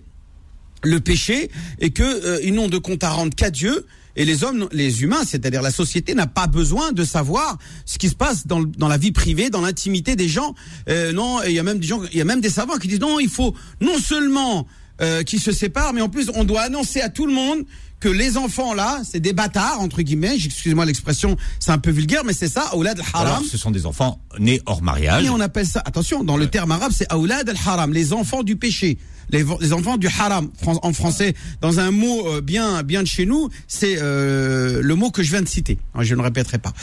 le 0.84 1.00
péché 1.00 1.50
et 1.80 1.92
que 1.92 2.04
euh, 2.04 2.52
n'ont 2.52 2.68
de 2.68 2.78
compte 2.78 3.04
à 3.04 3.10
rendre 3.10 3.34
qu'à 3.36 3.50
Dieu 3.50 3.86
et 4.16 4.26
les 4.26 4.44
hommes, 4.44 4.68
les 4.72 5.04
humains, 5.04 5.24
c'est-à-dire 5.26 5.62
la 5.62 5.72
société, 5.72 6.14
n'a 6.14 6.28
pas 6.28 6.48
besoin 6.48 6.92
de 6.92 7.04
savoir 7.04 7.58
ce 7.86 7.98
qui 7.98 8.10
se 8.10 8.16
passe 8.16 8.48
dans, 8.48 8.88
la 8.88 8.98
vie 8.98 9.12
privée, 9.12 9.50
dans 9.50 9.62
l'intimité 9.62 10.16
des 10.16 10.30
gens. 10.30 10.56
Euh, 10.90 11.12
non, 11.12 11.42
il 11.44 11.54
y 11.54 11.60
a 11.60 11.64
même 11.64 11.80
des 11.80 11.88
gens, 11.88 12.02
il 12.12 12.18
y 12.18 12.22
a 12.22 12.26
même 12.26 12.42
des 12.42 12.50
savants 12.50 12.78
qui 12.78 12.88
disent 12.88 13.00
non, 13.00 13.20
il 13.20 13.30
faut 13.30 13.54
non 13.82 13.98
seulement 14.00 14.68
euh, 15.02 15.24
qu'ils 15.24 15.42
se 15.42 15.52
séparent, 15.52 15.94
mais 15.94 16.02
en 16.02 16.10
plus 16.10 16.30
on 16.34 16.44
doit 16.44 16.62
annoncer 16.62 17.02
à 17.02 17.10
tout 17.10 17.26
le 17.26 17.34
monde 17.34 17.66
que 18.06 18.10
les 18.12 18.38
enfants 18.38 18.76
là, 18.76 19.02
c'est 19.04 19.20
des 19.20 19.34
bâtards 19.34 19.82
entre 19.82 20.04
guillemets. 20.04 20.36
Excusez-moi 20.36 20.86
l'expression, 20.86 21.38
c'est 21.60 21.72
un 21.72 21.80
peu 21.80 21.90
vulgaire, 21.90 22.24
mais 22.24 22.34
c'est 22.34 22.48
ça. 22.48 22.76
Aulad 22.76 23.00
al-haram. 23.00 23.28
Alors, 23.28 23.44
ce 23.50 23.58
sont 23.58 23.72
des 23.72 23.88
enfants 23.88 24.22
nés 24.38 24.62
hors 24.68 24.84
mariage. 24.84 25.26
Et 25.26 25.30
on 25.32 25.40
appelle 25.40 25.66
ça, 25.66 25.82
attention, 25.84 26.24
dans 26.24 26.38
le 26.38 26.46
terme 26.46 26.72
arabe, 26.72 26.92
c'est 26.96 27.12
Aoulad 27.12 27.50
al-Haram, 27.50 27.92
les 27.94 28.14
enfants 28.14 28.44
du 28.44 28.58
péché. 28.58 29.00
Les, 29.32 29.44
les 29.60 29.74
enfants 29.74 29.98
du 29.98 30.08
haram, 30.08 30.52
en 30.68 30.94
français, 30.94 31.34
dans 31.62 31.80
un 31.80 31.90
mot 31.90 32.28
euh, 32.28 32.42
bien, 32.42 32.84
bien 32.84 33.02
de 33.02 33.08
chez 33.08 33.26
nous, 33.26 33.50
c'est 33.68 33.96
euh, 33.98 34.84
le 34.84 34.94
mot 34.94 35.10
que 35.10 35.24
je 35.24 35.32
viens 35.32 35.42
de 35.42 35.48
citer. 35.48 35.80
Hein, 35.96 36.04
Je 36.04 36.14
ne 36.14 36.20
le 36.20 36.26
répéterai 36.26 36.60
pas. 36.60 36.74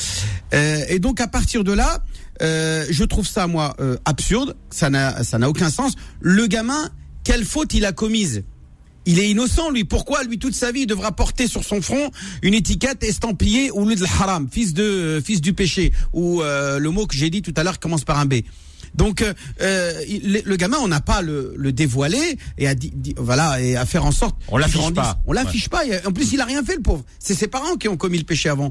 Euh, 0.55 0.85
et 0.89 0.99
donc 0.99 1.21
à 1.21 1.29
partir 1.29 1.63
de 1.63 1.71
là, 1.71 2.03
euh, 2.43 2.85
je 2.91 3.05
trouve 3.05 3.29
ça 3.29 3.47
moi 3.47 3.77
euh, 3.79 3.97
absurde. 4.05 4.57
Ça 4.71 4.91
n'a, 4.91 5.23
ça 5.23 5.39
n'a 5.39 5.49
aucun 5.49 5.71
sens. 5.71 5.93
Le 6.21 6.49
gamin, 6.49 6.91
quelle 7.23 7.45
faute 7.45 7.75
il 7.75 7.85
a 7.85 7.93
commise? 7.93 8.43
Il 9.07 9.19
est 9.19 9.31
innocent, 9.31 9.71
lui. 9.71 9.85
Pourquoi, 9.85 10.25
lui, 10.25 10.39
toute 10.39 10.55
sa 10.55 10.73
vie, 10.73 10.83
il 10.83 10.87
devra 10.87 11.13
porter 11.13 11.47
sur 11.49 11.65
son 11.65 11.81
front 11.83 12.11
une 12.43 12.55
étiquette 12.55 13.03
estampillée 13.03 13.71
au 13.71 13.85
lieu 13.85 13.97
de 13.97 14.05
haram, 14.05 14.49
fils 14.51 14.75
de 14.75 14.83
euh, 14.83 15.21
fils 15.21 15.41
du 15.41 15.53
péché, 15.53 15.93
ou 16.13 16.43
euh, 16.43 16.79
le 16.79 16.91
mot 16.91 17.07
que 17.07 17.17
j'ai 17.17 17.31
dit 17.31 17.43
tout 17.43 17.55
à 17.57 17.63
l'heure 17.65 17.79
commence 17.81 18.05
par 18.05 18.19
un 18.19 18.27
B. 18.27 18.35
Donc, 18.95 19.23
euh, 19.23 19.33
euh, 19.63 19.93
le, 20.23 20.41
le 20.45 20.57
gamin, 20.57 20.77
on 20.83 20.89
n'a 20.89 21.01
pas 21.01 21.23
le, 21.23 21.55
le 21.57 21.73
dévoiler 21.73 22.37
et 22.59 22.69
à 22.69 22.75
di- 22.75 22.93
di- 22.95 23.15
voilà 23.17 23.59
et 23.61 23.75
à 23.75 23.87
faire 23.87 24.05
en 24.05 24.13
sorte. 24.13 24.37
On 24.49 24.59
l'affiche 24.59 24.93
pas. 24.95 25.21
On 25.27 25.33
l'affiche 25.33 25.69
pas. 25.71 25.83
En 26.05 26.13
plus, 26.13 26.31
il 26.35 26.41
a 26.43 26.45
rien 26.45 26.63
fait, 26.63 26.77
le 26.77 26.83
pauvre. 26.83 27.03
C'est 27.19 27.35
ses 27.35 27.49
parents 27.49 27.77
qui 27.77 27.89
ont 27.89 27.97
commis 27.97 28.19
le 28.19 28.25
péché 28.25 28.51
avant. 28.51 28.71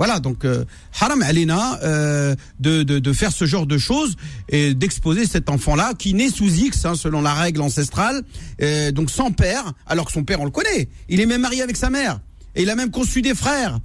Voilà, 0.00 0.18
donc 0.18 0.46
euh, 0.46 0.64
haram 0.98 1.20
alina 1.20 1.78
euh, 1.82 2.34
de, 2.58 2.84
de, 2.84 3.00
de 3.00 3.12
faire 3.12 3.32
ce 3.32 3.44
genre 3.44 3.66
de 3.66 3.76
choses 3.76 4.16
et 4.48 4.72
d'exposer 4.72 5.26
cet 5.26 5.50
enfant-là 5.50 5.92
qui 5.92 6.14
naît 6.14 6.30
sous 6.30 6.48
X, 6.48 6.86
hein, 6.86 6.94
selon 6.94 7.20
la 7.20 7.34
règle 7.34 7.60
ancestrale, 7.60 8.22
euh, 8.62 8.92
donc 8.92 9.10
sans 9.10 9.30
père, 9.30 9.74
alors 9.86 10.06
que 10.06 10.12
son 10.12 10.24
père 10.24 10.40
on 10.40 10.46
le 10.46 10.50
connaît. 10.50 10.88
Il 11.10 11.20
est 11.20 11.26
même 11.26 11.42
marié 11.42 11.60
avec 11.60 11.76
sa 11.76 11.90
mère 11.90 12.18
et 12.54 12.62
il 12.62 12.70
a 12.70 12.76
même 12.76 12.90
conçu 12.90 13.20
des 13.20 13.34
frères. 13.34 13.78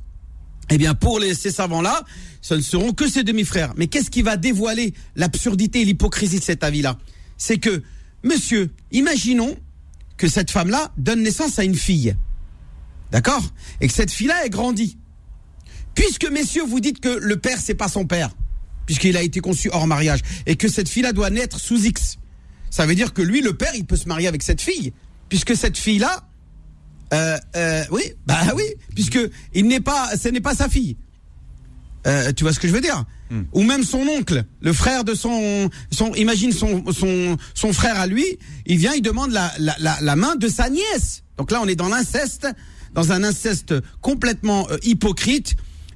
Eh 0.69 0.77
bien, 0.77 0.93
pour 0.93 1.19
les, 1.19 1.33
ces 1.33 1.51
savants-là, 1.51 2.03
ce 2.39 2.53
ne 2.53 2.61
seront 2.61 2.93
que 2.93 3.09
ses 3.09 3.25
demi-frères. 3.25 3.73
Mais 3.75 3.87
qu'est-ce 3.87 4.09
qui 4.09 4.21
va 4.21 4.37
dévoiler 4.37 4.93
l'absurdité 5.17 5.81
et 5.81 5.85
l'hypocrisie 5.85 6.39
de 6.39 6.45
cet 6.45 6.63
avis-là? 6.63 6.97
C'est 7.35 7.57
que, 7.57 7.83
monsieur, 8.23 8.71
imaginons 8.93 9.57
que 10.15 10.29
cette 10.29 10.49
femme-là 10.49 10.93
donne 10.95 11.23
naissance 11.23 11.59
à 11.59 11.65
une 11.65 11.75
fille. 11.75 12.15
D'accord? 13.11 13.43
Et 13.81 13.87
que 13.89 13.93
cette 13.93 14.11
fille-là 14.11 14.45
est 14.45 14.49
grandie. 14.49 14.97
Puisque, 15.95 16.29
messieurs, 16.29 16.63
vous 16.67 16.79
dites 16.79 16.99
que 16.99 17.09
le 17.09 17.37
père, 17.37 17.59
c'est 17.59 17.73
pas 17.73 17.87
son 17.87 18.05
père, 18.05 18.29
puisqu'il 18.85 19.17
a 19.17 19.21
été 19.21 19.39
conçu 19.39 19.69
hors 19.71 19.87
mariage, 19.87 20.19
et 20.45 20.55
que 20.55 20.67
cette 20.67 20.89
fille-là 20.89 21.13
doit 21.13 21.29
naître 21.29 21.59
sous 21.59 21.85
X, 21.85 22.17
ça 22.69 22.85
veut 22.85 22.95
dire 22.95 23.13
que 23.13 23.21
lui, 23.21 23.41
le 23.41 23.55
père, 23.55 23.73
il 23.75 23.85
peut 23.85 23.95
se 23.95 24.07
marier 24.07 24.27
avec 24.27 24.43
cette 24.43 24.61
fille, 24.61 24.93
puisque 25.29 25.55
cette 25.55 25.77
fille-là, 25.77 26.27
euh, 27.13 27.37
euh, 27.55 27.83
oui, 27.91 28.03
bah 28.25 28.41
oui, 28.55 28.63
puisque 28.93 29.19
il 29.53 29.67
n'est 29.67 29.79
pas, 29.79 30.15
ce 30.17 30.29
n'est 30.29 30.41
pas 30.41 30.55
sa 30.55 30.69
fille. 30.69 30.97
Euh, 32.07 32.31
tu 32.33 32.43
vois 32.43 32.53
ce 32.53 32.59
que 32.59 32.67
je 32.67 32.73
veux 32.73 32.81
dire 32.81 33.03
Ou 33.53 33.63
même 33.63 33.83
son 33.83 34.01
oncle, 34.07 34.43
le 34.61 34.73
frère 34.73 35.03
de 35.03 35.15
son, 35.15 35.69
son 35.91 36.13
imagine 36.13 36.51
son, 36.51 36.83
son, 36.91 37.37
son 37.55 37.73
frère 37.73 37.99
à 37.99 38.05
lui, 38.05 38.37
il 38.67 38.77
vient, 38.77 38.93
il 38.93 39.01
demande 39.01 39.31
la, 39.31 39.51
la, 39.57 39.75
la, 39.79 39.97
la 40.01 40.15
main 40.15 40.35
de 40.35 40.47
sa 40.47 40.69
nièce. 40.69 41.23
Donc 41.37 41.51
là, 41.51 41.59
on 41.61 41.67
est 41.67 41.75
dans 41.75 41.89
l'inceste, 41.89 42.47
dans 42.93 43.11
un 43.11 43.23
inceste 43.23 43.73
complètement 44.01 44.67
euh, 44.69 44.77
hypocrite. 44.83 45.55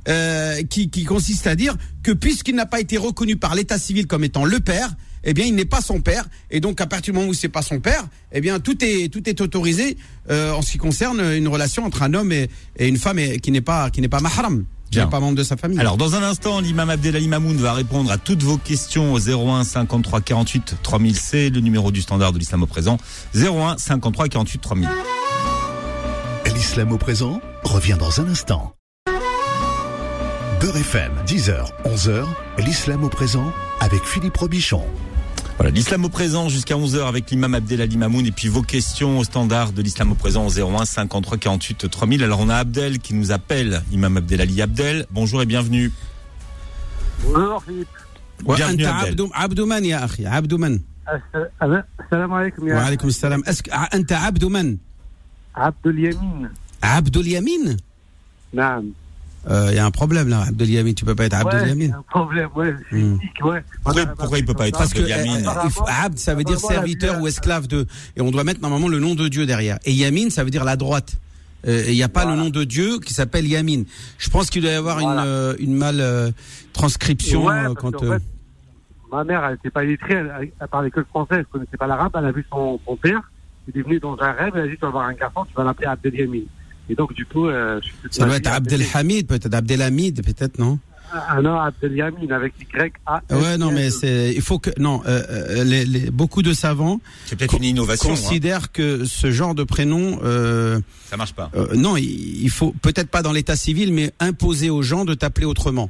Euh, 0.10 0.64
qui, 0.64 0.90
qui 0.90 1.04
consiste 1.04 1.48
à 1.48 1.56
dire 1.56 1.76
que 2.04 2.12
puisqu'il 2.12 2.56
n'a 2.56 2.66
pas 2.66 2.80
été 2.80 2.98
reconnu 2.98 3.36
par 3.36 3.56
l'état 3.56 3.78
civil 3.78 4.08
comme 4.08 4.24
étant 4.24 4.46
le 4.46 4.60
père, 4.60 4.90
eh 5.24 5.34
bien, 5.34 5.46
il 5.46 5.54
n'est 5.56 5.66
pas 5.66 5.82
son 5.82 6.00
père, 6.02 6.26
et 6.50 6.62
donc 6.62 6.80
à 6.80 6.88
partir 6.88 7.14
du 7.14 7.20
moment 7.20 7.30
où 7.30 7.34
c'est 7.34 7.50
pas 7.50 7.62
son 7.62 7.80
père, 7.80 8.08
eh 8.32 8.40
bien, 8.42 8.60
tout 8.60 8.78
est 8.84 9.12
tout 9.12 9.28
est 9.30 9.42
autorisé 9.42 9.98
euh, 10.30 10.54
en 10.54 10.62
ce 10.62 10.72
qui 10.72 10.78
concerne 10.78 11.20
une 11.20 11.48
relation 11.48 11.84
entre 11.86 12.04
un 12.04 12.14
homme 12.14 12.32
et, 12.32 12.50
et 12.78 12.88
une 12.88 12.98
femme 12.98 13.20
et, 13.20 13.40
qui 13.40 13.52
n'est 13.52 13.62
pas 13.62 13.90
qui 13.90 14.00
n'est 14.00 14.08
pas 14.08 14.22
mahram, 14.22 14.64
qui 14.86 14.92
Bien. 14.92 15.06
n'est 15.06 15.12
pas 15.12 15.20
membre 15.20 15.36
de 15.38 15.44
sa 15.44 15.58
famille. 15.58 15.78
Alors 15.80 15.98
dans 15.98 16.16
un 16.16 16.24
instant, 16.24 16.62
l'imam 16.62 16.90
Abdelali 16.90 17.28
Mamoun 17.28 17.58
va 17.58 17.74
répondre 17.74 18.10
à 18.12 18.18
toutes 18.18 18.44
vos 18.44 18.58
questions 18.58 19.12
au 19.14 19.20
01 19.20 19.66
53 19.66 20.22
48 20.22 20.76
3000. 20.82 21.18
C'est 21.18 21.50
le 21.50 21.60
numéro 21.60 21.92
du 21.92 22.02
standard 22.02 22.32
de 22.32 22.40
l'islam 22.40 22.64
au 22.64 22.68
présent. 22.68 22.98
01 23.36 23.78
53 23.78 24.30
48 24.30 24.60
3000. 24.62 24.90
L'islam 26.56 26.92
au 26.94 26.98
présent 26.98 27.42
revient 27.64 27.98
dans 28.00 28.22
un 28.22 28.30
instant. 28.30 28.74
Beurre 30.61 30.77
FM, 30.79 31.13
10h, 31.27 31.69
11h, 31.85 32.25
l'islam 32.59 33.05
au 33.05 33.09
présent 33.09 33.53
avec 33.81 34.03
Philippe 34.05 34.37
Robichon. 34.37 34.83
Voilà, 35.57 35.71
l'islam 35.71 36.05
au 36.05 36.09
présent 36.09 36.49
jusqu'à 36.49 36.75
11h 36.75 37.07
avec 37.07 37.31
l'imam 37.31 37.55
Abdelali 37.55 37.97
Mamoun 37.97 38.27
et 38.27 38.33
puis 38.33 38.49
vos 38.49 38.63
questions 38.63 39.19
au 39.19 39.25
standard 39.25 39.73
de 39.73 39.83
l'islam 39.83 40.11
au 40.13 40.15
présent 40.15 40.47
au 40.47 40.51
01 40.51 40.85
53 40.85 41.39
48 41.39 41.91
3000. 41.91 42.25
Alors 42.25 42.41
on 42.41 42.49
a 42.49 42.57
Abdel 42.57 42.99
qui 42.99 43.15
nous 43.15 43.31
appelle, 43.31 43.83
imam 43.93 44.17
Abdelali 44.17 44.63
Abdel. 44.63 45.07
Bonjour 45.11 45.43
et 45.43 45.47
bienvenue. 45.47 45.93
Bonjour 47.25 47.63
Philippe. 47.63 47.89
bienvenue, 48.45 48.85
وأنت 48.85 49.03
Abdel. 49.05 49.09
عبد 49.11 49.31
عبد 49.35 49.61
من 49.61 49.85
يا 49.85 50.05
أخي 50.05 50.27
عبد 50.27 50.55
من 50.55 50.81
Ass- 51.07 51.85
Salam 52.11 52.33
alaikum 52.33 52.67
ya 52.69 52.75
وعليكم 52.77 53.09
السلام 53.09 53.43
أسك... 53.47 53.69
أنت 53.95 54.13
عبد 54.13 54.45
من 54.45 54.77
Abdul 55.57 55.99
Yamin. 55.99 56.49
Abdul 56.83 57.27
Yamin 57.27 57.77
Non. 58.55 58.85
il 59.48 59.74
y 59.76 59.78
a 59.80 59.86
un 59.86 59.92
problème 59.92 60.28
là, 60.28 60.44
Abdul 60.48 60.70
Yamin. 60.70 60.94
Tu 60.94 61.06
peux 61.06 61.16
pas 61.16 61.26
être 61.26 61.34
Abdul 61.36 61.60
Ouais, 61.62 61.70
Yamin. 61.70 61.88
c'est 61.88 61.94
un 61.94 62.02
problème, 62.10 62.50
ouais. 62.56 62.76
C'est 62.90 62.96
Hmm. 62.98 63.18
ouais. 63.44 63.64
Pourquoi- 63.84 64.06
pourquoi 64.08 64.38
il 64.40 64.46
peut 64.46 64.54
pas 64.54 64.68
être 64.68 64.78
Parce 64.78 64.94
que 64.94 65.02
euh, 65.02 65.70
faut- 65.70 65.86
Abd, 65.88 66.18
ça 66.20 66.36
veut 66.36 66.44
dire 66.44 66.60
serviteur 66.60 67.22
ou 67.22 67.28
esclave 67.28 67.68
de. 67.68 67.86
Et 68.16 68.22
on 68.22 68.32
doit 68.32 68.44
mettre 68.44 68.62
normalement 68.62 68.88
le 68.90 69.00
nom 69.00 69.16
de 69.16 69.28
Dieu 69.28 69.46
derrière. 69.46 69.80
Et 69.86 69.94
Yamin, 69.94 70.30
ça 70.30 70.44
veut 70.44 70.50
dire 70.52 70.64
la 70.66 70.76
droite. 70.76 71.14
Euh, 71.68 71.84
et 71.86 71.92
Il 71.92 71.96
n'y 71.96 72.04
a 72.04 72.10
pas 72.10 72.24
Voilà. 72.24 72.38
le 72.38 72.44
nom 72.44 72.50
de 72.50 72.64
Dieu 72.64 73.00
qui 73.00 73.14
s'appelle 73.14 73.46
Yamin. 73.48 73.84
Je 74.18 74.30
pense 74.30 74.50
qu'il 74.50 74.62
doit 74.62 74.72
y 74.72 74.76
avoir 74.76 75.00
Voilà. 75.00 75.22
une, 75.22 75.28
euh, 75.28 75.56
une 75.60 75.74
mal 75.76 76.00
euh, 76.00 76.32
transcription 76.74 77.46
Ouais, 77.46 77.54
euh, 77.66 77.74
quand. 77.74 78.02
euh, 78.04 78.18
fait, 78.20 78.24
ma 79.12 79.24
mère, 79.24 79.44
elle 79.44 79.54
n'était 79.54 79.70
pas 79.70 79.84
illettrée, 79.84 80.14
elle, 80.14 80.52
elle 80.60 80.68
parlait 80.68 80.92
que 80.92 81.00
le 81.00 81.06
français, 81.06 81.28
elle 81.32 81.40
ne 81.40 81.44
connaissait 81.46 81.78
pas 81.78 81.88
l'arabe, 81.88 82.12
elle 82.18 82.26
a 82.26 82.32
vu 82.32 82.46
son, 82.50 82.80
son 82.86 82.96
père, 82.96 83.22
il 83.68 83.78
est 83.78 83.84
venu 83.84 84.00
dans 84.00 84.18
un 84.22 84.32
rêve, 84.32 84.54
elle 84.56 84.62
a 84.62 84.68
dit, 84.68 84.74
tu 84.76 84.82
vas 84.82 84.88
avoir 84.88 85.06
un 85.08 85.14
garçon, 85.14 85.46
tu 85.50 85.54
vas 85.56 85.64
l'appeler 85.66 85.88
Abdelyamin. 85.88 86.44
Et 86.90 86.96
donc, 86.96 87.14
du 87.14 87.26
coup, 87.26 87.48
euh, 87.48 87.80
je 87.84 87.88
suis 87.88 87.96
ça 88.12 88.26
doit 88.26 88.38
être 88.38 88.48
Abdel- 88.48 88.82
Abdelhamid, 88.82 89.28
peut-être 89.28 89.54
Abdelhamid, 89.54 90.24
peut-être 90.26 90.58
non. 90.60 90.80
Ah 91.12 91.42
non, 91.42 91.58
Abdelyamin 91.60 92.30
avec 92.30 92.54
Y, 92.62 92.94
A. 93.08 93.22
Ouais, 93.32 93.58
non, 93.58 93.72
mais 93.72 93.90
c'est. 93.90 94.32
Il 94.36 94.42
faut 94.44 94.60
que 94.60 94.70
non. 94.78 95.02
euh, 95.08 95.24
euh, 95.30 95.64
les, 95.64 95.84
les- 95.84 96.12
beaucoup 96.12 96.44
de 96.44 96.54
savants 96.54 97.02
C'est 97.26 97.36
peut-être 97.36 97.56
une 97.58 97.64
innovation. 97.64 98.10
hein. 98.10 98.14
considèrent 98.14 98.72
que 98.72 99.06
ce 99.06 99.32
genre 99.32 99.56
de 99.56 99.64
prénom. 99.64 100.20
Euh, 100.24 100.80
Ça 101.10 101.18
marche 101.18 101.34
pas. 101.34 101.50
Euh, 101.56 101.74
non, 101.76 101.98
il 101.98 102.44
il 102.44 102.50
faut 102.52 102.76
peut-être 102.84 103.10
pas 103.10 103.24
dans 103.24 103.32
l'état 103.32 103.56
civil, 103.56 103.92
mais 103.92 104.12
imposer 104.20 104.70
aux 104.70 104.84
gens 104.84 105.04
de 105.04 105.16
t'appeler 105.16 105.48
autrement. 105.48 105.90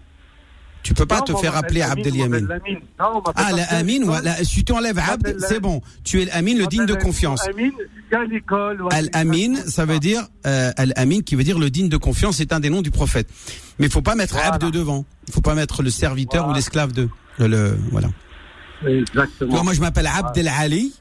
Tu 0.81 0.93
peux 0.93 1.05
pas 1.05 1.17
Non, 1.19 1.23
te 1.25 1.35
faire 1.35 1.55
appeler 1.57 1.81
Lamine, 1.81 1.97
Abdel 1.99 2.13
on 2.13 2.15
Yamin. 2.17 2.39
m'appelle 2.41 2.61
Lamine. 2.65 2.79
Non, 2.99 3.05
on 3.11 3.15
m'appelle 3.15 3.33
Ah, 3.35 3.51
la 3.51 3.63
Abdel- 3.63 3.77
Amin, 3.79 3.99
non, 3.99 4.05
voilà. 4.07 4.43
si 4.43 4.63
tu 4.63 4.71
enlèves 4.71 4.97
Abd, 4.97 5.35
c'est 5.39 5.59
bon. 5.59 5.81
Tu 6.03 6.21
es 6.21 6.25
l'Amin, 6.25 6.55
le 6.57 6.67
digne 6.67 6.85
de 6.85 6.95
confiance. 6.95 7.41
Al-Amin, 8.91 9.55
ça 9.67 9.85
veut 9.85 9.99
dire 9.99 10.23
euh, 10.47 10.71
Al-Amin 10.77 11.21
qui 11.21 11.35
veut 11.35 11.43
dire 11.43 11.59
le 11.59 11.69
digne 11.69 11.89
de 11.89 11.97
confiance, 11.97 12.37
c'est 12.37 12.53
un 12.53 12.59
des 12.59 12.69
noms 12.69 12.81
du 12.81 12.91
prophète. 12.91 13.27
Mais 13.77 13.85
il 13.87 13.91
faut 13.91 14.01
pas 14.01 14.15
mettre 14.15 14.33
Voilà. 14.35 14.53
Abd 14.53 14.71
devant. 14.71 15.05
Il 15.27 15.33
faut 15.33 15.41
pas 15.41 15.55
mettre 15.55 15.83
le 15.83 15.89
serviteur 15.89 16.43
Voilà. 16.43 16.53
ou 16.53 16.55
l'esclave 16.55 16.91
de. 16.91 17.09
Le, 17.37 17.47
le- 17.47 17.77
voilà. 17.91 18.09
Exactement. 18.87 19.63
Moi, 19.63 19.73
je 19.73 19.81
m'appelle 19.81 20.07
Abd 20.07 20.37
al-Ali. 20.39 20.93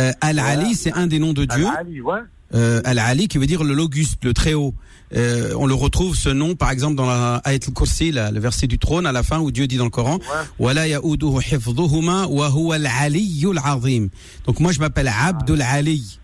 Euh, 0.00 0.12
Al-Ali, 0.20 0.74
c'est 0.74 0.92
un 0.92 1.06
des 1.08 1.18
noms 1.18 1.32
de 1.32 1.44
Dieu. 1.44 1.66
Al-Ali, 1.66 2.00
ouais. 2.00 2.20
Euh, 2.54 2.80
Al-Ali 2.84 3.26
qui 3.28 3.38
veut 3.38 3.46
dire 3.46 3.64
le 3.64 3.74
l'Auguste, 3.74 4.24
le 4.24 4.32
Très-Haut. 4.32 4.74
Euh, 5.16 5.54
on 5.56 5.66
le 5.66 5.74
retrouve 5.74 6.14
ce 6.16 6.28
nom 6.28 6.54
par 6.54 6.70
exemple 6.70 6.94
dans 6.94 7.06
la 7.06 7.36
Ayat 7.44 7.60
al-Kursi, 7.66 8.12
le 8.12 8.38
verset 8.38 8.66
du 8.66 8.78
trône 8.78 9.06
à 9.06 9.12
la 9.12 9.22
fin 9.22 9.38
où 9.38 9.50
Dieu 9.50 9.66
dit 9.66 9.76
dans 9.76 9.84
le 9.84 9.90
Coran 9.90 10.18
"Wala 10.58 10.86
ya'uduhu 10.86 11.40
hifdhuhuma 11.40 12.26
wa 12.26 12.50
huwa 12.50 12.74
al-aliyyul 12.76 13.58
azim." 13.62 14.08
Donc 14.46 14.60
moi 14.60 14.72
je 14.72 14.80
m'appelle 14.80 15.08
Abdul 15.08 15.62
Ali. 15.62 16.18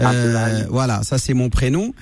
Euh, 0.00 0.64
voilà, 0.70 1.02
ça 1.02 1.18
c'est 1.18 1.34
mon 1.34 1.48
prénom. 1.48 1.92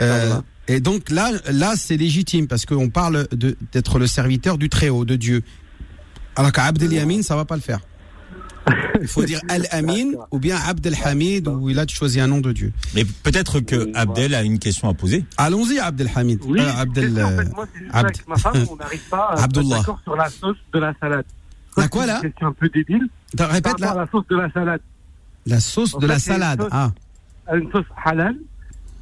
Euh, 0.00 0.40
et 0.68 0.80
donc 0.80 1.10
là 1.10 1.30
là 1.50 1.74
c'est 1.76 1.96
légitime 1.96 2.46
parce 2.46 2.66
qu'on 2.66 2.88
parle 2.88 3.26
d'être 3.72 3.98
le 3.98 4.06
serviteur 4.06 4.58
du 4.58 4.68
Très-Haut, 4.68 5.04
de 5.04 5.16
Dieu. 5.16 5.42
Alors 6.36 6.52
qu'Abdel 6.52 6.92
Yamin, 6.92 7.22
ça 7.22 7.36
va 7.36 7.44
pas 7.44 7.56
le 7.56 7.62
faire. 7.62 7.80
Il 9.00 9.08
faut 9.08 9.24
dire 9.24 9.40
Al-Amin 9.48 10.12
ou 10.30 10.38
bien 10.38 10.56
Abdel 10.66 10.94
Hamid 11.04 11.48
ou 11.48 11.68
là 11.68 11.86
tu 11.86 11.96
choisis 11.96 12.20
un 12.22 12.26
nom 12.28 12.40
de 12.40 12.52
Dieu. 12.52 12.72
Mais 12.94 13.04
peut-être 13.04 13.60
que 13.60 13.90
Abdel 13.94 14.34
a 14.34 14.42
une 14.42 14.58
question 14.58 14.88
à 14.88 14.94
poser. 14.94 15.24
Allons-y, 15.36 15.78
Abdelhamid. 15.78 16.40
Oui, 16.46 16.60
Euh, 16.60 16.70
Abdel, 16.78 17.14
ça, 17.14 17.26
en 17.26 17.30
euh, 17.32 17.36
fait, 17.38 17.54
moi, 17.54 17.66
c'est 17.72 17.78
juste 17.80 17.94
Abd. 17.94 18.04
avec 18.06 18.28
ma 18.28 18.36
femme, 18.36 18.64
on 18.70 18.76
n'arrive 18.76 19.08
pas 19.08 19.28
à 19.30 19.36
se 19.38 19.42
Abdullah. 19.44 19.64
mettre 19.68 19.78
d'accord 19.80 20.00
sur 20.04 20.16
la 20.16 20.28
sauce 20.28 20.56
de 20.72 20.78
la 20.78 20.94
salade. 21.00 21.24
La 21.76 21.88
quoi, 21.88 22.06
là 22.06 22.18
C'est 22.20 22.26
une 22.26 22.32
question 22.32 22.46
un 22.48 22.52
peu 22.52 22.68
débile. 22.68 23.08
Attends, 23.34 23.52
Répète 23.52 23.80
là. 23.80 23.94
la 23.94 24.06
sauce 24.10 24.26
de 24.28 24.36
la 24.36 24.50
salade. 24.52 24.80
La 25.46 25.60
sauce 25.60 25.94
En 25.94 25.98
de 25.98 26.02
fait, 26.06 26.12
la 26.12 26.18
c'est 26.18 26.30
une 26.30 26.38
salade. 26.40 26.60
sauce- 26.60 26.68
Ah, 26.72 26.90
Une 27.56 27.70
sauce 27.72 27.86
halal, 28.04 28.36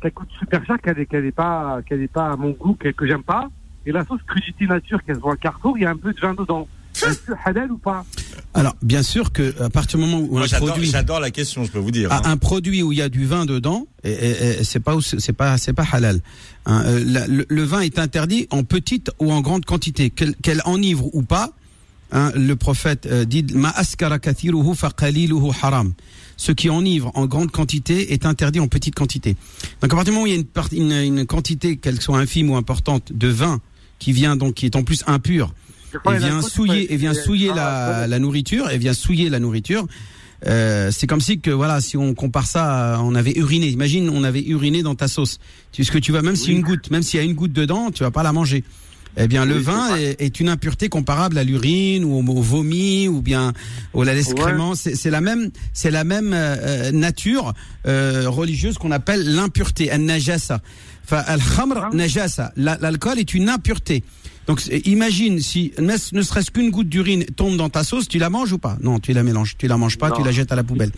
qui 0.02 0.11
coûte 0.12 0.29
super 0.38 0.64
cher, 0.64 0.76
qu'elle 0.83 0.97
n'est 0.97 1.07
qu'elle 1.07 1.26
est 1.26 1.33
pas, 1.33 1.81
qu'elle 1.87 2.00
est 2.00 2.09
pas 2.12 2.31
à 2.31 2.37
mon 2.37 2.50
goût, 2.52 2.75
que, 2.75 2.88
que 2.88 3.07
j'aime 3.07 3.23
pas. 3.23 3.49
Et 3.85 3.93
la 3.93 4.05
sauce 4.07 4.21
crudité 4.26 4.67
nature 4.67 5.02
qu'elle 5.05 5.17
se 5.17 5.21
voit 5.21 5.35
à 5.35 5.37
Carrefour, 5.37 5.76
il 5.76 5.83
y 5.83 5.87
a 5.87 5.90
un 5.90 5.97
peu 5.97 6.12
de 6.14 6.21
vin 6.21 6.33
dedans. 6.35 6.67
Est-ce 7.09 7.19
que 7.19 7.33
halal 7.45 7.71
ou 7.73 7.78
pas 7.78 8.04
alors 8.52 8.75
bien 8.83 9.04
sûr 9.04 9.30
que 9.33 9.54
à 9.62 9.71
partir 9.71 9.99
du 10.00 10.04
moment 10.07 10.19
où 10.19 10.33
Moi, 10.38 10.42
un 10.42 10.59
produit, 10.59 10.87
j'adore 10.90 11.21
la 11.21 11.30
question, 11.30 11.62
je 11.64 11.71
peux 11.71 11.78
vous 11.78 11.92
dire. 11.92 12.11
hein. 12.12 12.21
un 12.25 12.37
produit 12.37 12.83
où 12.83 12.90
il 12.90 12.99
y 12.99 13.02
a 13.02 13.09
du 13.09 13.25
vin 13.25 13.47
dedans, 13.47 13.87
et, 14.02 14.11
et- 14.11 14.61
et 14.61 14.64
c'est 14.64 14.81
pas 14.81 14.96
c'est 15.01 15.33
pas 15.33 15.57
c'est 15.57 15.72
pas 15.72 15.87
halal. 15.92 16.20
Hein, 16.66 16.83
euh, 16.87 17.05
la- 17.07 17.27
le, 17.29 17.46
le 17.48 17.62
vin 17.62 17.81
est 17.81 17.98
interdit 18.01 18.48
en 18.51 18.64
petite 18.64 19.12
ou 19.20 19.31
en 19.33 19.40
grande 19.40 19.64
quantité, 19.64 20.11
qu'elle 20.11 20.62
enivre 20.64 21.14
ou 21.14 21.22
pas. 21.22 21.53
hein, 22.12 22.33
le 22.35 22.57
prophète 22.57 23.07
euh, 23.07 23.24
dit 23.24 23.46
ma 23.55 23.72
haram. 25.62 25.92
Ce 26.37 26.53
qui 26.53 26.70
enivre 26.70 27.11
en 27.14 27.27
grande 27.27 27.51
quantité 27.53 28.12
est 28.14 28.24
interdit 28.27 28.61
en 28.61 28.66
petite 28.68 28.94
quantité. 28.94 29.37
Donc 29.81 29.92
à 29.92 29.96
partir 29.96 30.05
du 30.07 30.11
moment 30.12 30.22
où 30.24 30.27
il 30.27 30.33
y 30.33 30.37
a 30.37 30.38
une, 30.38 30.44
part- 30.44 30.68
une, 30.72 30.90
une 30.92 31.27
quantité, 31.27 31.77
qu'elle 31.77 32.01
soit 32.01 32.18
infime 32.18 32.51
ou 32.51 32.57
importante, 32.57 33.12
de 33.12 33.29
vin 33.29 33.61
qui 33.98 34.12
vient 34.12 34.37
donc 34.37 34.55
qui 34.55 34.66
est 34.66 34.74
en 34.74 34.83
plus 34.83 35.05
impur, 35.07 35.46
Je 35.46 35.53
crois 35.53 35.69
et 35.94 36.18
vient 36.18 36.42
souiller 36.42 36.92
et 36.92 36.96
vient 36.96 37.14
souiller 37.14 37.50
ah, 37.53 37.55
la, 38.00 38.07
la 38.07 38.18
nourriture 38.18 38.70
et 38.70 38.79
vient 38.79 38.92
souiller 38.94 39.29
la 39.31 39.38
nourriture. 39.38 39.87
Euh, 40.46 40.90
c'est 40.90 41.07
comme 41.07 41.20
si 41.20 41.38
que 41.38 41.50
voilà 41.50 41.81
si 41.83 41.96
on 41.98 42.14
compare 42.14 42.46
ça 42.46 42.94
à- 42.96 43.00
on 43.00 43.14
avait 43.14 43.37
uriné. 43.37 43.66
Imagine 43.68 44.09
on 44.09 44.24
avait 44.24 44.42
uriné 44.42 44.83
dans 44.83 44.94
ta 44.94 45.07
sauce. 45.07 45.38
Tu 45.72 45.85
ce 45.85 45.92
que 45.92 45.98
tu 45.98 46.12
vas 46.12 46.22
même 46.22 46.37
si 46.37 46.53
une 46.53 46.62
goutte 46.62 46.90
même 46.90 47.03
s'il 47.03 47.18
y 47.20 47.22
a 47.22 47.26
une 47.26 47.35
goutte 47.35 47.53
dedans 47.53 47.90
tu 47.90 48.03
vas 48.05 48.11
pas 48.11 48.22
la 48.22 48.33
manger. 48.33 48.64
Eh 49.16 49.26
bien 49.26 49.44
le 49.44 49.57
Oui, 49.57 49.62
vin 49.62 49.96
est, 49.96 50.22
est 50.22 50.38
une 50.40 50.48
impureté 50.48 50.88
comparable 50.88 51.37
à 51.37 51.42
l'urine 51.44 52.05
ou 52.05 52.14
au, 52.16 52.24
au 52.24 52.40
vomi 52.40 53.09
ou 53.09 53.20
bien 53.20 53.53
au 53.92 54.03
la 54.05 54.12
Ouais. 54.12 54.16
l'excrément 54.18 54.74
c'est 54.76 55.11
la 55.11 55.20
même 55.20 55.50
c'est 55.74 55.90
la 55.90 56.05
même 56.05 56.33
euh, 56.33 56.57
euh, 56.61 56.92
nature 56.92 57.53
euh, 57.87 58.24
religieuse 58.29 58.79
qu'on 58.79 58.92
appelle 58.92 59.35
l'impureté 59.35 59.92
an-najasa. 59.92 60.61
Enfin, 61.05 61.22
al-khamr 61.26 61.76
Ah. 61.76 61.90
najasa. 61.92 62.53
La- 62.57 62.79
l'alcool 62.81 63.18
est 63.18 63.35
une 63.35 63.48
impureté 63.48 64.05
donc 64.46 64.66
imagine 64.85 65.38
si 65.40 65.72
ne 65.79 65.96
serait-ce 66.22 66.50
qu'une 66.50 66.70
goutte 66.70 66.88
d'urine 66.88 67.24
tombe 67.24 67.57
dans 67.57 67.68
ta 67.68 67.85
sauce, 67.85 68.09
tu 68.09 68.18
la 68.18 68.31
manges 68.31 68.53
ou 68.53 68.59
pas? 68.59 68.76
Non, 68.83 68.98
tu 68.98 69.12
la 69.12 69.22
mélanges, 69.22 69.57
tu 69.57 69.68
la 69.68 69.76
manges 69.76 69.98
pas, 69.98 70.09
Non. 70.09 70.16
tu 70.16 70.24
la 70.24 70.33
jettes 70.33 70.50
à 70.53 70.57
la 70.57 70.64
poubelle. 70.64 70.90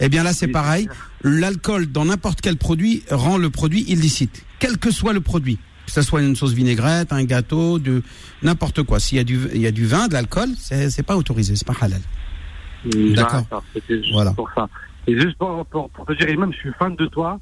Eh 0.00 0.08
bien 0.08 0.22
là 0.22 0.32
c'est 0.32 0.48
pareil, 0.48 0.88
l'alcool 1.22 1.86
dans 1.86 2.04
n'importe 2.04 2.40
quel 2.40 2.56
produit 2.56 3.02
rend 3.10 3.38
le 3.38 3.50
produit 3.50 3.82
illicite, 3.88 4.44
quel 4.58 4.78
que 4.78 4.90
soit 4.90 5.12
le 5.12 5.20
produit. 5.20 5.58
Que 5.86 5.92
ce 5.92 6.02
soit 6.02 6.20
une 6.20 6.34
sauce 6.34 6.52
vinaigrette, 6.52 7.12
un 7.12 7.22
gâteau, 7.22 7.78
de 7.78 8.02
n'importe 8.42 8.82
quoi. 8.82 8.98
S'il 8.98 9.18
y 9.18 9.20
a 9.20 9.24
du 9.24 9.38
il 9.54 9.60
y 9.60 9.68
a 9.68 9.70
du 9.70 9.86
vin, 9.86 10.08
de 10.08 10.14
l'alcool, 10.14 10.48
c'est 10.58 11.04
pas 11.04 11.16
autorisé, 11.16 11.54
c'est 11.54 11.66
pas 11.66 11.76
halal. 11.80 12.00
D'accord. 13.14 13.44
Voilà. 14.12 14.32
pour 14.32 14.50
ça. 14.54 14.68
Et 15.06 15.18
juste 15.18 15.36
pour, 15.38 15.64
pour, 15.66 15.88
pour 15.90 16.04
te 16.06 16.12
dire, 16.14 16.28
et 16.28 16.36
même 16.36 16.52
je 16.52 16.58
suis 16.58 16.70
fan 16.78 16.96
de 16.96 17.06
toi, 17.06 17.38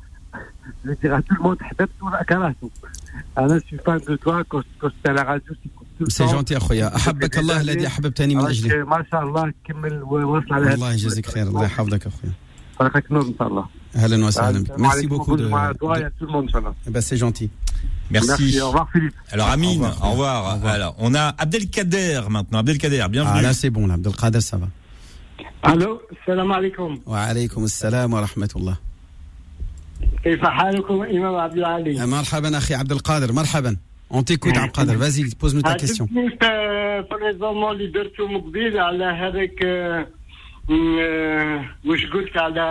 je 0.84 0.90
vais 0.90 0.96
dire 1.02 1.14
à 1.16 1.22
tout 1.22 1.36
le 1.36 1.42
monde, 1.44 1.58
حبيبته 1.62 2.06
ولا 2.06 2.24
كرهته. 2.24 2.70
أنا 3.38 3.60
je 3.60 3.64
suis 3.64 3.78
fan 3.86 4.00
de 4.10 4.16
toi 4.16 4.44
quand, 4.50 4.64
quand 4.80 4.90
j'étais 4.96 5.10
à 5.10 5.14
la 5.14 5.24
radio, 5.24 5.54
j'écoute 5.64 5.88
tout 5.98 6.06
le 6.06 6.10
C'est 6.10 6.26
temps. 6.26 6.32
gentil 6.44 6.58
اخويا 6.58 6.96
احبك 6.96 7.38
الله 7.38 7.62
الذي 7.62 7.88
احببتني 7.88 8.36
من 8.36 8.46
اجله 8.46 8.70
Alors, 8.70 8.88
ما 8.90 9.06
شاء 9.12 9.24
الله 9.24 9.54
كمل 9.64 10.04
ووصل 10.04 10.54
على 10.54 10.74
الله 10.74 10.94
يجزيك 10.94 11.26
خير 11.26 11.48
الله 11.48 11.64
يحفظك 11.66 12.08
اخويا 12.08 12.34
بارك 12.80 13.12
نور 13.12 13.22
ان 13.28 13.34
شاء 13.40 13.48
الله 13.48 13.66
اهلا 13.96 14.26
وسهلا 14.26 14.60
بك 14.60 14.70
السلام 14.72 14.90
merci 14.92 14.96
عليكم. 14.96 15.18
beaucoup 15.24 15.38
de, 15.38 15.42
مع 15.42 15.72
toi 15.72 16.00
et 16.00 16.04
à 16.04 16.10
de- 16.10 16.14
tout 16.20 16.26
le 16.26 16.32
monde, 16.32 16.46
Inch'Allah. 16.50 16.74
Eh 16.88 16.92
ben, 16.92 17.02
c'est 17.02 17.18
gentil 17.18 17.50
Merci. 18.12 18.62
Au 18.62 18.68
revoir, 18.70 18.88
Philippe. 18.94 19.16
Alors 19.34 19.48
Amine, 19.56 19.84
Au 19.86 20.06
au 20.06 20.10
revoir. 20.12 20.12
revoir. 20.12 20.36
Au 20.46 20.56
revoir. 20.56 20.74
Alors, 20.80 20.94
on 21.06 21.12
a 21.16 21.26
Abdelkader 21.44 22.22
maintenant. 22.36 22.60
Abdelkader, 22.64 23.00
ah 23.06 23.08
bienvenue. 23.16 23.42
là 23.48 23.54
c'est 23.62 23.70
bon 23.76 23.84
là 23.90 23.94
Abdelkader 24.00 24.42
ça 24.50 24.58
va 24.62 24.68
الو 25.66 26.02
السلام 26.22 26.52
عليكم 26.52 27.00
وعليكم 27.06 27.64
السلام 27.64 28.14
ورحمة 28.14 28.50
الله 28.56 28.78
كيف 30.24 30.46
حالكم 30.46 31.02
امام 31.04 31.36
عبد 31.36 31.58
العالي 31.58 32.06
مرحبا 32.08 32.58
أخي 32.58 32.74
عبد 32.74 32.92
القادر 32.92 33.32
مرحبا 33.34 33.78
On 34.14 34.18
t'écoute 34.24 34.58
عبد 34.58 34.58
القادر 34.58 34.98
vas-y 34.98 35.24
pose-nous 35.44 35.62
ta 35.62 35.76
question 35.76 36.02
عجبني 36.02 36.30
في 36.40 37.08
الريزومون 37.12 37.72
اللي 37.72 37.88
درتو 37.88 38.28
من 38.28 38.42
قبيل 38.42 38.80
على 38.80 39.04
هذاك 39.06 39.64
آه، 39.64 40.08
م- 40.70 41.00
آه، 41.00 41.66
واش 41.86 42.06
قلت 42.06 42.38
على 42.38 42.62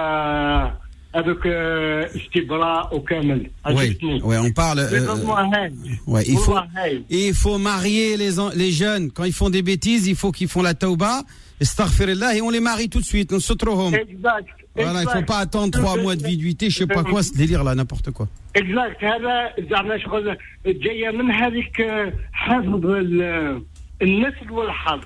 هذوك 1.14 1.46
آه، 1.46 2.10
استبراء 2.16 2.96
وكامل 2.96 3.50
Oui, 3.66 3.68
عجبتني 3.68 4.20
ouais, 4.20 4.48
on 4.48 4.52
parle. 4.52 4.78
euh, 4.78 4.92
ريزومون 4.92 5.54
هاي 5.54 5.70
ouais, 6.08 6.24
il 6.26 6.36
faut, 6.36 6.48
والله 6.48 6.68
هاي 6.76 7.02
il 7.10 7.34
faut 7.34 7.58
marier 7.58 8.16
les, 8.16 8.38
en- 8.40 8.50
les 8.54 8.72
jeunes. 8.72 9.10
Quand 9.12 9.24
ils 9.24 9.32
font 9.40 9.50
des 9.50 9.62
bêtises, 9.62 10.06
il 10.06 10.16
faut 10.16 10.32
qu'ils 10.32 10.48
font 10.48 10.62
la 10.62 10.74
tauba, 10.74 11.22
astaghfirullah, 11.60 12.36
et 12.36 12.40
on 12.42 12.50
les 12.50 12.60
marie 12.70 12.88
tout 12.88 13.00
de 13.00 13.04
suite. 13.12 13.32
On 13.32 13.40
se 13.40 13.52
trouve. 13.52 13.94
اكزاكت 13.94 14.46
Voilà, 14.76 15.02
il 15.02 15.08
faut 15.08 15.22
pas 15.34 15.38
attendre 15.38 15.70
trois 15.80 15.96
mois 15.96 16.14
de 16.16 16.22
viduité, 16.32 16.70
je 16.70 16.76
sais 16.78 16.86
pas 16.86 17.02
quoi, 17.02 17.22
ce 17.22 17.32
délire 17.32 17.64
là, 17.64 17.74
n'importe 17.74 18.10
quoi. 18.10 18.28
اكزاكت 18.56 19.04
هذا 19.04 19.52
زعما 19.70 19.98
شغل 19.98 20.36
جايه 20.66 21.10
من 21.10 21.30
هذيك 21.30 21.80
آه، 21.80 22.12
حفظ 22.32 22.86
ال- 22.86 23.62
النسل 24.02 24.50
والحظ 24.50 25.00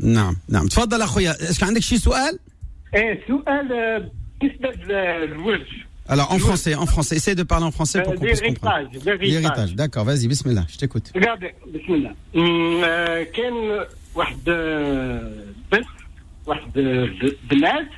نعم 0.00 0.36
نعم 0.48 0.66
تفضل 0.66 1.02
اخويا 1.02 1.30
اسك 1.50 1.62
عندك 1.62 1.80
شي 1.82 1.98
سؤال 1.98 2.38
ايه 2.94 3.20
سؤال 3.28 3.72
آه، 3.72 4.10
بالنسبه 4.40 4.70
للورث 4.94 5.66
Alors 6.10 6.32
en 6.32 6.38
français, 6.38 6.74
en 6.74 6.86
français, 6.94 7.16
essaie 7.20 7.34
de 7.34 7.42
parler 7.52 7.66
en 7.66 7.70
français 7.78 7.98
pour 8.02 8.14
qu'on 8.14 8.24
puisse 8.24 8.40
comprendre. 8.40 8.88
ليغيتاج 9.04 9.28
L'héritage, 9.34 9.74
d'accord, 9.74 10.04
vas-y, 10.08 10.26
bismillah, 10.28 10.64
je 10.72 10.76
t'écoute. 10.78 11.12
قاعد 11.24 11.40
بسم 11.74 11.94
الله 11.94 12.14
أمم، 12.36 12.80
آه، 12.84 13.22
كان 13.22 13.86
واحد 14.14 14.48
آه، 14.48 15.32
بنت 15.72 15.86
واحد 16.46 16.78
آه، 16.78 17.04
ب- 17.04 17.36
بنات 17.50 17.88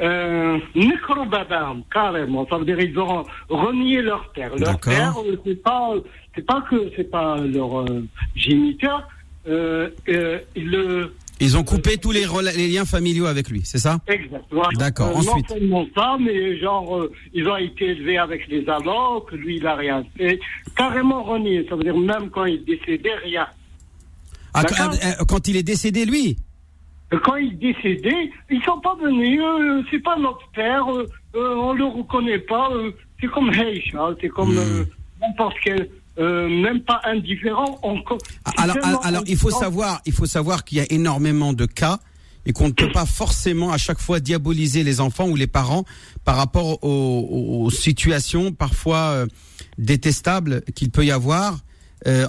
euh, 0.00 0.58
Necrobabam, 0.74 1.82
carrément. 1.92 2.46
Ça 2.48 2.58
veut 2.58 2.64
dire 2.64 2.78
ils 2.80 2.98
ont 2.98 3.24
renié 3.48 4.02
leur 4.02 4.30
père. 4.32 4.54
Leur 4.56 4.78
père, 4.80 5.14
euh, 5.18 5.36
c'est 5.44 5.62
pas, 5.62 5.92
c'est 6.34 6.46
pas 6.46 6.62
que 6.68 6.90
c'est 6.96 7.10
pas 7.10 7.36
leur 7.38 7.80
euh, 7.80 8.04
géniteur. 8.34 9.08
Euh, 9.48 9.90
euh, 10.08 10.40
ils 10.56 10.68
le, 10.70 11.14
Ils 11.40 11.56
ont 11.56 11.62
coupé 11.62 11.98
tous 11.98 12.10
les, 12.10 12.26
liens 12.68 12.84
familiaux 12.84 13.26
avec 13.26 13.48
lui, 13.48 13.62
c'est 13.64 13.78
ça? 13.78 14.00
Exact. 14.08 14.44
voilà. 14.50 14.70
D'accord, 14.76 15.10
Euh, 15.10 15.18
ensuite. 15.20 15.48
Non 15.50 15.56
seulement 15.56 15.86
ça, 15.94 16.16
mais 16.20 16.58
genre, 16.58 16.96
euh, 16.98 17.12
ils 17.32 17.46
ont 17.48 17.56
été 17.56 17.86
élevés 17.90 18.18
avec 18.18 18.48
les 18.48 18.68
amants, 18.68 19.20
que 19.20 19.36
lui, 19.36 19.56
il 19.58 19.66
a 19.66 19.76
rien 19.76 20.04
fait. 20.16 20.40
Carrément 20.76 21.22
renié. 21.22 21.64
Ça 21.68 21.76
veut 21.76 21.84
dire 21.84 21.96
même 21.96 22.28
quand 22.30 22.44
il 22.44 22.56
est 22.56 22.66
décédé, 22.66 23.10
rien. 23.24 23.46
Ah, 24.52 24.64
quand, 24.64 24.74
euh, 24.94 25.24
quand 25.28 25.48
il 25.48 25.56
est 25.56 25.62
décédé, 25.62 26.04
lui? 26.06 26.36
Quand 27.24 27.36
il 27.36 27.56
décédé, 27.58 28.32
ils 28.50 28.62
sont 28.64 28.80
pas 28.80 28.96
venus. 29.00 29.40
euh, 29.40 29.82
c'est 29.90 30.00
pas 30.02 30.16
notre 30.18 30.48
père. 30.54 30.84
euh, 30.92 31.06
euh, 31.36 31.54
on 31.56 31.72
le 31.72 31.84
reconnaît 31.84 32.38
pas. 32.40 32.68
euh, 32.72 32.90
c'est 33.20 33.28
comme 33.28 33.50
Heisha, 33.52 34.10
c'est 34.20 34.28
comme 34.28 34.56
euh, 34.58 34.84
n'importe 35.20 35.56
quel. 35.64 35.88
euh, 36.18 36.48
même 36.48 36.80
pas 36.80 37.00
indifférent. 37.04 37.78
On, 37.82 38.00
Ah, 38.44 38.52
alors, 38.56 38.76
tellement 38.80 39.00
alors, 39.02 39.22
il 39.26 39.36
faut 39.36 39.50
savoir, 39.50 40.00
il 40.06 40.12
faut 40.12 40.26
savoir 40.26 40.64
qu'il 40.64 40.78
y 40.78 40.80
a 40.80 40.86
énormément 40.90 41.52
de 41.52 41.66
cas 41.66 41.98
et 42.46 42.52
qu'on 42.52 42.68
ne 42.68 42.72
peut 42.72 42.90
pas 42.90 43.06
forcément 43.06 43.70
à 43.70 43.76
chaque 43.78 43.98
fois 44.00 44.18
diaboliser 44.20 44.82
les 44.82 45.00
enfants 45.00 45.28
ou 45.28 45.36
les 45.36 45.46
parents 45.46 45.84
par 46.24 46.36
rapport 46.36 46.82
aux, 46.84 47.68
situations 47.70 48.50
parfois 48.52 49.26
détestables 49.78 50.62
qu'il 50.74 50.90
peut 50.90 51.04
y 51.04 51.10
avoir 51.10 51.58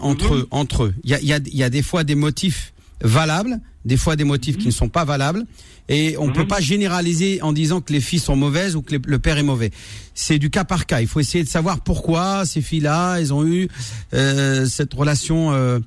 entre 0.01 0.33
eux. 0.35 0.47
Entre 0.51 0.83
eux, 0.85 0.93
il 1.03 1.09
y 1.11 1.13
a, 1.13 1.19
il 1.19 1.27
y 1.27 1.33
a- 1.33 1.37
il 1.37 1.55
y 1.57 1.63
a 1.63 1.69
des 1.69 1.83
fois 1.83 2.03
des 2.03 2.15
motifs 2.15 2.73
valables, 3.01 3.59
des 3.85 3.97
fois 3.97 4.15
des 4.15 4.23
motifs 4.23 4.57
qui 4.57 4.67
ne 4.67 4.71
sont 4.71 4.89
pas 4.89 5.05
valables, 5.05 5.45
et 5.89 6.17
on 6.17 6.27
ne 6.27 6.31
peut 6.33 6.47
pas 6.47 6.59
généraliser 6.59 7.41
en 7.41 7.53
disant 7.53 7.79
que 7.81 7.93
les 7.93 8.01
filles 8.01 8.19
sont 8.19 8.35
mauvaises 8.35 8.75
ou 8.75 8.81
que 8.81 8.91
les- 8.95 9.01
le 9.05 9.19
père 9.19 9.37
est 9.37 9.43
mauvais. 9.43 9.71
C'est 10.13 10.39
du 10.39 10.49
cas 10.49 10.63
par 10.65 10.85
cas. 10.85 10.99
Il 11.01 11.07
faut 11.07 11.19
essayer 11.19 11.43
de 11.43 11.49
savoir 11.49 11.79
pourquoi 11.81 12.45
ces 12.45 12.61
filles-là, 12.61 13.17
elles 13.19 13.33
ont 13.33 13.45
eu 13.45 13.67
euh, 14.13 14.65
cette 14.65 14.93
relation. 14.93 15.51
euh, 15.53 15.79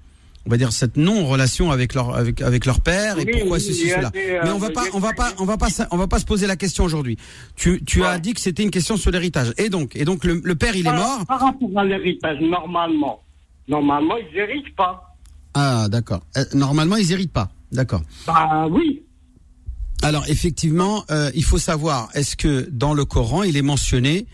on 0.47 0.51
va 0.51 0.57
dire 0.57 0.73
cette 0.73 0.97
non-relation 0.97 1.71
avec 1.71 1.93
leur 1.93 2.17
avec 2.17 2.41
avec 2.41 2.65
leur 2.65 2.81
père 2.81 3.19
et 3.19 3.25
Oui, 3.27 3.33
pourquoi 3.41 3.59
oui, 3.59 3.63
ceci 3.63 3.91
cela. 3.91 4.09
des, 4.09 4.21
euh, 4.31 4.41
Mais 4.43 4.51
on 4.51 4.59
va 4.59 4.71
pas 4.71 4.85
on 4.95 4.99
va 4.99 5.13
pas 5.13 5.35
on 5.39 5.45
va 5.45 5.59
pas 5.59 5.69
on 5.91 5.99
va 5.99 6.07
pas 6.09 6.19
se 6.19 6.25
poser 6.25 6.47
la 6.47 6.57
question 6.57 6.83
aujourd'hui. 6.85 7.19
Tu 7.57 7.85
tu 7.85 8.03
as 8.07 8.19
dit 8.19 8.33
que 8.33 8.41
c'était 8.41 8.63
une 8.63 8.71
question 8.71 8.97
sur 8.97 9.11
l'héritage. 9.11 9.53
Et 9.59 9.69
donc 9.69 9.95
et 9.95 10.07
donc 10.07 10.25
le, 10.25 10.41
le 10.43 10.55
père 10.55 10.75
il 10.75 10.87
est 10.87 10.93
mort. 10.93 11.27
Par 11.27 11.41
rapport 11.41 11.69
à 11.77 11.85
l'héritage, 11.85 12.39
normalement, 12.41 13.21
normalement, 13.69 14.15
ils 14.17 14.39
héritent 14.39 14.75
pas. 14.75 15.10
Ah 15.55 15.89
d'accord. 15.89 16.23
Euh, 16.37 16.45
normalement 16.55 16.97
ils 16.97 17.13
héritent 17.13 17.33
pas. 17.33 17.51
D'accord. 17.73 18.03
Bah 18.27 18.67
oui. 18.69 19.03
Alors 20.03 20.25
effectivement, 20.29 21.05
euh, 21.11 21.31
il 21.35 21.45
faut 21.45 21.59
savoir, 21.59 22.09
est-ce 22.15 22.37
que 22.37 22.69
dans 22.71 22.95
le 22.95 23.05
Coran, 23.05 23.43
il 23.43 23.57
est 23.57 23.63
mentionné 23.63 24.27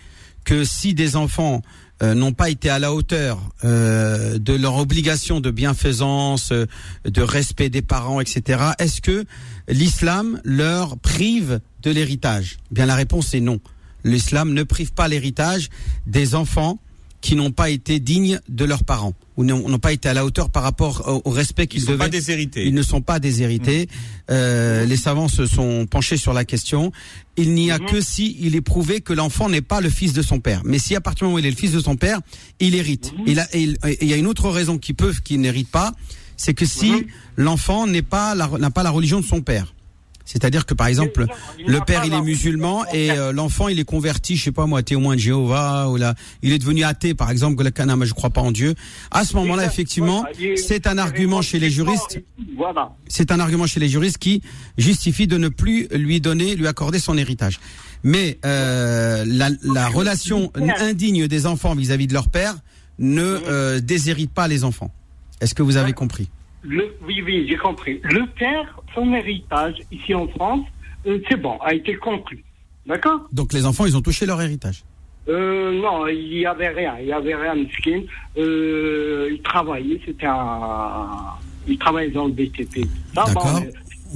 que 0.44 0.64
si 0.64 0.94
des 0.94 1.16
enfants 1.16 1.62
euh, 2.02 2.14
n'ont 2.14 2.32
pas 2.32 2.50
été 2.50 2.68
à 2.68 2.78
la 2.78 2.92
hauteur 2.92 3.40
euh, 3.64 4.38
de 4.38 4.52
leur 4.52 4.76
obligation 4.76 5.40
de 5.40 5.50
bienfaisance, 5.50 6.52
euh, 6.52 6.66
de 7.06 7.22
respect 7.22 7.70
des 7.70 7.80
parents, 7.80 8.20
etc., 8.20 8.72
est-ce 8.78 9.00
que 9.00 9.24
l'islam 9.66 10.40
leur 10.44 10.98
prive 10.98 11.60
de 11.82 11.90
l'héritage? 11.90 12.58
Eh 12.70 12.74
Bien 12.74 12.86
la 12.86 12.94
réponse 12.94 13.32
est 13.32 13.40
non. 13.40 13.60
L'islam 14.04 14.52
ne 14.52 14.62
prive 14.62 14.92
pas 14.92 15.08
l'héritage 15.08 15.70
des 16.06 16.34
enfants 16.34 16.78
qui 17.20 17.34
n'ont 17.34 17.50
pas 17.50 17.70
été 17.70 17.98
dignes 17.98 18.40
de 18.48 18.64
leurs 18.64 18.84
parents 18.84 19.14
ou 19.36 19.44
n'ont 19.44 19.78
pas 19.78 19.92
été 19.92 20.08
à 20.08 20.14
la 20.14 20.24
hauteur 20.24 20.48
par 20.50 20.62
rapport 20.62 21.22
au, 21.24 21.30
respect 21.30 21.64
Ils 21.64 21.68
qu'ils 21.68 21.80
sont 21.82 21.86
devaient 21.92 22.04
pas 22.04 22.08
déshérités. 22.08 22.66
ils 22.66 22.72
ne 22.74 22.82
sont 22.82 23.02
pas 23.02 23.18
déshérités. 23.20 23.88
Euh, 24.30 24.84
les 24.86 24.96
savants 24.96 25.28
se 25.28 25.44
sont 25.46 25.86
penchés 25.86 26.16
sur 26.16 26.32
la 26.32 26.44
question. 26.44 26.90
Il 27.36 27.52
n'y 27.52 27.70
a 27.70 27.78
que 27.78 28.00
si 28.00 28.36
il 28.40 28.54
est 28.56 28.60
prouvé 28.62 29.00
que 29.02 29.12
l'enfant 29.12 29.48
n'est 29.50 29.60
pas 29.60 29.80
le 29.82 29.90
fils 29.90 30.12
de 30.14 30.22
son 30.22 30.40
père. 30.40 30.62
Mais 30.64 30.78
si 30.78 30.94
à 30.96 31.00
partir 31.02 31.20
du 31.20 31.24
moment 31.24 31.36
où 31.36 31.38
il 31.38 31.46
est 31.46 31.50
le 31.50 31.56
fils 31.56 31.72
de 31.72 31.80
son 31.80 31.96
père, 31.96 32.20
il 32.60 32.74
hérite. 32.74 33.12
Il 33.26 33.38
a- 33.40 33.54
et 33.54 33.74
il 34.00 34.08
y 34.08 34.12
a 34.14 34.16
une 34.16 34.26
autre 34.26 34.48
raison 34.48 34.78
qui 34.78 34.94
peut 34.94 35.12
qu'il 35.22 35.40
n'hérite 35.42 35.68
pas, 35.70 35.92
c'est 36.38 36.54
que 36.54 36.64
si 36.66 36.92
l'enfant 37.36 37.86
n'est 37.86 38.02
pas 38.02 38.34
n'a 38.34 38.70
pas 38.70 38.82
la 38.82 38.90
religion 38.90 39.20
de 39.20 39.26
son 39.26 39.42
père. 39.42 39.74
C'est-à-dire 40.26 40.66
que 40.66 40.74
par 40.74 40.88
exemple, 40.88 41.24
le 41.66 41.80
père 41.80 42.04
il 42.04 42.12
est 42.12 42.20
musulman 42.20 42.84
et 42.92 43.10
euh, 43.12 43.32
l'enfant 43.32 43.68
il 43.68 43.78
est 43.78 43.84
converti, 43.84 44.36
je 44.36 44.42
sais 44.44 44.52
pas 44.52 44.66
moi, 44.66 44.82
témoin 44.82 45.14
de 45.14 45.20
Jéhovah 45.20 45.88
ou 45.88 45.96
là, 45.96 46.14
il 46.42 46.52
est 46.52 46.58
devenu 46.58 46.84
athée 46.84 47.14
par 47.14 47.30
exemple, 47.30 47.70
canama, 47.70 48.04
je 48.04 48.12
crois 48.12 48.30
pas 48.30 48.42
en 48.42 48.52
Dieu. 48.52 48.74
À 49.10 49.24
ce 49.24 49.34
moment-là, 49.36 49.64
effectivement, 49.64 50.24
c'est 50.56 50.86
un 50.86 50.98
argument 50.98 51.40
chez 51.42 51.58
les 51.58 51.70
juristes 51.70 52.20
Voilà. 52.56 52.90
c'est 53.08 53.30
un 53.30 53.40
argument 53.40 53.66
chez 53.66 53.80
les 53.80 53.88
juristes 53.88 54.18
qui 54.18 54.42
justifie 54.76 55.26
de 55.26 55.38
ne 55.38 55.48
plus 55.48 55.88
lui 55.92 56.20
donner, 56.20 56.56
lui 56.56 56.66
accorder 56.66 56.98
son 56.98 57.16
héritage. 57.16 57.60
Mais 58.02 58.38
euh, 58.44 59.24
la, 59.26 59.48
la 59.62 59.88
relation 59.88 60.52
indigne 60.80 61.26
des 61.28 61.46
enfants 61.46 61.74
vis-à-vis 61.74 62.06
de 62.06 62.12
leur 62.12 62.28
père 62.28 62.56
ne 62.98 63.22
euh, 63.22 63.80
déshérite 63.80 64.32
pas 64.32 64.48
les 64.48 64.64
enfants. 64.64 64.92
Est-ce 65.40 65.54
que 65.54 65.62
vous 65.62 65.76
avez 65.76 65.92
compris? 65.92 66.28
Le, 66.68 66.94
oui, 67.06 67.22
oui, 67.24 67.46
j'ai 67.48 67.56
compris. 67.56 68.00
Le 68.02 68.26
père, 68.38 68.80
son 68.94 69.12
héritage, 69.14 69.74
ici 69.92 70.14
en 70.14 70.26
France, 70.28 70.66
euh, 71.06 71.18
c'est 71.28 71.40
bon, 71.40 71.56
a 71.58 71.74
été 71.74 71.94
conclu. 71.96 72.42
D'accord? 72.86 73.20
Donc 73.32 73.52
les 73.52 73.66
enfants, 73.66 73.86
ils 73.86 73.96
ont 73.96 74.00
touché 74.02 74.26
leur 74.26 74.40
héritage? 74.40 74.84
euh, 75.28 75.72
Non, 75.80 76.06
il 76.06 76.28
n'y 76.28 76.46
avait 76.46 76.68
rien. 76.68 76.94
Il 77.00 77.06
n'y 77.06 77.12
avait 77.12 77.34
rien, 77.34 77.54
Miskin. 77.54 78.02
Euh, 78.36 79.28
il 79.32 79.42
travaillait, 79.42 80.00
c'était 80.04 80.26
un. 80.26 81.06
Il 81.68 81.78
travaillait 81.78 82.12
dans 82.12 82.26
le 82.26 82.32
BTP. 82.32 82.86
Bon, 83.14 83.24
D'accord. 83.26 83.60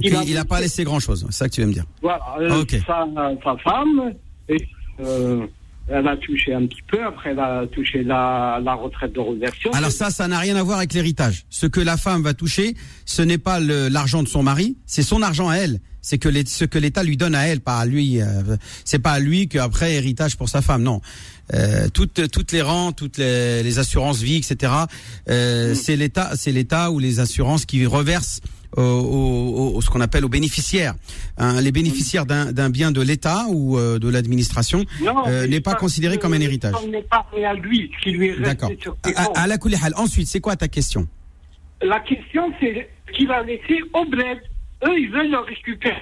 Il 0.01 0.33
n'a 0.33 0.45
pas 0.45 0.61
laissé 0.61 0.83
grand-chose, 0.85 1.25
c'est 1.29 1.35
ça 1.37 1.49
que 1.49 1.53
tu 1.53 1.61
veux 1.61 1.67
me 1.67 1.73
dire? 1.73 1.83
Voilà, 2.01 2.23
euh, 2.39 2.63
sa, 2.87 3.05
sa 3.43 3.57
femme, 3.57 4.13
et, 4.47 4.65
euh, 5.01 5.45
elle 5.87 6.07
a 6.07 6.15
touché 6.17 6.53
un 6.53 6.65
petit 6.67 6.81
peu, 6.87 7.03
après 7.05 7.31
elle 7.31 7.39
a 7.39 7.65
touché 7.67 8.03
la, 8.03 8.61
la 8.63 8.73
retraite 8.75 9.13
de 9.13 9.19
reversion. 9.19 9.71
Alors 9.71 9.91
ça, 9.91 10.09
ça 10.09 10.27
n'a 10.27 10.39
rien 10.39 10.55
à 10.55 10.63
voir 10.63 10.77
avec 10.77 10.93
l'héritage. 10.93 11.43
Ce 11.49 11.65
que 11.65 11.81
la 11.81 11.97
femme 11.97 12.21
va 12.21 12.33
toucher, 12.33 12.75
ce 13.05 13.21
n'est 13.21 13.37
pas 13.37 13.59
l'argent 13.59 14.23
de 14.23 14.27
son 14.27 14.43
mari, 14.43 14.77
c'est 14.85 15.03
son 15.03 15.21
argent 15.21 15.49
à 15.49 15.55
elle. 15.55 15.79
C'est 16.03 16.17
que 16.17 16.29
les- 16.29 16.45
ce 16.47 16.65
que 16.65 16.79
l'État 16.79 17.03
lui 17.03 17.15
donne 17.15 17.35
à 17.35 17.45
elle, 17.47 17.59
pas 17.61 17.77
à 17.77 17.85
lui. 17.85 18.21
euh, 18.21 18.25
c'est 18.85 18.97
pas 18.97 19.11
à 19.11 19.19
lui 19.19 19.47
qu'après 19.47 19.93
héritage 19.93 20.35
pour 20.35 20.49
sa 20.49 20.61
femme, 20.63 20.81
non. 20.81 20.99
Euh, 21.53 21.89
toutes 21.93 22.31
toutes 22.31 22.51
les 22.53 22.61
rentes, 22.63 22.95
toutes 22.95 23.17
les, 23.17 23.61
les 23.61 23.77
assurances 23.77 24.19
vie, 24.21 24.37
etc. 24.37 24.73
Euh, 25.29 25.75
C'est 25.75 25.95
l'État, 25.95 26.31
c'est 26.35 26.51
l'État 26.51 26.89
ou 26.91 26.97
les 26.97 27.19
assurances 27.19 27.65
qui 27.65 27.85
reversent 27.85 28.41
au, 28.77 28.81
au- 28.81 29.75
au- 29.75 29.81
ce 29.81 29.89
qu'on 29.89 30.01
appelle 30.01 30.25
aux 30.25 30.29
bénéficiaires. 30.29 30.95
Hein, 31.37 31.61
les 31.61 31.71
bénéficiaires 31.71 32.25
d'un 32.25 32.69
bien 32.69 32.91
de 32.91 33.01
l'État 33.01 33.45
ou 33.49 33.77
euh, 33.77 33.99
de 33.99 34.09
l'administration 34.09 34.83
euh, 35.27 35.47
n'est 35.47 35.61
pas 35.61 35.75
considéré 35.75 36.17
comme 36.17 36.33
un 36.33 36.39
héritage. 36.41 36.73
On 36.83 36.87
n'est 36.87 37.01
pas 37.03 37.25
à 37.45 37.53
lui, 37.53 37.91
qui 38.03 38.11
lui 38.11 38.33
D'accord. 38.39 38.71
À, 39.15 39.41
à, 39.41 39.47
la. 39.47 39.57
Ensuite, 39.97 40.27
c'est 40.27 40.39
quoi 40.39 40.55
ta 40.55 40.67
question? 40.67 41.07
La 41.81 41.99
question, 41.99 42.51
c'est 42.59 42.89
ce 43.07 43.11
qu'il 43.17 43.31
a 43.31 43.41
laissé 43.43 43.81
au 43.93 44.05
bled. 44.05 44.37
Eux, 44.83 44.99
ils 44.99 45.11
veulent 45.11 45.29
le 45.29 45.37
récupérer, 45.39 45.95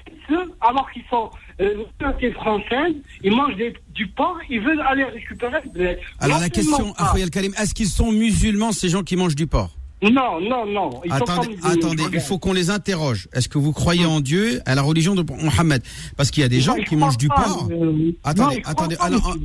alors 0.61 0.89
qu'ils 0.91 1.03
sont 1.09 1.29
euh, 1.59 1.83
société 2.01 2.31
française, 2.31 2.95
ils 3.21 3.31
mangent 3.35 3.57
des- 3.57 3.73
du 3.93 4.07
porc, 4.07 4.37
ils 4.49 4.61
veulent 4.61 4.79
aller 4.87 5.03
récupérer 5.03 5.57
le 5.65 5.69
bled. 5.71 5.99
Alors 6.19 6.39
la 6.39 6.49
question, 6.49 6.93
Karim, 7.29 7.53
est-ce 7.59 7.73
qu'ils 7.73 7.89
sont 7.89 8.11
musulmans 8.13 8.71
ces 8.71 8.87
gens 8.87 9.03
qui 9.03 9.17
mangent 9.17 9.35
du 9.35 9.47
porc? 9.47 9.75
Non, 10.01 10.39
non, 10.39 10.65
non. 10.65 11.01
Ils 11.03 11.11
Attendez, 11.11 11.57
attendez, 11.61 12.03
il 12.13 12.21
faut 12.21 12.39
qu'on 12.39 12.53
les 12.53 12.69
interroge. 12.69 13.27
Est-ce 13.33 13.49
que 13.49 13.57
vous 13.57 13.73
croyez 13.73 14.05
en 14.05 14.21
Dieu, 14.21 14.61
à 14.65 14.73
la 14.75 14.81
religion 14.81 15.13
de 15.13 15.23
Mohammed? 15.43 15.81
Parce 16.15 16.31
qu'il 16.31 16.41
y 16.41 16.45
a 16.45 16.49
des 16.49 16.61
gens 16.61 16.75
qui 16.75 16.95
mangent 16.95 17.17
du 17.17 17.27
porc. 17.27 17.67
euh, 17.69 18.11
Attendez, 18.23 18.55
non, 18.57 18.61
attendez, 18.65 18.95
alors, 19.01 19.35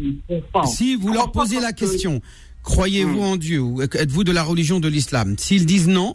pas. 0.53 0.65
Si 0.67 0.95
vous 0.95 1.13
leur 1.13 1.33
posez 1.33 1.59
la 1.59 1.73
que- 1.73 1.81
question, 1.81 2.21
croyez-vous 2.63 3.19
Hmm. 3.21 3.33
en 3.33 3.37
Dieu 3.37 3.61
ou 3.61 3.83
êtes-vous 3.83 4.23
de 4.23 4.31
la 4.33 4.45
religion 4.45 4.79
de 4.79 4.87
l'islam? 4.89 5.35
S'ils 5.39 5.67
disent 5.67 5.89
non, 5.89 6.15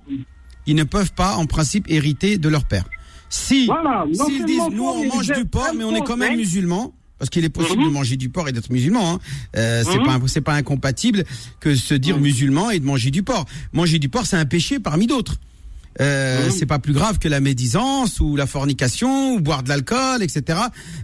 ils 0.66 0.76
ne 0.76 0.84
peuvent 0.86 1.14
pas, 1.14 1.36
en 1.36 1.46
principe, 1.46 1.86
hériter 1.90 2.38
de 2.38 2.48
leur 2.48 2.64
père. 2.64 2.86
Si, 3.30 3.66
Voilà, 3.68 4.06
s'ils 4.14 4.46
disent 4.46 4.70
nous 4.72 4.86
on 4.86 5.06
mange 5.06 5.32
du 5.32 5.46
porc, 5.46 5.74
mais 5.78 5.84
on 5.84 5.94
est 5.96 6.02
quand 6.02 6.18
même 6.18 6.38
musulmans. 6.38 6.94
Parce 7.20 7.30
qu'il 7.30 7.44
est 7.44 7.50
possible 7.50 7.82
Mhm. 7.82 7.88
de 7.90 7.94
manger 7.94 8.18
du 8.18 8.30
porc 8.30 8.48
et 8.50 8.52
d'être 8.54 8.72
musulman. 8.72 9.16
Hein. 9.16 9.20
Euh, 9.58 9.84
c'est 9.86 10.00
Mhm. 10.00 10.06
pas 10.06 10.20
c'est 10.28 10.42
pas 10.42 10.54
incompatible 10.54 11.26
que 11.60 11.76
se 11.76 11.94
dire 11.94 12.16
Mhm. 12.18 12.24
musulman 12.24 12.72
et 12.72 12.80
de 12.80 12.86
manger 12.86 13.12
du 13.12 13.22
porc. 13.24 13.46
Manger 13.74 14.00
du 14.00 14.10
porc, 14.10 14.26
c'est 14.26 14.38
un 14.38 14.46
péché 14.46 14.80
parmi 14.80 15.06
d'autres. 15.06 15.36
Euh, 16.02 16.46
Mhm. 16.46 16.52
C'est 16.52 16.66
pas 16.66 16.80
plus 16.80 16.94
grave 16.94 17.20
que 17.20 17.28
la 17.28 17.42
médisance 17.42 18.22
ou 18.22 18.38
la 18.38 18.46
fornication 18.48 19.34
ou 19.36 19.42
boire 19.42 19.64
de 19.64 19.70
l'alcool, 19.70 20.24
etc. 20.24 20.58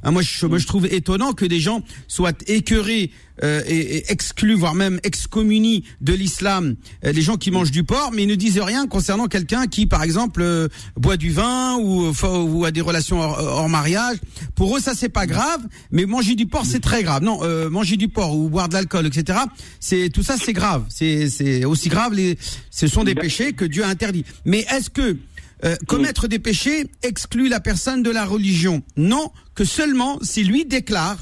Hein, 0.04 0.12
moi, 0.12 0.22
je, 0.22 0.46
moi, 0.46 0.58
je 0.58 0.66
trouve 0.68 0.86
étonnant 0.86 1.34
que 1.34 1.44
des 1.46 1.60
gens 1.60 1.84
soient 2.08 2.32
écœurés 2.48 3.12
euh, 3.44 3.62
et, 3.68 4.12
et 4.12 4.18
voire 4.56 4.76
même 4.76 5.00
excommunient 5.04 5.84
de 6.02 6.14
l'islam, 6.14 6.76
euh, 7.04 7.12
les 7.12 7.22
gens 7.22 7.38
qui 7.38 7.52
mangent 7.52 7.72
du 7.72 7.84
porc, 7.84 8.12
mais 8.14 8.24
ils 8.24 8.28
ne 8.28 8.36
disent 8.36 8.60
rien 8.60 8.88
concernant 8.88 9.28
quelqu'un 9.28 9.68
qui, 9.68 9.86
par 9.88 10.04
exemple, 10.04 10.42
euh, 10.42 10.68
boit 10.96 11.18
du 11.18 11.32
vin 11.32 11.78
ou, 11.78 12.06
euh, 12.06 12.44
ou 12.44 12.66
a 12.66 12.72
des 12.72 12.82
relations 12.82 13.20
hors, 13.20 13.40
hors 13.40 13.70
mariage. 13.70 14.18
Pour 14.56 14.78
eux, 14.78 14.80
ça 14.80 14.94
c'est 14.96 15.10
pas 15.10 15.26
grave, 15.26 15.62
mais 15.92 16.06
manger 16.06 16.36
du 16.36 16.46
porc 16.46 16.66
c'est 16.66 16.80
très 16.80 17.04
grave. 17.04 17.24
Non, 17.24 17.40
euh, 17.44 17.70
manger 17.70 17.98
du 17.98 18.08
porc 18.08 18.36
ou 18.36 18.50
boire 18.50 18.70
de 18.70 18.74
l'alcool, 18.74 19.08
etc. 19.08 19.40
C'est 19.80 20.10
tout 20.10 20.24
ça 20.24 20.36
c'est 20.38 20.54
grave. 20.54 20.86
C'est 20.90 21.30
c'est 21.30 21.66
aussi 21.66 21.90
grave. 21.90 22.14
Les, 22.14 22.38
ce 22.72 22.88
sont 22.88 23.04
des 23.04 23.16
péchés 23.16 23.54
que 23.54 23.66
Dieu 23.66 23.84
a 23.84 23.88
interdits. 23.88 24.26
Mais 24.46 24.66
est-ce 24.72 24.90
que 24.90 25.18
euh, 25.64 25.76
commettre 25.88 26.28
des 26.28 26.40
péchés 26.40 26.88
exclut 27.04 27.48
la 27.50 27.60
personne 27.60 28.04
de 28.04 28.12
la 28.12 28.26
religion? 28.26 28.84
Non, 28.98 29.32
que 29.56 29.64
seulement 29.64 30.20
si 30.22 30.44
lui 30.44 30.66
déclare 30.66 31.18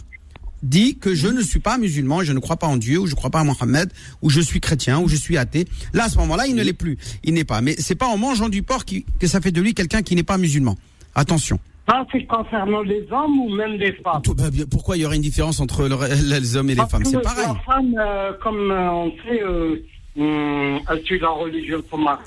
dit 0.63 0.97
que 0.97 1.13
je 1.13 1.28
ne 1.28 1.41
suis 1.41 1.60
pas 1.60 1.78
musulman, 1.78 2.23
je 2.23 2.34
ne 2.34 2.39
crois 2.39 2.56
pas 2.58 2.67
en 2.67 2.78
Dieu, 2.78 2.97
ou 2.99 3.06
je 3.06 3.12
ne 3.12 3.15
crois 3.15 3.30
pas 3.30 3.41
à 3.41 3.43
Mohammed, 3.43 3.91
ou 4.21 4.30
je 4.30 4.41
suis 4.41 4.60
chrétien, 4.60 4.99
ou 4.99 5.08
je 5.08 5.15
suis 5.15 5.38
athée. 5.38 5.65
Là, 5.93 6.06
à 6.06 6.10
ce 6.10 6.17
moment-là, 6.17 6.47
il 6.47 6.56
ne 6.56 6.63
l'est 6.63 6.73
plus. 6.73 6.97
Il 7.23 7.34
n'est 7.36 7.43
pas. 7.43 7.62
Mais 7.62 7.76
c'est 7.78 7.95
pas 7.95 8.08
en 8.08 8.17
mangeant 8.17 8.49
du 8.49 8.63
porc 8.63 8.86
qui- 8.86 9.06
que 9.19 9.28
ça 9.28 9.41
fait 9.41 9.52
de 9.52 9.62
lui 9.62 9.73
quelqu'un 9.73 10.02
qui 10.02 10.15
n'est 10.15 10.23
pas 10.23 10.38
musulman. 10.38 10.76
Attention. 11.15 11.60
Ça, 11.88 12.06
c'est 12.13 12.26
concernant 12.26 12.82
les 12.82 13.06
hommes 13.12 13.39
ou 13.41 13.54
même 13.56 13.73
les 13.73 13.91
femmes? 13.91 14.21
Tout- 14.23 14.34
bah, 14.34 14.45
pourquoi 14.71 14.95
il 14.95 15.02
y 15.02 15.06
aurait 15.06 15.17
une 15.17 15.21
différence 15.21 15.60
entre 15.60 15.84
le- 15.88 15.97
les 16.39 16.56
hommes 16.56 16.69
et 16.69 16.73
les 16.76 16.78
Parce 16.78 16.91
femmes? 16.91 17.04
C'est 17.06 17.21
pareil. 17.21 17.45
La 17.45 17.56
femme, 17.73 17.95
euh, 17.99 18.32
comme 18.41 18.71
euh, 18.71 18.91
on 18.91 19.12
sait, 19.23 19.43
euh, 19.43 19.76
hum, 20.17 20.80
elle 20.89 21.04
suit 21.04 21.19
la 21.19 21.30
religion 21.30 21.80
de 21.80 21.86
son 21.91 21.97
mari. 21.97 22.21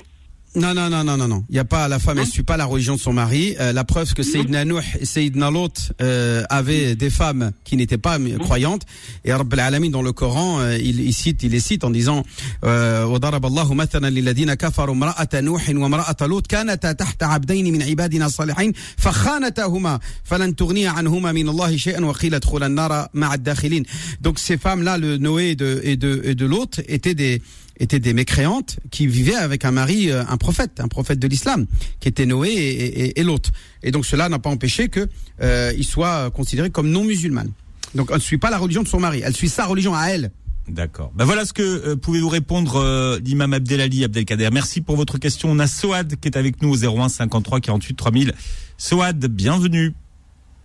Non, 0.54 0.74
non, 0.74 0.90
non, 0.90 1.02
non, 1.02 1.16
non, 1.16 1.28
non. 1.28 1.44
Il 1.48 1.54
n'y 1.54 1.58
a 1.60 1.64
pas 1.64 1.88
la 1.88 1.98
femme, 1.98 2.18
elle 2.18 2.26
suit 2.26 2.42
pas 2.42 2.58
la 2.58 2.66
religion 2.66 2.96
de 2.96 3.00
son 3.00 3.14
mari. 3.14 3.56
Euh, 3.58 3.72
la 3.72 3.84
preuve 3.84 4.12
que 4.12 4.22
Sayyidina 4.22 4.66
Nuh 4.66 4.84
et 5.00 5.06
Sayyidina 5.06 5.50
Lot 5.50 5.92
euh, 6.02 6.44
avaient 6.50 6.94
des 6.94 7.08
femmes 7.08 7.52
qui 7.64 7.74
n'étaient 7.78 7.96
pas 7.96 8.18
euh, 8.18 8.36
croyantes. 8.36 8.82
Et 9.24 9.32
Rabb 9.32 9.50
al-Alamin 9.54 9.88
dans 9.88 10.02
le 10.02 10.12
Coran, 10.12 10.60
euh, 10.60 10.76
il, 10.76 11.00
il 11.00 11.14
cite, 11.14 11.42
il 11.42 11.52
les 11.52 11.60
cite 11.60 11.84
en 11.84 11.90
disant 11.90 12.22
euh, 12.64 13.04
وضرب 13.04 13.46
الله 13.46 13.74
مثلا 13.74 14.10
للذين 14.10 14.54
كفروا 14.54 14.94
امرأة 14.94 15.28
نوح 15.34 15.68
وامرأة 15.68 16.16
لوط 16.26 16.46
كانتا 16.46 16.92
تحت 16.92 17.22
عبدين 17.22 17.72
من 17.72 17.82
عبادنا 17.82 18.26
الصالحين 18.26 18.72
فخانتاهما 18.98 20.00
فلن 20.24 20.56
تغني 20.56 20.86
عنهما 20.86 21.32
من 21.32 21.48
الله 21.48 21.76
شيئا 21.76 22.04
وقيل 22.04 22.34
ادخلا 22.34 22.66
النار 22.66 23.08
مع 23.14 23.34
الداخلين. 23.34 23.84
Donc 24.20 24.38
ces 24.38 24.58
femmes-là, 24.58 24.98
le 24.98 25.16
Noé 25.16 25.52
et 25.52 25.56
de, 25.56 25.80
et 25.82 25.96
de, 25.96 26.20
et 26.24 26.34
de 26.34 26.44
Lot, 26.44 26.80
étaient 26.88 27.14
des 27.14 27.40
étaient 27.79 27.99
des 27.99 28.13
mécréantes 28.13 28.79
qui 28.91 29.07
vivaient 29.07 29.35
avec 29.35 29.65
un 29.65 29.71
mari, 29.71 30.11
euh, 30.11 30.23
un 30.27 30.37
prophète, 30.37 30.79
un 30.79 30.87
prophète 30.87 31.19
de 31.19 31.27
l'islam, 31.27 31.65
qui 31.99 32.07
était 32.07 32.25
Noé 32.25 32.49
et, 32.49 33.03
et, 33.03 33.19
et 33.19 33.23
l'autre. 33.23 33.51
Et 33.83 33.91
donc 33.91 34.05
cela 34.05 34.29
n'a 34.29 34.39
pas 34.39 34.49
empêché 34.49 34.89
que 34.89 35.07
euh, 35.41 35.73
il 35.77 35.85
soit 35.85 36.31
considéré 36.31 36.69
comme 36.69 36.89
non 36.89 37.03
musulmane. 37.03 37.51
Donc 37.95 38.07
elle 38.09 38.17
ne 38.17 38.21
suit 38.21 38.37
pas 38.37 38.49
la 38.49 38.57
religion 38.57 38.83
de 38.83 38.87
son 38.87 38.99
mari, 38.99 39.21
elle 39.23 39.35
suit 39.35 39.49
sa 39.49 39.65
religion 39.65 39.93
à 39.95 40.07
elle. 40.07 40.31
D'accord. 40.67 41.11
Ben 41.15 41.23
voilà 41.23 41.45
ce 41.45 41.53
que 41.53 41.61
euh, 41.61 41.95
pouvez-vous 41.95 42.27
répondre 42.27 42.75
euh, 42.75 43.19
l'imam 43.23 43.53
Abdelali 43.53 44.03
Abdelkader. 44.03 44.49
Merci 44.51 44.81
pour 44.81 44.97
votre 44.97 45.17
question. 45.17 45.49
On 45.49 45.59
a 45.59 45.67
Soad 45.67 46.15
qui 46.19 46.27
est 46.27 46.37
avec 46.37 46.61
nous 46.61 46.69
au 46.69 46.99
01 46.99 47.07
53 47.09 47.61
48 47.61 47.95
3000. 47.95 48.33
Soad, 48.77 49.25
bienvenue. 49.27 49.93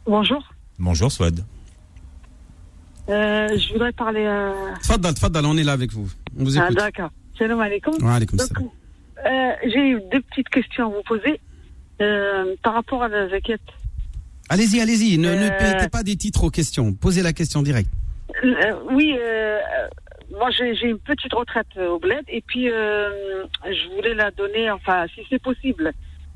Bonjour. 0.07 0.43
Bonjour 0.79 1.13
Soad. 1.13 1.45
Euh, 3.09 3.49
je 3.59 3.73
voudrais 3.73 3.93
parler 3.93 4.27
à... 4.27 4.53
Tfaddal, 4.81 5.15
tfaddal, 5.15 5.45
on 5.47 5.57
est 5.57 5.65
là 5.65 5.73
avec 5.73 5.93
vous. 5.93 6.09
On 6.39 6.45
vous 6.45 6.59
Ah, 6.59 6.65
écoute. 6.67 6.77
d'accord. 6.79 7.11
Salam 7.39 7.61
alaikum. 7.61 7.95
Wa 8.01 8.15
alaikum 8.15 8.39
salam. 8.39 8.69
euh, 9.27 9.51
j'ai 9.65 9.95
deux 10.13 10.21
petites 10.23 10.49
questions 10.49 10.87
à 10.87 10.95
vous 10.95 11.03
poser 11.03 11.41
euh, 12.01 12.55
par 12.63 12.75
rapport 12.75 13.03
à 13.03 13.09
la 13.09 13.29
zakat. 13.29 13.57
Allez-y, 14.49 14.81
allez-y, 14.81 15.19
ne, 15.19 15.29
ne 15.35 15.49
Euh, 15.51 15.75
mettez 15.75 15.89
pas 15.89 16.03
des 16.03 16.17
titres 16.17 16.45
aux 16.45 16.51
questions. 16.51 16.93
Posez 16.93 17.23
la 17.23 17.33
question 17.33 17.63
directe. 17.63 17.91
Euh, 18.45 18.73
oui, 18.91 19.17
euh, 19.19 19.59
euh, 19.59 19.89
moi 20.39 20.51
j'ai 20.51 20.89
une 20.89 20.99
petite 20.99 21.33
retraite 21.33 21.67
euh, 21.77 21.89
au 21.91 21.99
bled 21.99 22.25
et 22.29 22.43
puis 22.47 22.71
euh, 22.71 23.45
je 23.67 23.95
voulais 23.95 24.15
la 24.15 24.31
donner, 24.31 24.71
enfin 24.71 25.07
si 25.15 25.21
c'est 25.29 25.41
possible, 25.43 25.93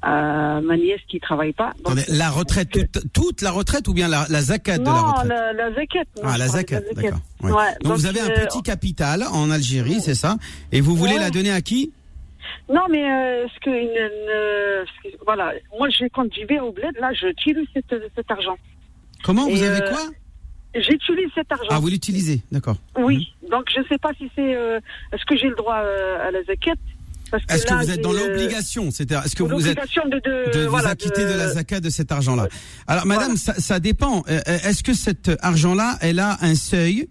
ma 0.07 0.77
nièce 0.77 1.01
qui 1.09 1.19
travaille 1.21 1.53
pas. 1.53 1.73
Donc, 1.85 1.97
la 2.09 2.31
retraite, 2.31 2.71
toute, 2.71 3.13
toute 3.13 3.43
la 3.43 3.51
retraite 3.51 3.89
ou 3.89 3.95
bien 3.95 4.09
la, 4.09 4.27
la 4.31 4.41
zakat 4.43 4.79
de 4.79 4.85
la 4.85 4.91
non, 4.91 5.03
retraite 5.07 5.29
la, 5.29 5.53
la 5.53 5.75
zakat. 5.75 5.99
non, 6.17 6.23
Ah, 6.25 6.33
je 6.35 6.39
la 6.39 6.49
zakat, 6.49 6.81
d'accord. 6.95 7.19
ouais. 7.43 7.53
Ouais, 7.53 7.63
donc, 7.83 7.97
vous 7.97 8.07
avez 8.07 8.21
un 8.21 8.31
euh, 8.31 8.45
petit 8.47 8.63
capital 8.63 9.25
en 9.33 9.51
Algérie, 9.51 10.01
c'est 10.01 10.15
ça 10.15 10.37
Et 10.73 10.81
vous 10.81 10.95
voulez 10.97 11.15
Ouais. 11.15 11.21
la 11.21 11.31
donner 11.31 11.51
à 11.53 11.61
qui? 11.61 11.93
Non, 12.73 12.83
mais 12.91 13.05
euh, 13.11 13.47
ce 13.55 13.61
que, 13.61 13.71
une- 13.71 15.11
que- 15.13 15.17
voilà, 15.25 15.53
moi 15.79 15.89
j'ai 15.89 16.09
quand 16.11 16.33
j'y 16.33 16.45
vais 16.45 16.61
au 16.61 16.73
bled, 16.73 16.97
là, 17.01 17.13
j'utilise 17.13 17.67
cet, 17.75 17.87
cet 18.15 18.31
argent. 18.31 18.57
Comment 19.25 19.49
Vous 19.49 19.63
avez 19.63 19.83
euh, 19.83 19.89
quoi? 19.91 20.01
J'utilise 20.75 21.29
cet 21.35 21.51
argent. 21.51 21.69
Ah, 21.71 21.79
vous 21.79 21.89
l'utilisez, 21.89 22.43
d'accord. 22.53 22.77
Oui. 22.99 23.33
Donc 23.51 23.65
je 23.75 23.81
sais 23.89 23.99
pas 23.99 24.11
si 24.19 24.31
c'est, 24.35 24.55
euh, 24.55 24.79
est-ce 25.13 25.25
que 25.25 25.37
j'ai 25.37 25.49
le 25.49 25.55
droit 25.57 25.79
euh, 25.79 26.29
à 26.29 26.31
la 26.31 26.43
zakat? 26.45 26.75
Est-ce 27.49 27.67
que 27.67 27.75
vous 27.75 27.91
êtes 27.91 28.01
dans 28.01 28.13
euh, 28.15 28.29
l'obligation 28.29 28.91
C'est-à-dire, 28.91 29.23
est-ce 29.25 29.35
que 29.37 29.43
vous 29.43 29.67
êtes 29.67 29.77
de, 29.77 30.21
de, 30.21 30.59
de 30.59 30.65
vous 30.65 30.71
voilà, 30.71 30.91
acquitter 30.91 31.25
de... 31.25 31.33
la 31.33 31.49
zakat 31.49 31.81
de 31.81 31.91
cet 31.91 32.13
argent-là 32.13 32.47
Alors, 32.87 33.05
madame, 33.07 33.35
Voilà. 33.35 33.39
ça, 33.39 33.55
ça 33.55 33.81
dépend. 33.81 34.23
Euh, 34.29 34.41
euh, 34.49 34.59
Est-ce 34.65 34.83
que 34.83 34.95
cet 34.95 35.31
argent-là, 35.43 35.99
elle 36.01 36.21
a 36.21 36.39
un 36.41 36.55
seuil 36.55 37.09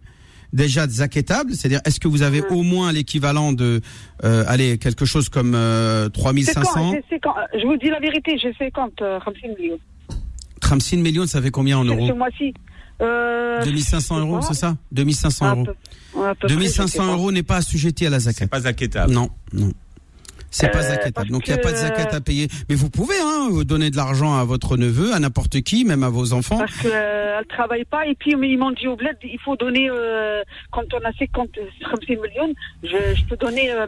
déjà 0.54 0.88
zakatable 0.88 1.54
C'est-à-dire, 1.54 1.82
est-ce 1.86 1.99
que 1.99 2.08
vous 2.08 2.21
avez 2.21 2.41
Mm. 2.41 2.45
au 2.51 2.63
moins 2.63 2.91
l'équivalent 2.93 3.51
de, 3.51 3.82
euh, 4.23 4.45
allez, 4.47 4.78
quelque 4.78 5.04
chose 5.06 5.28
comme 5.28 5.54
euh, 5.54 6.06
C'est 6.06 6.12
3500 6.21 6.71
quand, 6.73 6.91
c'est- 6.93 7.04
c'est 7.10 7.19
quand 7.19 7.36
Je 7.60 7.65
vous 7.65 7.75
dis 7.78 7.89
la 7.89 7.99
vérité, 7.99 8.38
j'ai 8.41 8.54
50, 8.58 9.01
euh, 9.01 9.19
50 9.19 9.58
millions. 9.60 9.80
36 10.62 10.97
millions, 10.97 11.28
ça 11.28 11.41
fait 11.41 11.51
combien 11.51 11.78
en 11.78 11.84
euros 11.84 12.08
Ce 12.08 12.13
mois-ci. 12.13 12.54
Euh, 13.01 13.62
2500 13.65 14.19
euros, 14.21 14.41
c'est 14.41 14.54
ça 14.54 14.78
2500 14.93 15.45
à 15.45 15.49
euros. 15.56 15.65
peu- 15.65 15.71
à 16.25 16.34
peu 16.36 16.47
près, 16.47 16.47
je 16.47 16.54
sais 16.54 16.56
2500 16.56 17.06
pas. 17.06 17.12
euros 17.12 17.32
n'est 17.34 17.43
pas 17.43 17.58
assujetti 17.58 18.06
à 18.06 18.10
la 18.10 18.19
zakat. 18.19 18.45
C'est 18.45 18.49
pas 18.49 18.65
acquittable. 18.65 19.12
Non, 19.12 19.30
non. 19.51 19.71
C'est 20.56 20.70
pas 20.70 20.80
euh, 20.80 20.96
zakat. 20.96 21.26
Donc 21.26 21.48
il 21.48 21.54
n'y 21.54 21.60
a 21.60 21.62
pas 21.62 21.72
de 21.72 21.76
zakat 21.76 22.15
à 22.15 22.22
payer. 22.22 22.48
Mais 22.70 22.76
vous 22.76 22.89
pouvez 22.89 23.15
hein, 23.22 23.50
vous 23.52 23.65
donner 23.65 23.89
de 23.91 23.98
l'argent 23.98 24.36
à 24.39 24.46
votre 24.46 24.78
neveu, 24.78 25.13
à 25.13 25.20
n'importe 25.20 25.60
qui, 25.62 25.84
même 25.84 26.02
à 26.04 26.10
vos 26.10 26.32
enfants. 26.32 26.60
Parce 26.60 26.78
qu'elle 26.78 26.91
euh, 26.94 27.39
ne 27.39 27.44
travaille 27.44 27.84
pas. 27.84 28.08
Et 28.08 28.15
puis 28.15 28.32
ils 28.32 28.58
m'ont 28.58 28.72
dit 28.72 28.88
au 28.88 28.96
bled, 28.96 29.18
il 29.22 29.39
faut 29.39 29.58
donner, 29.58 29.89
euh, 29.89 30.44
quand 30.72 30.86
on 30.94 31.00
a 31.00 31.12
50, 31.12 31.50
50 31.82 32.10
millions, 32.10 32.54
je, 32.84 33.26
peux 33.28 33.36
donner 33.36 33.70
euh, 33.70 33.86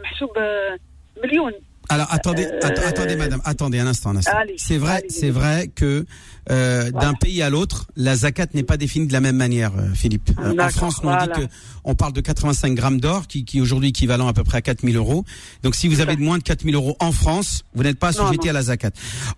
millions. 1.22 1.50
Alors 1.90 2.06
attendez, 2.10 2.44
Euh, 2.46 2.60
att- 2.66 2.78
attendez 2.86 3.16
madame, 3.16 3.40
attendez 3.44 3.78
un 3.78 3.86
instant, 3.86 4.10
un 4.10 4.16
instant. 4.16 4.32
C'est 4.58 4.76
vrai, 4.78 5.02
c'est 5.08 5.30
vrai 5.30 5.68
que 5.74 6.04
euh, 6.50 6.90
d'un 6.90 7.14
pays 7.14 7.40
à 7.42 7.48
l'autre, 7.50 7.86
la 7.96 8.14
zakat 8.16 8.46
n'est 8.54 8.62
pas 8.62 8.76
définie 8.76 9.06
de 9.06 9.12
la 9.12 9.20
même 9.20 9.36
manière, 9.36 9.72
euh, 9.76 9.88
Philippe. 9.94 10.30
Euh, 10.38 10.54
en 10.58 10.68
France, 10.68 11.02
nous 11.02 11.08
on 11.08 11.16
dit 11.16 11.28
que 11.28 11.46
on 11.84 11.94
parle 11.94 12.12
de 12.12 12.20
85 12.20 12.74
grammes 12.74 13.00
d'or, 13.00 13.26
qui, 13.26 13.44
qui 13.44 13.60
aujourd'hui 13.60 13.88
équivalent 13.90 14.28
à 14.28 14.32
peu 14.34 14.44
près 14.44 14.58
à 14.58 14.62
4000 14.62 14.96
euros. 14.96 15.24
Donc 15.62 15.74
si 15.74 15.88
vous 15.88 16.00
avez 16.00 16.16
de 16.16 16.20
moins 16.22 16.36
de 16.38 16.42
4000 16.42 16.74
euros 16.74 16.96
en 17.00 17.12
France, 17.12 17.62
vous 17.74 17.82
n'êtes 17.82 17.98
pas 17.98 18.12
non. 18.12 18.28
à 18.30 18.52
la 18.52 18.62
zakat. 18.62 18.90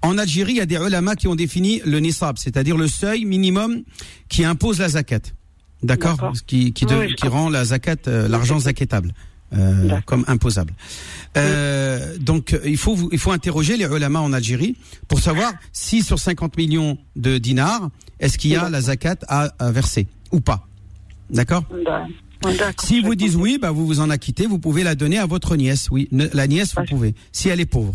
En 0.03 0.19
Algérie, 0.19 0.53
il 0.55 0.59
y 0.59 0.61
a 0.61 0.67
des 0.67 0.77
ulama 0.77 1.15
qui 1.17 1.29
ont 1.29 1.37
défini 1.37 1.81
le 1.85 2.01
nisab, 2.01 2.37
c'est-à-dire 2.39 2.77
le 2.77 2.89
seuil 2.89 3.25
minimum 3.27 3.83
qui 4.29 4.45
impose 4.45 4.81
la 4.81 4.89
zakat. 4.89 5.21
D'accord? 5.83 6.33
Qui, 6.47 6.73
qui, 6.73 6.85
de- 6.85 6.95
Oui, 6.95 7.09
je 7.11 7.15
qui 7.15 7.29
rend 7.29 7.49
la 7.49 7.65
zakat, 7.65 7.97
euh, 8.09 8.29
l'argent 8.29 8.59
zakatable. 8.59 9.15
Euh, 9.53 10.01
comme 10.07 10.25
imposable. 10.29 10.73
Euh, 11.37 12.17
donc 12.19 12.57
il 12.65 12.77
faut 12.77 12.97
il 13.13 13.19
faut 13.19 13.33
interroger 13.33 13.77
les 13.77 13.85
ulama 13.85 14.21
en 14.21 14.33
Algérie 14.33 14.77
pour 15.09 15.21
savoir 15.21 15.53
si 15.73 16.03
sur 16.03 16.19
50 16.19 16.57
millions 16.57 16.99
de 17.17 17.39
dinars 17.39 17.91
est-ce 18.19 18.39
qu'il 18.39 18.51
y 18.51 18.57
a 18.57 18.69
la 18.69 18.81
zakat 18.81 19.17
à, 19.29 19.53
à 19.59 19.71
verser 19.71 20.07
ou 20.33 20.41
pas. 20.41 20.67
D'accord 21.31 21.65
D'accord, 22.43 22.71
Si 22.87 23.01
vous 23.03 23.11
compris. 23.11 23.35
oui, 23.37 23.59
bah 23.61 23.71
vous 23.71 23.87
vous 23.87 24.01
en 24.01 24.09
acquittez, 24.09 24.47
vous 24.47 24.59
pouvez 24.59 24.83
la 24.83 24.95
donner 24.95 25.19
à 25.19 25.27
votre 25.27 25.57
nièce. 25.57 25.89
Oui, 25.91 26.09
la 26.11 26.47
nièce 26.47 26.75
vous 26.75 26.85
pouvez. 26.85 27.15
Si 27.33 27.49
elle 27.51 27.61
est 27.61 27.67
pauvre. 27.67 27.93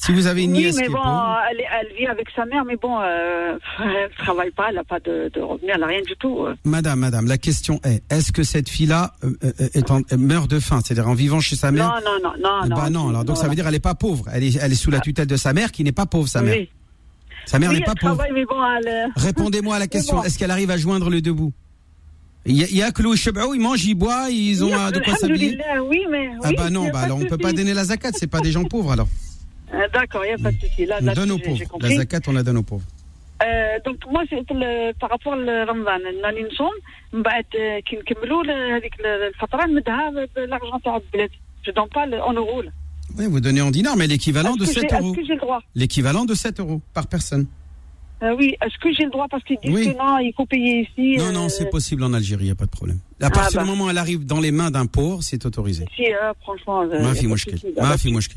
Si 0.00 0.12
vous 0.12 0.26
avez 0.26 0.44
une 0.44 0.52
oui 0.52 0.58
nièce 0.58 0.76
mais 0.76 0.82
qui 0.84 0.90
est 0.90 0.94
bon 0.94 1.02
pauvre. 1.02 1.36
elle, 1.50 1.96
vit 1.98 2.06
avec 2.06 2.28
sa 2.34 2.44
mère 2.46 2.64
mais 2.64 2.76
bon 2.76 3.00
euh, 3.00 3.58
elle 3.80 4.10
travaille 4.18 4.50
pas 4.52 4.66
elle 4.70 4.78
a 4.78 4.84
pas 4.84 5.00
de, 5.00 5.28
de 5.34 5.40
revenus 5.40 5.70
elle 5.74 5.82
a 5.82 5.86
rien 5.86 6.00
du 6.02 6.14
tout 6.16 6.44
euh. 6.46 6.54
Madame, 6.64 7.00
madame, 7.00 7.26
la 7.26 7.36
question 7.38 7.80
est 7.84 8.02
est-ce 8.10 8.30
que 8.32 8.42
cette 8.44 8.68
fille-là 8.68 9.12
euh, 9.24 10.16
meurt 10.16 10.48
de 10.50 10.60
faim, 10.60 10.80
c'est-à-dire 10.84 11.08
en 11.08 11.14
vivant 11.14 11.40
chez 11.40 11.56
sa 11.56 11.72
mère? 11.72 11.88
Non 12.04 12.20
non 12.22 12.32
non 12.42 12.68
non 12.68 12.76
Bah 12.76 12.90
non, 12.90 13.08
alors 13.10 13.24
donc 13.24 13.36
ça 13.36 13.48
veut 13.48 13.54
dire 13.54 13.66
elle 13.66 13.74
est 13.74 13.80
pas 13.80 13.94
pauvre. 13.96 14.24
Elle 14.32 14.44
est, 14.44 14.56
elle 14.62 14.72
est 14.72 14.76
sous 14.76 14.90
la 14.90 15.00
tutelle 15.00 15.26
de 15.26 15.36
sa 15.36 15.52
mère 15.52 15.72
qui 15.72 15.82
n'est 15.84 15.92
pas 15.92 16.06
pauvre, 16.06 16.28
sa 16.28 16.42
mère. 16.42 16.56
oui, 16.56 16.70
Sa 17.46 17.58
mère 17.58 17.70
oui 17.70 17.80
n'est 17.80 17.84
pas 17.84 17.94
pauvre. 17.94 18.22
mais 18.32 18.44
bon 18.44 18.56
elle 18.76 19.08
Répondez-moi 19.16 19.76
à 19.76 19.78
la 19.80 19.88
question. 19.88 20.16
bon. 20.16 20.22
Est-ce 20.22 20.38
qu'elle 20.38 20.50
arrive 20.52 20.70
à 20.70 20.76
joindre 20.76 21.10
le 21.10 21.20
debout 21.20 21.52
Il 22.46 22.56
y 22.56 22.62
a, 22.62 22.66
il 22.70 22.76
y 22.76 22.82
a 22.82 22.92
que 22.92 23.02
le 23.02 23.14
Shab'ou, 23.16 23.54
ils 23.54 23.60
mangent, 23.60 23.84
ils 23.84 23.94
boivent, 23.94 24.30
ils 24.30 24.64
ont 24.64 24.68
oui, 24.72 24.92
de 24.92 25.00
quoi 25.00 25.16
s'habiller. 25.16 25.58
oui 25.88 26.04
mais 26.10 26.30
Ah 26.44 26.48
oui, 26.50 26.54
bah 26.56 26.70
non, 26.70 26.88
bah 26.90 27.00
alors 27.00 27.18
on 27.18 27.24
peut 27.26 27.36
pas 27.38 27.52
donner 27.52 27.74
la 27.74 27.84
zakat, 27.84 28.10
c'est 28.14 28.26
pas 28.30 28.40
des 28.40 28.52
gens 28.52 28.64
pauvres 28.74 28.92
alors. 28.92 29.08
Euh, 29.73 29.87
d'accord 29.93 30.23
il 30.25 30.29
y 30.29 30.33
a 30.33 30.37
pas 30.37 30.51
de 30.51 30.59
souci 30.59 30.85
là, 30.85 30.97
On 31.01 31.05
là 31.05 31.13
donne 31.15 31.31
aux 31.31 31.37
j'ai- 31.37 31.55
j'ai 31.55 31.65
pauvres. 31.65 31.79
La 31.81 31.89
compris. 31.89 31.95
zakat, 31.95 32.19
on 32.27 32.33
la 32.33 32.43
donne 32.43 32.57
aux 32.57 32.63
pauvres. 32.71 32.85
آه، 33.41 33.77
دونك 33.85 34.07
موا 34.07 34.25
سي- 34.29 34.45
ال- 34.51 34.93
بارابور 35.01 35.35
لرمضان 35.35 36.01
راني 36.23 36.41
نصوم 36.43 36.71
من 37.13 37.21
بعد 37.23 37.45
آه، 37.59 37.79
كي 37.79 37.95
نكملوا 37.95 38.43
ل- 38.43 38.51
هذيك 38.75 38.99
ال- 38.99 39.05
الفتره 39.27 39.65
نمدها 39.65 40.27
بالارجون 40.35 40.81
تاع 40.81 40.95
البلاد 40.97 41.29
جو 41.65 41.73
دون 41.73 41.85
با 41.95 42.17
اون 42.17 42.37
اورو 42.37 42.69
Oui, 43.17 43.25
vous 43.33 43.41
donnez 43.47 43.61
en 43.61 43.71
dinars, 43.77 43.97
mais 44.01 44.07
l'équivalent 44.13 44.55
de 44.61 44.65
7 44.65 44.91
euros. 44.93 45.11
Est-ce 45.11 45.17
que 45.19 45.25
j'ai 45.27 45.33
le 45.39 45.43
droit 45.45 45.61
L'équivalent 45.81 46.25
de 46.31 46.33
7 46.43 46.59
euros 46.63 46.79
par 46.97 47.05
personne. 47.15 47.45
Euh, 48.23 48.35
Oui, 48.39 48.47
est-ce 48.63 48.77
que 48.83 48.89
j'ai 48.95 49.05
le 49.09 49.13
droit 49.15 49.27
parce 49.33 49.43
qu'ils 49.47 49.59
disent 49.63 49.75
Oui. 49.77 49.85
que 49.87 49.97
non, 50.03 50.13
il 50.27 50.33
faut 50.37 50.47
payer 50.55 50.73
ici. 50.85 51.05
Non, 51.21 51.29
euh, 51.31 51.37
non, 51.39 51.45
c'est 51.55 51.69
possible 51.77 52.01
en 52.09 52.13
Algérie, 52.19 52.45
il 52.45 52.51
n'y 52.51 52.57
a 52.57 52.61
pas 52.63 52.69
de 52.71 52.75
problème. 52.79 52.99
À 53.29 53.31
partir 53.39 53.57
bah. 53.59 53.63
du 53.65 53.69
moment 53.71 53.85
où 53.87 53.89
elle 53.93 54.01
arrive 54.05 54.21
dans 54.33 54.41
les 54.45 54.53
mains 54.59 54.71
d'un 54.75 54.87
pauvre, 54.97 55.19
c'est 55.27 55.41
autorisé. 55.49 55.83
Si, 55.97 56.05
euh, 56.05 56.33
franchement. 56.43 56.77
euh, 56.81 56.87
Ma 57.05 57.09
y 57.09 57.11
a 57.11 57.13
fille, 57.19 57.23
pas 57.23 57.27
moi, 57.33 57.37
de 57.37 57.41
je 57.43 57.49
souci, 57.49 57.67
Ma 57.85 57.89
là. 57.89 57.97
fille, 58.01 58.13
moi, 58.17 58.21
je 58.25 58.29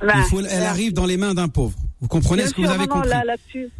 bah, 0.00 0.12
Il 0.16 0.22
faut, 0.24 0.40
elle 0.40 0.62
arrive 0.64 0.92
dans 0.92 1.06
les 1.06 1.16
mains 1.16 1.34
d'un 1.34 1.48
pauvre. 1.48 1.76
Vous 2.00 2.08
comprenez 2.08 2.42
Bien 2.42 2.50
ce 2.50 2.54
que 2.54 2.60
sûr, 2.60 2.68
vous 2.68 2.74
avez 2.74 2.86
non, 2.86 2.94
compris 2.94 3.08
là-. 3.08 3.22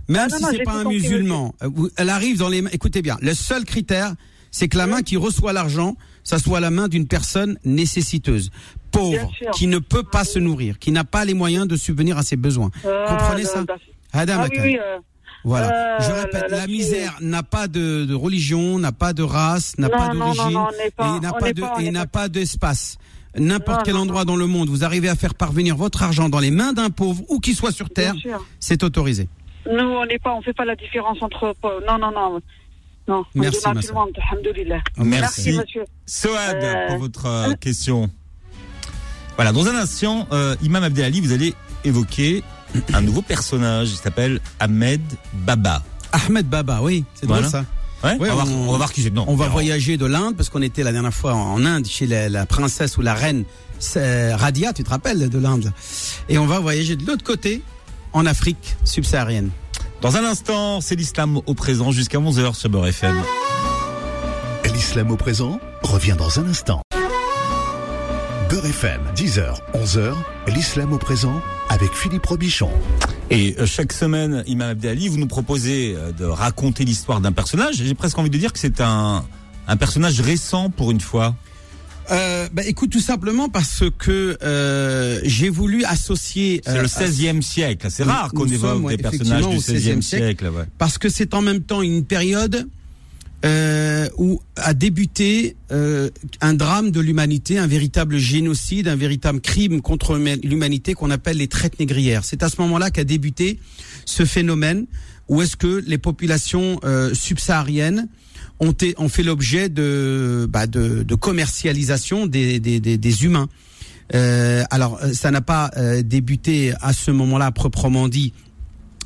Même 0.08 0.28
non, 0.30 0.36
si 0.48 0.56
c'est 0.56 0.62
pas 0.62 0.72
un 0.72 0.84
musulman, 0.84 1.54
euh, 1.62 1.68
elle 1.96 2.08
arrive 2.08 2.38
dans 2.38 2.48
les 2.48 2.62
mains. 2.62 2.70
Écoutez 2.72 3.02
bien, 3.02 3.18
le 3.20 3.34
seul 3.34 3.64
critère, 3.64 4.14
c'est 4.50 4.68
que 4.68 4.78
la 4.78 4.86
main 4.86 5.02
qui 5.02 5.16
reçoit 5.18 5.52
l'argent, 5.52 5.96
ça 6.24 6.38
soit 6.38 6.60
la 6.60 6.70
main 6.70 6.88
d'une 6.88 7.06
personne 7.06 7.58
nécessiteuse, 7.64 8.50
pauvre, 8.90 9.30
qui 9.54 9.66
ne 9.66 9.78
peut 9.78 10.02
pas 10.02 10.24
se 10.24 10.38
nourrir, 10.38 10.78
qui 10.78 10.90
n'a 10.92 11.04
pas 11.04 11.24
les 11.26 11.34
moyens 11.34 11.68
de 11.68 11.76
subvenir 11.76 12.16
à 12.16 12.22
ses 12.22 12.36
besoins. 12.36 12.70
Ah, 12.84 13.04
Comprenez 13.08 13.42
là, 13.42 13.48
ça. 13.50 13.64
Adam 14.14 14.34
Ah 14.38 14.46
oui, 14.50 14.56
Akan. 14.56 14.62
oui. 14.64 14.78
euh, 14.80 14.98
Voilà. 15.44 15.68
Euh, 15.70 15.98
Je 16.00 16.10
répète, 16.12 16.50
la 16.50 16.66
misère 16.66 17.18
n'a 17.20 17.42
pas 17.42 17.68
de, 17.68 18.06
de 18.06 18.14
religion, 18.14 18.78
n'a 18.78 18.92
pas 18.92 19.12
de 19.12 19.22
race, 19.22 19.76
n'a 19.78 19.90
pas 19.90 20.08
d'origine 20.08 20.58
et 21.16 21.20
n'a 21.20 21.32
pas 21.32 21.46
n'est 21.48 21.52
de 21.52 22.44
N'importe 23.38 23.82
quel 23.84 23.94
non, 23.94 24.00
endroit 24.02 24.24
dans 24.24 24.36
le 24.36 24.46
monde, 24.46 24.68
vous 24.68 24.84
arrivez 24.84 25.08
à 25.08 25.14
faire 25.14 25.34
parvenir 25.34 25.76
votre 25.76 26.02
argent 26.02 26.28
dans 26.28 26.38
les 26.38 26.50
mains 26.50 26.72
d'un 26.72 26.90
pauvre 26.90 27.22
ou 27.28 27.38
qu'il 27.40 27.54
soit 27.54 27.72
sur 27.72 27.90
terre, 27.90 28.14
c'est 28.60 28.82
autorisé. 28.82 29.28
Nous, 29.70 29.78
on 29.84 30.06
n'est 30.06 30.18
pas, 30.18 30.32
on 30.34 30.42
fait 30.42 30.52
pas 30.52 30.64
la 30.64 30.76
différence 30.76 31.18
entre. 31.20 31.54
Non, 31.86 31.98
non, 31.98 32.12
non. 32.12 32.40
Non, 33.08 33.24
Merci, 33.34 33.60
ma 33.66 33.74
tout 33.74 33.82
sœur. 33.82 33.94
le 33.94 34.00
monde, 34.00 34.18
alhamdoulilah. 34.30 34.80
Merci. 34.98 35.52
monsieur. 35.56 35.84
Soad, 36.06 36.56
Euh, 36.62 36.88
pour 36.88 36.98
votre 36.98 37.26
euh, 37.26 37.54
question. 37.54 38.10
Voilà, 39.36 39.52
dans 39.52 39.66
un 39.68 39.76
instant, 39.76 40.26
euh, 40.32 40.56
Imam 40.62 40.82
Abdelali, 40.82 41.20
vous 41.20 41.32
allez 41.32 41.54
évoquer 41.84 42.42
un 42.94 43.02
nouveau 43.02 43.22
personnage. 43.22 43.90
Il 43.90 43.96
s'appelle 43.96 44.40
Ahmed 44.58 45.00
Baba. 45.32 45.82
Ahmed 46.12 46.46
Baba, 46.48 46.80
oui, 46.82 47.04
c'est 47.14 47.26
drôle 47.26 47.42
Voilà. 47.44 47.50
ça. 47.50 47.64
Ouais, 48.04 48.16
Ouais, 48.18 48.30
on, 48.30 48.36
va 48.36 48.44
voir, 48.44 48.46
on- 48.48 48.68
on 48.68 48.72
va 48.72 48.76
voir 48.78 48.92
qui 48.92 49.02
c'est. 49.02 49.10
Non, 49.12 49.24
On 49.26 49.36
va 49.36 49.44
alors, 49.44 49.54
voyager 49.54 49.96
de 49.96 50.06
l'Inde 50.06 50.36
parce 50.36 50.48
qu'on 50.50 50.62
était 50.62 50.82
la 50.82 50.92
dernière 50.92 51.14
fois 51.14 51.34
en 51.34 51.64
Inde 51.64 51.86
chez 51.86 52.06
la, 52.06 52.28
la 52.28 52.46
princesse 52.46 52.98
ou 52.98 53.02
la 53.02 53.14
reine 53.14 53.44
euh, 53.96 54.34
Radia, 54.36 54.72
tu 54.72 54.84
te 54.84 54.90
rappelles 54.90 55.28
de 55.28 55.38
l'Inde. 55.38 55.72
Et 56.28 56.38
on 56.38 56.46
va 56.46 56.58
voyager 56.60 56.96
de 56.96 57.06
l'autre 57.06 57.24
côté 57.24 57.62
en 58.12 58.26
Afrique 58.26 58.76
subsaharienne. 58.84 59.50
Dans 60.02 60.16
un 60.16 60.24
instant, 60.24 60.80
c'est 60.80 60.94
l'islam 60.94 61.40
au 61.46 61.54
présent 61.54 61.90
jusqu'à 61.90 62.18
11h 62.18 62.54
sur 62.54 62.68
Beurre 62.68 62.86
FM. 62.88 63.16
L'islam 64.74 65.10
au 65.10 65.16
présent 65.16 65.58
revient 65.82 66.16
dans 66.18 66.38
un 66.38 66.46
instant. 66.48 66.82
Beurre 68.50 68.66
FM, 68.66 69.00
10h, 69.16 69.54
11h, 69.74 70.12
l'islam 70.54 70.92
au 70.92 70.98
présent 70.98 71.40
avec 71.70 71.92
Philippe 71.94 72.26
Robichon. 72.26 72.70
Et 73.30 73.56
euh, 73.58 73.66
chaque 73.66 73.92
semaine, 73.92 74.44
Imam 74.46 74.70
Abdelali, 74.70 75.08
vous 75.08 75.18
nous 75.18 75.26
proposez 75.26 75.94
euh, 75.96 76.12
de 76.12 76.24
raconter 76.24 76.84
l'histoire 76.84 77.20
d'un 77.20 77.32
personnage. 77.32 77.76
J'ai 77.76 77.94
presque 77.94 78.18
envie 78.18 78.30
de 78.30 78.38
dire 78.38 78.52
que 78.52 78.58
c'est 78.58 78.80
un, 78.80 79.24
un 79.66 79.76
personnage 79.76 80.20
récent 80.20 80.70
pour 80.70 80.90
une 80.90 81.00
fois. 81.00 81.34
Euh, 82.10 82.48
bah, 82.52 82.62
écoute, 82.64 82.90
tout 82.90 83.00
simplement 83.00 83.48
parce 83.48 83.82
que 83.98 84.38
euh, 84.42 85.20
j'ai 85.24 85.48
voulu 85.48 85.84
associer. 85.84 86.60
C'est 86.64 86.78
euh, 86.78 86.82
le 86.82 86.88
16e 86.88 87.42
siècle. 87.42 87.86
C'est 87.90 88.04
rare 88.04 88.30
qu'on 88.32 88.46
évoque 88.46 88.84
ouais, 88.84 88.96
des 88.96 89.02
personnages 89.02 89.48
du 89.48 89.56
au 89.56 89.60
16e 89.60 89.98
16e 89.98 90.02
siècle. 90.02 90.46
ouais. 90.46 90.64
parce 90.78 90.98
que 90.98 91.08
c'est 91.08 91.34
en 91.34 91.42
même 91.42 91.60
temps 91.60 91.82
une 91.82 92.04
période 92.04 92.68
euh, 93.44 94.08
où 94.16 94.40
a 94.56 94.74
débuté 94.74 95.56
euh, 95.70 96.10
un 96.40 96.54
drame 96.54 96.90
de 96.90 97.00
l'humanité, 97.00 97.58
un 97.58 97.66
véritable 97.66 98.18
génocide, 98.18 98.88
un 98.88 98.96
véritable 98.96 99.40
crime 99.40 99.82
contre 99.82 100.16
l'humanité 100.16 100.94
qu'on 100.94 101.10
appelle 101.10 101.36
les 101.36 101.48
traites 101.48 101.78
négrières. 101.78 102.24
C'est 102.24 102.42
à 102.42 102.48
ce 102.48 102.60
moment-là 102.62 102.90
qu'a 102.90 103.04
débuté 103.04 103.58
ce 104.04 104.24
phénomène 104.24 104.86
où 105.28 105.42
est-ce 105.42 105.56
que 105.56 105.82
les 105.86 105.98
populations 105.98 106.80
euh, 106.84 107.12
subsahariennes 107.12 108.08
ont, 108.60 108.74
ont 108.96 109.08
fait 109.08 109.22
l'objet 109.22 109.68
de, 109.68 110.46
bah, 110.48 110.66
de, 110.66 111.02
de 111.02 111.14
commercialisation 111.14 112.26
des, 112.26 112.60
des, 112.60 112.80
des, 112.80 112.96
des 112.96 113.24
humains. 113.24 113.48
Euh, 114.14 114.62
alors, 114.70 115.00
euh, 115.02 115.12
ça 115.12 115.30
n'a 115.30 115.40
pas 115.40 115.70
euh, 115.76 116.02
débuté 116.02 116.72
à 116.80 116.92
ce 116.92 117.10
moment-là 117.10 117.50
proprement 117.50 118.08
dit 118.08 118.32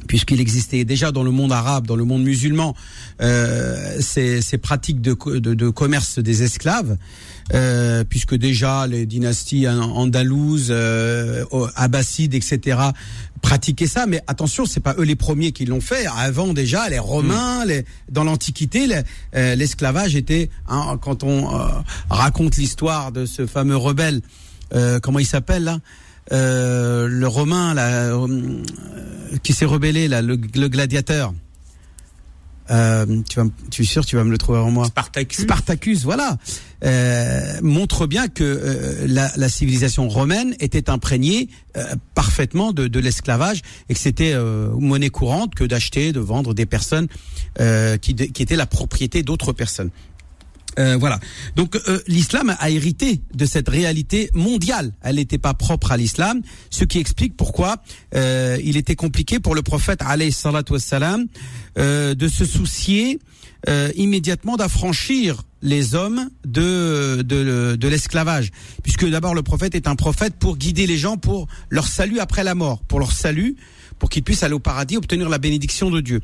puisqu'il 0.06 0.40
existait 0.40 0.84
déjà 0.84 1.12
dans 1.12 1.22
le 1.22 1.30
monde 1.30 1.52
arabe, 1.52 1.86
dans 1.86 1.96
le 1.96 2.04
monde 2.04 2.22
musulman, 2.22 2.74
euh, 3.20 3.96
ces, 4.00 4.42
ces 4.42 4.58
pratiques 4.58 5.00
de, 5.00 5.16
de, 5.38 5.54
de 5.54 5.68
commerce 5.68 6.18
des 6.18 6.42
esclaves, 6.42 6.96
euh, 7.54 8.04
puisque 8.04 8.34
déjà 8.34 8.86
les 8.86 9.06
dynasties 9.06 9.68
an- 9.68 9.80
andalouses, 9.80 10.68
euh, 10.70 11.44
abbassides, 11.76 12.34
etc., 12.34 12.78
pratiquaient 13.42 13.86
ça. 13.86 14.06
Mais 14.06 14.20
attention, 14.26 14.66
c'est 14.66 14.80
pas 14.80 14.94
eux 14.98 15.04
les 15.04 15.16
premiers 15.16 15.52
qui 15.52 15.64
l'ont 15.64 15.80
fait. 15.80 16.06
Avant 16.06 16.52
déjà, 16.52 16.88
les 16.88 16.98
Romains, 16.98 17.64
les, 17.64 17.84
dans 18.10 18.24
l'Antiquité, 18.24 18.86
les- 18.86 19.02
euh, 19.36 19.54
l'esclavage 19.54 20.16
était, 20.16 20.50
hein, 20.68 20.98
quand 21.00 21.22
on 21.24 21.54
euh, 21.58 21.68
raconte 22.10 22.56
l'histoire 22.56 23.12
de 23.12 23.26
ce 23.26 23.46
fameux 23.46 23.76
rebelle, 23.76 24.20
euh, 24.74 25.00
comment 25.00 25.18
il 25.18 25.26
s'appelle 25.26 25.64
là? 25.64 25.78
Euh, 26.32 27.06
le 27.08 27.26
Romain 27.28 27.74
là, 27.74 27.88
euh, 28.14 28.62
qui 29.42 29.52
s'est 29.52 29.64
rebellé 29.64 30.08
là, 30.08 30.22
le, 30.22 30.38
le 30.54 30.68
gladiateur. 30.68 31.32
Euh, 32.70 33.04
tu 33.28 33.34
vas, 33.36 33.42
m- 33.42 33.50
tu 33.72 33.82
es 33.82 33.84
sûr, 33.84 34.06
tu 34.06 34.14
vas 34.14 34.22
me 34.22 34.30
le 34.30 34.38
trouver 34.38 34.60
en 34.60 34.70
moi? 34.70 34.86
Spartacus. 34.86 35.40
Spartacus, 35.40 36.04
voilà, 36.04 36.38
euh, 36.84 37.58
montre 37.62 38.06
bien 38.06 38.28
que 38.28 38.44
euh, 38.44 39.06
la, 39.08 39.28
la 39.36 39.48
civilisation 39.48 40.08
romaine 40.08 40.54
était 40.60 40.88
imprégnée 40.88 41.48
parfaitement 42.14 42.72
de, 42.72 42.86
de 42.86 43.00
l'esclavage 43.00 43.62
et 43.88 43.94
que 43.94 43.98
c'était 44.00 44.34
monnaie 44.78 45.10
courante 45.10 45.54
que 45.56 45.64
d'acheter, 45.64 46.12
de 46.12 46.20
vendre 46.20 46.54
des 46.54 46.66
personnes 46.66 47.08
qui, 47.58 48.14
de- 48.14 48.24
qui 48.26 48.42
étaient 48.42 48.56
la 48.56 48.66
propriété 48.66 49.24
d'autres 49.24 49.52
personnes. 49.52 49.90
Euh, 50.78 50.96
voilà. 50.98 51.18
Donc 51.56 51.76
euh, 51.76 52.00
l'islam 52.06 52.54
a 52.58 52.70
hérité 52.70 53.20
de 53.34 53.44
cette 53.44 53.68
réalité 53.68 54.30
mondiale. 54.34 54.92
Elle 55.02 55.16
n'était 55.16 55.38
pas 55.38 55.54
propre 55.54 55.92
à 55.92 55.96
l'islam, 55.96 56.42
ce 56.70 56.84
qui 56.84 56.98
explique 56.98 57.36
pourquoi 57.36 57.82
euh, 58.14 58.58
il 58.62 58.76
était 58.76 58.96
compliqué 58.96 59.40
pour 59.40 59.54
le 59.54 59.62
prophète 59.62 60.00
alayhi 60.02 60.34
euh, 61.78 62.14
de 62.14 62.28
se 62.28 62.44
soucier 62.44 63.18
euh, 63.68 63.90
immédiatement 63.96 64.56
d'affranchir 64.56 65.42
les 65.62 65.94
hommes 65.94 66.30
de 66.46 67.22
de, 67.22 67.76
de 67.76 67.88
l'esclavage, 67.88 68.50
puisque 68.82 69.08
d'abord 69.08 69.34
le 69.34 69.42
prophète 69.42 69.74
est 69.74 69.86
un 69.86 69.96
prophète 69.96 70.34
pour 70.38 70.56
guider 70.56 70.86
les 70.86 70.96
gens 70.96 71.16
pour 71.16 71.46
leur 71.68 71.86
salut 71.86 72.20
après 72.20 72.44
la 72.44 72.54
mort, 72.54 72.80
pour 72.84 72.98
leur 72.98 73.12
salut 73.12 73.56
pour 74.00 74.08
qu'ils 74.08 74.24
puissent 74.24 74.42
aller 74.42 74.54
au 74.54 74.60
paradis, 74.60 74.96
obtenir 74.96 75.28
la 75.28 75.38
bénédiction 75.38 75.90
de 75.90 76.00
Dieu. 76.00 76.20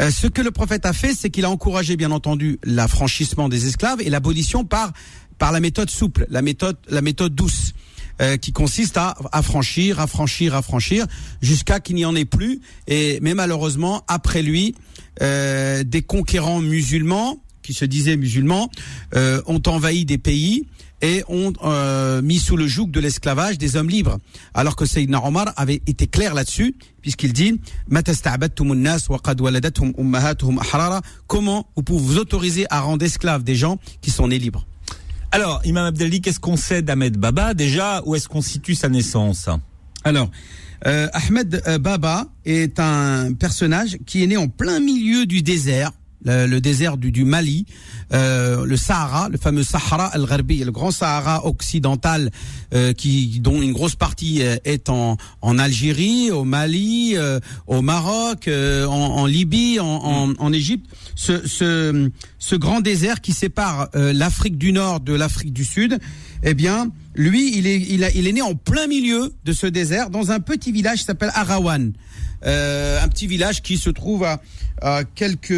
Euh, 0.00 0.10
ce 0.10 0.28
que 0.28 0.40
le 0.40 0.52
prophète 0.52 0.86
a 0.86 0.92
fait, 0.92 1.12
c'est 1.12 1.28
qu'il 1.28 1.44
a 1.44 1.50
encouragé, 1.50 1.96
bien 1.96 2.12
entendu, 2.12 2.58
l'affranchissement 2.62 3.48
des 3.50 3.66
esclaves 3.66 4.00
et 4.00 4.08
l'abolition 4.08 4.64
par 4.64 4.92
par 5.36 5.52
la 5.52 5.60
méthode 5.60 5.90
souple, 5.90 6.26
la 6.30 6.40
méthode 6.40 6.78
la 6.88 7.02
méthode 7.02 7.34
douce. 7.34 7.74
Euh, 8.22 8.38
qui 8.38 8.52
consiste 8.52 8.96
à 8.96 9.14
affranchir, 9.32 10.00
affranchir, 10.00 10.54
affranchir, 10.54 11.06
jusqu'à 11.42 11.80
qu'il 11.80 11.96
n'y 11.96 12.06
en 12.06 12.16
ait 12.16 12.24
plus. 12.24 12.60
Et 12.86 13.18
mais 13.20 13.34
malheureusement, 13.34 14.04
après 14.08 14.40
lui, 14.40 14.74
euh, 15.20 15.84
des 15.84 16.00
conquérants 16.00 16.60
musulmans 16.60 17.42
qui 17.62 17.74
se 17.74 17.84
disaient 17.84 18.16
musulmans 18.16 18.70
euh, 19.14 19.42
ont 19.44 19.60
envahi 19.66 20.06
des 20.06 20.16
pays 20.16 20.64
et 21.02 21.24
ont 21.28 21.52
mis 22.22 22.38
sous 22.38 22.56
le 22.56 22.66
joug 22.66 22.86
de 22.86 23.00
l'esclavage 23.00 23.58
des 23.58 23.76
hommes 23.76 23.90
libres. 23.90 24.16
Alors 24.54 24.76
que 24.76 24.86
Sayyidina 24.86 25.22
Omar 25.22 25.52
avait 25.58 25.82
été 25.86 26.06
clair 26.06 26.32
là-dessus, 26.32 26.74
puisqu'il 27.02 27.34
dit. 27.34 27.60
Comment 31.26 31.68
vous 31.76 31.82
pouvez 31.82 32.00
vous 32.00 32.16
autoriser 32.16 32.66
à 32.70 32.80
rendre 32.80 33.04
esclaves 33.04 33.44
des 33.44 33.56
gens 33.56 33.78
qui 34.00 34.10
sont 34.10 34.28
nés 34.28 34.38
libres? 34.38 34.66
Alors, 35.32 35.60
Imam 35.64 35.84
Abdelali, 35.84 36.20
qu'est-ce 36.20 36.40
qu'on 36.40 36.56
sait 36.56 36.82
d'Ahmed 36.82 37.16
Baba 37.16 37.52
Déjà, 37.54 38.02
où 38.04 38.14
est-ce 38.14 38.28
qu'on 38.28 38.42
situe 38.42 38.74
sa 38.74 38.88
naissance 38.88 39.48
Alors, 40.04 40.30
euh, 40.86 41.08
Ahmed 41.12 41.62
euh, 41.66 41.78
Baba 41.78 42.26
est 42.44 42.78
un 42.78 43.32
personnage 43.34 43.98
qui 44.06 44.22
est 44.22 44.26
né 44.26 44.36
en 44.36 44.48
plein 44.48 44.80
milieu 44.80 45.26
du 45.26 45.42
désert, 45.42 45.90
le, 46.26 46.46
le 46.46 46.60
désert 46.60 46.98
du, 46.98 47.10
du 47.10 47.24
Mali, 47.24 47.64
euh, 48.12 48.66
le 48.66 48.76
Sahara, 48.76 49.28
le 49.30 49.38
fameux 49.38 49.62
Sahara 49.62 50.06
al-Gharbi, 50.08 50.62
le 50.64 50.72
grand 50.72 50.90
Sahara 50.90 51.46
occidental, 51.46 52.30
euh, 52.74 52.92
qui 52.92 53.40
dont 53.40 53.62
une 53.62 53.72
grosse 53.72 53.94
partie 53.96 54.42
euh, 54.42 54.56
est 54.64 54.90
en, 54.90 55.16
en 55.40 55.58
Algérie, 55.58 56.30
au 56.30 56.44
Mali, 56.44 57.12
euh, 57.16 57.40
au 57.66 57.80
Maroc, 57.80 58.48
euh, 58.48 58.84
en, 58.86 58.92
en 59.20 59.26
Libye, 59.26 59.80
en, 59.80 60.34
en, 60.38 60.52
Égypte. 60.52 60.86
Ce, 61.14 61.46
ce, 61.48 62.10
ce 62.38 62.56
grand 62.56 62.80
désert 62.80 63.20
qui 63.22 63.32
sépare 63.32 63.88
euh, 63.94 64.12
l'Afrique 64.12 64.58
du 64.58 64.72
Nord 64.72 65.00
de 65.00 65.14
l'Afrique 65.14 65.52
du 65.52 65.64
Sud, 65.64 65.98
eh 66.42 66.54
bien, 66.54 66.90
lui, 67.14 67.56
il 67.56 67.66
est, 67.66 67.80
il, 67.88 68.04
a- 68.04 68.10
il 68.10 68.26
est 68.26 68.32
né 68.32 68.42
en 68.42 68.54
plein 68.54 68.86
milieu 68.86 69.32
de 69.44 69.52
ce 69.52 69.66
désert, 69.66 70.10
dans 70.10 70.30
un 70.32 70.40
petit 70.40 70.72
village 70.72 70.98
qui 70.98 71.04
s'appelle 71.04 71.30
Arawan. 71.34 71.92
Euh, 72.44 73.02
un 73.02 73.08
petit 73.08 73.26
village 73.26 73.62
qui 73.62 73.76
se 73.76 73.90
trouve 73.90 74.24
à, 74.24 74.40
à 74.82 75.04
quelques 75.04 75.52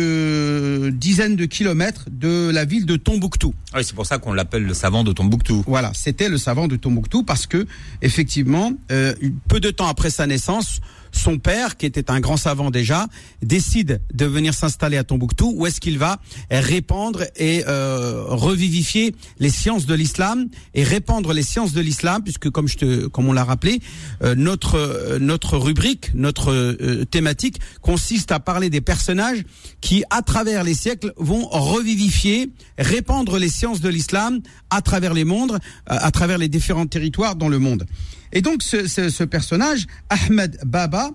dizaines 0.94 1.36
de 1.36 1.44
kilomètres 1.44 2.06
de 2.10 2.50
la 2.50 2.64
ville 2.64 2.86
de 2.86 2.96
Tombouctou. 2.96 3.54
Ah 3.72 3.78
oui, 3.78 3.84
c'est 3.84 3.94
pour 3.94 4.06
ça 4.06 4.18
qu'on 4.18 4.32
l'appelle 4.32 4.64
le 4.64 4.74
savant 4.74 5.04
de 5.04 5.12
Tombouctou. 5.12 5.64
Voilà, 5.66 5.92
c'était 5.94 6.28
le 6.28 6.38
savant 6.38 6.68
de 6.68 6.76
Tombouctou 6.76 7.24
parce 7.24 7.46
que 7.46 7.66
effectivement, 8.02 8.72
euh, 8.90 9.14
peu 9.48 9.60
de 9.60 9.70
temps 9.70 9.88
après 9.88 10.10
sa 10.10 10.26
naissance, 10.26 10.80
son 11.12 11.38
père, 11.38 11.76
qui 11.76 11.86
était 11.86 12.10
un 12.10 12.20
grand 12.20 12.36
savant 12.36 12.70
déjà, 12.70 13.06
décide 13.42 14.00
de 14.12 14.24
venir 14.26 14.54
s'installer 14.54 14.96
à 14.96 15.04
Tombouctou, 15.04 15.52
où 15.56 15.66
est-ce 15.66 15.80
qu'il 15.80 15.98
va 15.98 16.20
répandre 16.50 17.24
et 17.36 17.64
euh, 17.66 18.24
revivifier 18.26 19.14
les 19.38 19.50
sciences 19.50 19.86
de 19.86 19.94
l'islam 19.94 20.48
et 20.74 20.82
répandre 20.84 21.32
les 21.32 21.42
sciences 21.42 21.72
de 21.72 21.80
l'islam, 21.80 22.22
puisque 22.22 22.50
comme 22.50 22.68
je 22.68 22.76
te, 22.76 23.06
comme 23.06 23.28
on 23.28 23.32
l'a 23.32 23.44
rappelé, 23.44 23.80
euh, 24.22 24.34
notre 24.34 24.76
euh, 24.76 25.18
notre 25.18 25.56
rubrique, 25.56 26.10
notre 26.14 26.67
euh, 26.80 27.04
thématique 27.04 27.58
consiste 27.80 28.32
à 28.32 28.40
parler 28.40 28.70
des 28.70 28.80
personnages 28.80 29.42
qui, 29.80 30.04
à 30.10 30.22
travers 30.22 30.64
les 30.64 30.74
siècles, 30.74 31.12
vont 31.16 31.46
revivifier, 31.48 32.50
répandre 32.78 33.38
les 33.38 33.48
sciences 33.48 33.80
de 33.80 33.88
l'islam 33.88 34.40
à 34.70 34.82
travers 34.82 35.14
les 35.14 35.24
mondes, 35.24 35.52
euh, 35.52 35.58
à 35.86 36.10
travers 36.10 36.38
les 36.38 36.48
différents 36.48 36.86
territoires 36.86 37.36
dans 37.36 37.48
le 37.48 37.58
monde. 37.58 37.86
Et 38.32 38.42
donc 38.42 38.62
ce, 38.62 39.24
personnage, 39.24 39.86
Ahmed 40.10 40.58
Baba, 40.66 41.10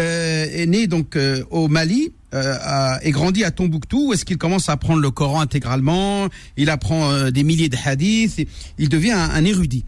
euh, 0.00 0.46
est 0.50 0.66
né 0.66 0.86
donc 0.88 1.16
euh, 1.16 1.44
au 1.50 1.68
Mali 1.68 2.12
euh, 2.34 2.56
à- 2.62 2.98
et 3.04 3.12
grandit 3.12 3.44
à 3.44 3.52
Tombouctou 3.52 4.08
où 4.08 4.12
est-ce 4.12 4.24
qu'il 4.24 4.38
commence 4.38 4.68
à 4.68 4.72
apprendre 4.72 5.00
le 5.00 5.10
Coran 5.12 5.40
intégralement, 5.40 6.28
il 6.56 6.68
apprend 6.68 7.10
euh, 7.12 7.30
des 7.30 7.44
milliers 7.44 7.68
de 7.68 7.76
hadiths, 7.84 8.46
il 8.78 8.88
devient 8.88 9.12
un, 9.12 9.30
un 9.30 9.44
érudit. 9.44 9.84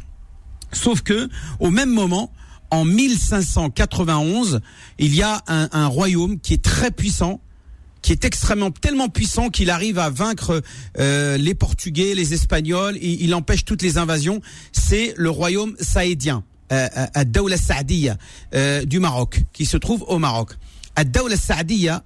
Sauf 0.73 1.03
que 1.03 1.29
au 1.59 1.71
même 1.71 1.91
moment, 1.91 2.31
en 2.71 2.85
1591, 2.85 4.61
il 4.99 5.15
y 5.15 5.23
a 5.23 5.43
un, 5.47 5.87
royaume 5.87 6.39
qui 6.39 6.55
est 6.55 6.63
très 6.63 6.91
puissant, 6.91 7.41
qui 8.03 8.13
est 8.13 8.25
extrêmement 8.25 8.71
tellement 8.71 9.09
puissant 9.09 9.49
qu'il 9.49 9.71
arrive 9.71 9.99
à 9.99 10.11
vaincre 10.11 10.63
euh, 10.99 11.37
les 11.37 11.55
Portugais, 11.55 12.15
les 12.15 12.35
Espagnols, 12.35 12.97
il 13.01 13.35
empêche 13.35 13.65
toutes 13.65 13.83
les 13.83 13.99
invasions. 13.99 14.41
C'est 14.73 15.15
le 15.17 15.31
royaume 15.31 15.75
saédien, 15.81 16.45
euh, 16.73 16.89
Ad-Dawla 17.15 17.57
Saadiya 17.57 18.17
euh, 18.55 18.85
du 18.85 19.01
Maroc, 19.01 19.43
qui 19.53 19.67
se 19.67 19.77
trouve 19.77 20.05
au 20.09 20.19
Maroc. 20.19 20.53
Ad-Dawla 20.97 21.37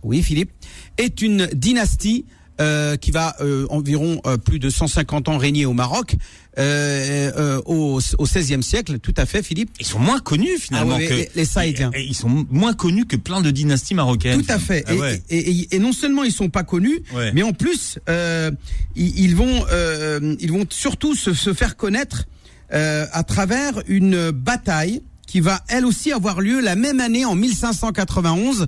oui 0.03 0.23
Philippe, 0.23 0.51
est 0.99 1.23
une 1.23 1.47
dynastie 1.47 2.25
euh, 2.61 2.97
qui 2.97 3.11
va 3.11 3.37
euh, 3.41 3.67
environ 3.71 4.21
euh, 4.27 4.37
plus 4.37 4.59
de 4.59 4.69
150 4.71 5.29
ans 5.29 5.39
régner 5.39 5.65
au 5.67 5.73
Maroc 5.73 6.17
euh, 6.59 7.31
euh, 7.37 7.61
au, 7.65 8.01
au 8.19 8.27
16e 8.27 8.61
siècle, 8.63 8.99
tout 8.99 9.15
à 9.17 9.25
fait 9.25 9.43
Philippe. 9.43 9.71
Ils 9.81 9.87
sont 9.87 9.99
moins 9.99 10.19
connus 10.19 10.59
finalement 10.59 10.97
Ah 10.97 10.99
ouais, 10.99 11.07
que 11.07 11.15
les- 11.15 11.31
les 11.35 11.45
Saïdiens. 11.45 11.91
Ils 11.97 12.15
sont 12.15 12.47
moins 12.51 12.75
connus 12.75 13.07
que 13.07 13.17
plein 13.17 13.41
de 13.41 13.51
dynasties 13.51 13.95
marocaines. 13.95 14.43
Tout 14.43 14.53
à 14.53 14.59
fait. 14.59 14.85
Ah 14.87 14.95
Et- 14.95 14.99
ouais. 14.99 15.23
et, 15.31 15.39
et- 15.51 15.77
et 15.77 15.79
non 15.79 15.93
seulement 15.93 16.23
ils 16.25 16.33
sont 16.33 16.49
pas 16.51 16.65
connus, 16.65 17.01
Ouais. 17.15 17.33
mais 17.33 17.43
en 17.43 17.53
plus 17.53 17.99
euh, 18.09 18.51
ils, 18.97 19.19
ils 19.21 19.37
vont 19.37 19.65
euh, 19.71 20.35
ils 20.41 20.53
vont 20.53 20.65
surtout 20.69 21.15
se, 21.15 21.33
se 21.35 21.55
faire 21.55 21.77
connaître 21.77 22.25
euh, 22.73 23.07
à 23.13 23.23
travers 23.23 23.83
une 23.89 24.31
bataille 24.33 25.03
qui 25.27 25.39
va 25.41 25.61
elle 25.69 25.87
aussi 25.87 26.11
avoir 26.13 26.41
lieu 26.41 26.61
la 26.61 26.75
même 26.75 26.99
année 26.99 27.25
en 27.25 27.37
1591 27.37 28.67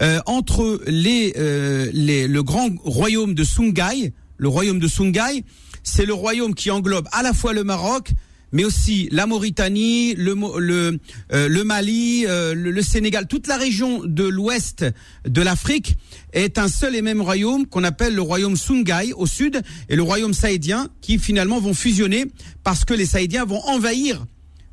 euh, 0.00 0.20
entre 0.26 0.80
les, 0.86 1.34
euh, 1.36 1.90
les 1.92 2.26
le 2.26 2.42
grand 2.42 2.70
royaume 2.84 3.34
de 3.34 3.44
Sungai, 3.44 4.12
le 4.36 4.48
royaume 4.48 4.78
de 4.78 4.88
Sungai, 4.88 5.44
c'est 5.82 6.06
le 6.06 6.14
royaume 6.14 6.54
qui 6.54 6.70
englobe 6.70 7.08
à 7.12 7.22
la 7.22 7.32
fois 7.32 7.52
le 7.52 7.64
Maroc 7.64 8.12
mais 8.52 8.64
aussi 8.64 9.08
la 9.12 9.26
Mauritanie, 9.26 10.14
le, 10.14 10.34
le, 10.58 10.98
euh, 11.32 11.48
le 11.48 11.64
Mali, 11.64 12.24
euh, 12.26 12.54
le, 12.54 12.70
le 12.70 12.82
Sénégal, 12.82 13.26
toute 13.26 13.46
la 13.46 13.56
région 13.56 14.02
de 14.04 14.24
l'ouest 14.24 14.84
de 15.26 15.42
l'Afrique 15.42 15.96
est 16.32 16.58
un 16.58 16.68
seul 16.68 16.96
et 16.96 17.02
même 17.02 17.20
royaume 17.20 17.66
qu'on 17.66 17.84
appelle 17.84 18.14
le 18.14 18.22
royaume 18.22 18.56
Sungai 18.56 19.12
au 19.16 19.26
sud 19.26 19.62
et 19.88 19.96
le 19.96 20.02
royaume 20.02 20.34
saïdien 20.34 20.88
qui 21.00 21.18
finalement 21.18 21.60
vont 21.60 21.74
fusionner 21.74 22.26
parce 22.64 22.84
que 22.84 22.94
les 22.94 23.06
Saïdiens 23.06 23.44
vont 23.44 23.62
envahir 23.66 24.24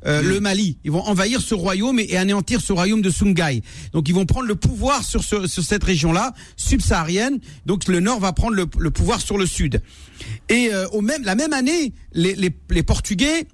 euh, 0.06 0.22
le 0.22 0.40
Mali. 0.40 0.78
Ils 0.84 0.90
vont 0.92 1.02
envahir 1.02 1.40
ce 1.40 1.54
royaume 1.54 1.98
et, 1.98 2.06
et 2.10 2.16
anéantir 2.16 2.60
ce 2.60 2.72
royaume 2.72 3.02
de 3.02 3.10
Sungai. 3.10 3.62
Donc 3.92 4.08
ils 4.08 4.14
vont 4.14 4.26
prendre 4.26 4.46
le 4.46 4.54
pouvoir 4.54 5.02
sur, 5.04 5.24
ce- 5.24 5.46
sur 5.46 5.62
cette 5.64 5.82
région-là, 5.84 6.34
subsaharienne. 6.56 7.38
Donc 7.66 7.88
le 7.88 8.00
nord 8.00 8.20
va 8.20 8.32
prendre 8.32 8.54
le, 8.54 8.66
le 8.78 8.90
pouvoir 8.90 9.20
sur 9.20 9.38
le 9.38 9.46
sud. 9.46 9.82
Et 10.48 10.70
euh, 10.72 10.86
au 10.88 11.00
même, 11.00 11.24
la 11.24 11.34
même 11.34 11.52
année, 11.52 11.92
les, 12.12 12.34
les, 12.34 12.50
les 12.70 12.82
Portugais 12.82 13.46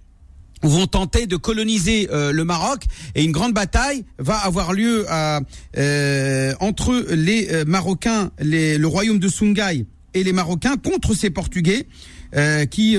vont 0.63 0.87
tenter 0.87 1.27
de 1.27 1.37
coloniser 1.37 2.09
euh, 2.11 2.33
le 2.33 2.45
Maroc 2.45 2.85
et 3.15 3.23
une 3.25 3.33
grande 3.33 3.53
bataille 3.53 4.05
va 4.19 4.37
avoir 4.37 4.73
lieu 4.73 5.05
à, 5.11 5.41
euh, 5.77 6.55
entre 6.61 7.05
les 7.11 7.65
Marocains, 7.67 8.31
les, 8.39 8.79
le 8.79 8.87
royaume 8.87 9.19
de 9.19 9.29
Sungai 9.29 9.87
et 10.15 10.25
les 10.25 10.33
Marocains 10.33 10.77
contre 10.77 11.13
ces 11.15 11.29
Portugais 11.31 11.87
euh, 12.35 12.65
qui 12.67 12.97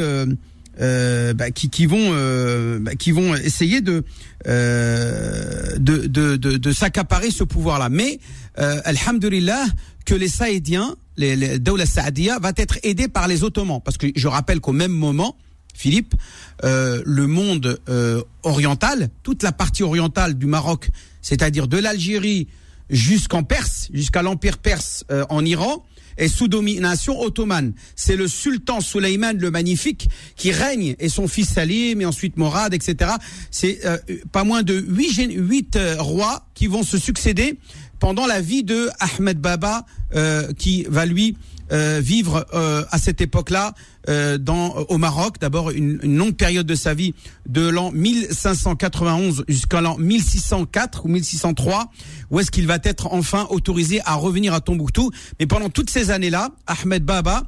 euh, 0.80 1.34
bah, 1.34 1.52
qui, 1.52 1.70
qui 1.70 1.86
vont 1.86 2.12
euh, 2.14 2.80
bah, 2.80 2.96
qui 2.96 3.12
vont 3.12 3.36
essayer 3.36 3.82
de 3.82 4.04
euh, 4.48 5.78
de, 5.78 6.08
de, 6.08 6.36
de, 6.36 6.58
de 6.58 6.72
s'accaparer 6.72 7.32
ce 7.32 7.44
pouvoir-là. 7.44 7.90
Mais 7.90 8.20
euh, 8.60 8.82
alhamdulillah 8.86 9.66
que 10.06 10.14
les 10.14 10.28
Saïdiens, 10.28 10.96
les, 11.18 11.36
les 11.36 11.60
Dawla 11.60 11.86
Saadiya 11.86 12.40
va 12.40 12.52
être 12.58 12.78
aidé 12.84 13.08
par 13.08 13.28
les 13.28 13.44
Ottomans 13.44 13.82
parce 13.84 13.98
que 13.98 14.08
je 14.16 14.28
rappelle 14.28 14.60
qu'au 14.60 14.74
même 14.74 14.92
moment 14.92 15.36
Philippe, 15.74 16.16
euh, 16.64 17.02
le 17.06 17.28
monde 17.28 17.80
euh, 17.90 18.22
oriental, 18.44 19.10
toute 19.24 19.44
la 19.44 19.52
partie 19.52 19.84
orientale 19.84 20.36
du 20.36 20.46
Maroc, 20.46 20.90
c'est-à-dire 21.22 21.68
de 21.68 21.78
l'Algérie 21.78 22.48
jusqu'en 22.90 23.44
Perse, 23.44 23.90
jusqu'à 23.94 24.22
l'empire 24.22 24.58
perse 24.58 25.04
euh, 25.12 25.26
en 25.30 25.44
Iran, 25.44 25.84
est 26.18 26.28
sous 26.28 26.48
domination 26.48 27.20
ottomane. 27.22 27.74
C'est 27.96 28.16
le 28.16 28.28
sultan 28.28 28.82
Souleyman 28.82 29.38
le 29.38 29.52
Magnifique 29.52 30.10
qui 30.36 30.52
règne 30.52 30.96
et 31.00 31.10
son 31.10 31.28
fils 31.28 31.50
Salim 31.50 32.02
et 32.02 32.06
ensuite 32.06 32.38
Morad, 32.38 32.74
etc. 32.74 33.12
C'est 33.52 33.86
euh, 33.86 33.98
pas 34.32 34.44
moins 34.44 34.64
de 34.64 34.76
huit, 34.76 35.32
huit 35.32 35.76
euh, 35.76 35.96
rois 36.00 36.48
qui 36.54 36.68
vont 36.68 36.84
se 36.84 36.98
succéder 36.98 37.60
pendant 38.00 38.26
la 38.26 38.42
vie 38.42 38.64
de 38.64 38.90
Ahmed 39.00 39.40
Baba, 39.40 39.86
euh, 40.16 40.52
qui 40.54 40.86
va 40.90 41.06
lui 41.06 41.38
euh, 41.72 42.00
vivre 42.04 42.46
euh, 42.54 42.84
à 42.92 42.98
cette 42.98 43.22
époque-là 43.22 43.74
euh, 44.10 44.38
dans 44.38 44.70
au 44.90 44.98
Maroc. 44.98 45.36
D'abord 45.40 45.72
une, 45.72 46.00
une 46.04 46.18
longue 46.18 46.36
période 46.36 46.66
de 46.68 46.76
sa 46.76 46.94
vie, 46.94 47.14
de 47.48 47.68
l'an 47.68 47.92
1591 47.92 49.46
jusqu'à 49.48 49.82
l'an 49.82 49.98
1604 49.98 51.06
ou 51.06 51.10
1603, 51.10 51.92
où 52.32 52.40
est-ce 52.40 52.52
qu'il 52.52 52.68
va 52.68 52.78
être 52.84 53.14
enfin 53.14 53.48
autorisé 53.50 54.02
à 54.06 54.16
revenir 54.16 54.54
à 54.54 54.62
Tombouctou. 54.62 55.12
Mais 55.40 55.46
pendant 55.46 55.70
toutes 55.70 55.90
ces 55.90 56.12
années-là, 56.12 56.50
Ahmed 56.68 57.04
Baba 57.04 57.44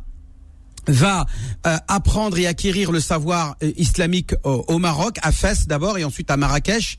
va 0.88 1.26
euh, 1.65 1.78
apprendre 1.88 2.38
et 2.38 2.47
acquérir 2.47 2.91
le 2.91 2.99
savoir 2.99 3.55
euh, 3.61 3.72
islamique 3.78 4.34
au, 4.43 4.63
au 4.68 4.80
Maroc, 4.80 5.18
à 5.22 5.32
Fès 5.32 5.68
d'abord 5.68 5.97
et 5.97 6.03
ensuite 6.03 6.32
à 6.32 6.38
Marrakech. 6.38 6.97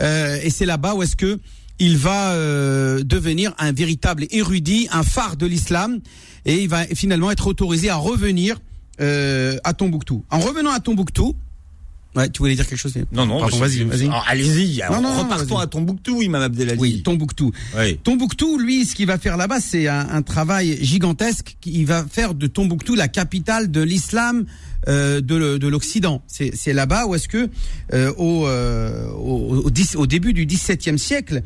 Euh, 0.00 0.38
et 0.42 0.50
c'est 0.50 0.66
là-bas 0.66 0.94
où 0.94 1.02
est-ce 1.02 1.16
que 1.16 1.40
il 1.78 1.96
va 1.96 2.32
euh, 2.32 3.02
devenir 3.02 3.54
un 3.58 3.72
véritable 3.72 4.26
érudit, 4.30 4.88
un 4.90 5.02
phare 5.02 5.36
de 5.36 5.46
l'islam, 5.46 6.00
et 6.44 6.62
il 6.62 6.68
va 6.68 6.84
finalement 6.86 7.30
être 7.30 7.46
autorisé 7.46 7.90
à 7.90 7.96
revenir 7.96 8.60
euh, 9.00 9.56
à 9.64 9.74
Tombouctou. 9.74 10.24
En 10.30 10.40
revenant 10.40 10.70
à 10.70 10.80
Tombouctou, 10.80 11.36
ouais, 12.16 12.28
tu 12.30 12.38
voulais 12.38 12.54
dire 12.54 12.66
quelque 12.66 12.78
chose 12.80 12.94
Non, 13.12 13.26
non, 13.26 13.40
Pardon, 13.40 13.58
vas-y, 13.58 13.84
vas-y. 13.84 14.10
Allez-y, 14.26 14.82
Non, 14.90 15.00
non, 15.00 15.16
repartons 15.22 15.54
vas-y. 15.56 15.64
à 15.64 15.66
Tombouctou, 15.68 16.22
Imam 16.22 16.42
Abdelali. 16.42 16.78
Oui, 16.80 17.02
Tombouctou. 17.02 17.52
Oui. 17.76 17.96
Tombouctou, 18.02 18.58
lui, 18.58 18.84
ce 18.84 18.94
qu'il 18.94 19.06
va 19.06 19.18
faire 19.18 19.36
là-bas, 19.36 19.60
c'est 19.60 19.86
un, 19.86 20.08
un 20.10 20.22
travail 20.22 20.78
gigantesque. 20.82 21.56
Il 21.64 21.86
va 21.86 22.04
faire 22.10 22.34
de 22.34 22.46
Tombouctou 22.46 22.94
la 22.94 23.08
capitale 23.08 23.70
de 23.70 23.82
l'islam 23.82 24.46
euh, 24.86 25.20
de, 25.20 25.66
l'Occident. 25.66 26.22
C'est, 26.26 26.52
c'est 26.54 26.72
là-bas 26.72 27.06
où 27.06 27.14
est-ce 27.14 27.28
que 27.28 27.50
euh, 27.92 28.12
au, 28.16 28.46
euh, 28.46 29.10
au, 29.10 29.66
au, 29.66 29.70
au 29.96 30.06
début 30.06 30.32
du 30.32 30.46
XVIIe 30.46 30.98
siècle, 30.98 31.42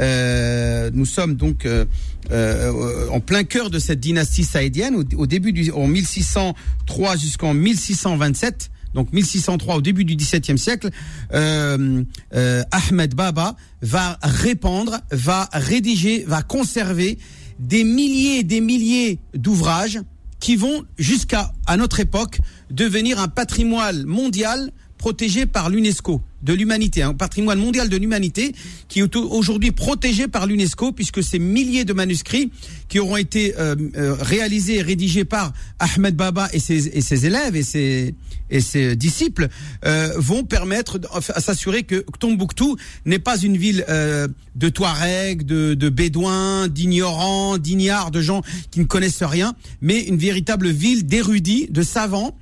euh, 0.00 0.90
nous 0.92 1.06
sommes 1.06 1.34
donc 1.34 1.66
euh, 1.66 1.84
euh, 2.30 3.08
en 3.10 3.20
plein 3.20 3.44
cœur 3.44 3.70
de 3.70 3.78
cette 3.78 4.00
dynastie 4.00 4.44
saïdienne, 4.44 4.94
au, 4.94 5.26
début 5.26 5.52
du 5.52 5.70
en 5.72 5.86
1603 5.86 7.16
jusqu'en 7.16 7.54
1627. 7.54 8.70
Donc 8.94 9.12
1603 9.12 9.76
au 9.76 9.80
début 9.80 10.04
du 10.04 10.14
XVIIe 10.14 10.56
siècle, 10.56 10.88
euh, 11.32 12.04
euh, 12.34 12.62
Ahmed 12.70 13.14
Baba 13.14 13.56
va 13.82 14.18
répandre, 14.22 15.00
va 15.10 15.48
rédiger, 15.52 16.24
va 16.26 16.42
conserver 16.42 17.18
des 17.58 17.82
milliers 17.84 18.38
et 18.38 18.42
des 18.44 18.60
milliers 18.60 19.18
d'ouvrages 19.34 20.00
qui 20.38 20.56
vont 20.56 20.84
jusqu'à 20.96 21.52
à 21.66 21.76
notre 21.76 22.00
époque 22.00 22.38
devenir 22.70 23.18
un 23.18 23.28
patrimoine 23.28 24.04
mondial 24.04 24.70
protégé 25.08 25.44
par 25.44 25.68
l'UNESCO 25.68 26.22
de 26.42 26.54
l'humanité, 26.54 27.02
un 27.02 27.12
patrimoine 27.12 27.58
mondial 27.58 27.90
de 27.90 27.96
l'humanité 27.98 28.54
qui 28.88 29.00
est 29.00 29.16
au- 29.16 29.28
aujourd'hui 29.30 29.70
protégé 29.70 30.28
par 30.28 30.46
l'UNESCO 30.46 30.92
puisque 30.92 31.22
ces 31.22 31.38
milliers 31.38 31.84
de 31.84 31.92
manuscrits 31.92 32.50
qui 32.88 32.98
auront 33.00 33.18
été 33.18 33.54
euh, 33.58 33.74
euh, 33.96 34.14
réalisés 34.18 34.76
et 34.76 34.82
rédigés 34.82 35.26
par 35.26 35.52
Ahmed 35.78 36.16
Baba 36.16 36.48
et 36.54 36.58
ses, 36.58 36.88
et 36.88 37.02
ses 37.02 37.26
élèves 37.26 37.54
et 37.54 37.62
ses, 37.62 38.14
et 38.50 38.60
ses 38.62 38.96
disciples 38.96 39.48
euh, 39.84 40.12
vont 40.16 40.44
permettre 40.44 40.98
à 41.34 41.40
s'assurer 41.40 41.82
que 41.82 42.02
Tombouctou 42.18 42.76
n'est 43.04 43.18
pas 43.18 43.36
une 43.38 43.58
ville 43.58 43.84
euh, 43.90 44.26
de 44.56 44.68
Touaregs, 44.70 45.42
de, 45.44 45.74
de 45.74 45.88
Bédouins, 45.90 46.68
d'ignorants, 46.68 47.58
d'ignards, 47.58 48.10
de 48.10 48.22
gens 48.22 48.40
qui 48.70 48.80
ne 48.80 48.86
connaissent 48.86 49.22
rien, 49.22 49.54
mais 49.82 50.00
une 50.00 50.16
véritable 50.16 50.68
ville 50.70 51.04
d'érudits, 51.04 51.66
de 51.70 51.82
savants 51.82 52.36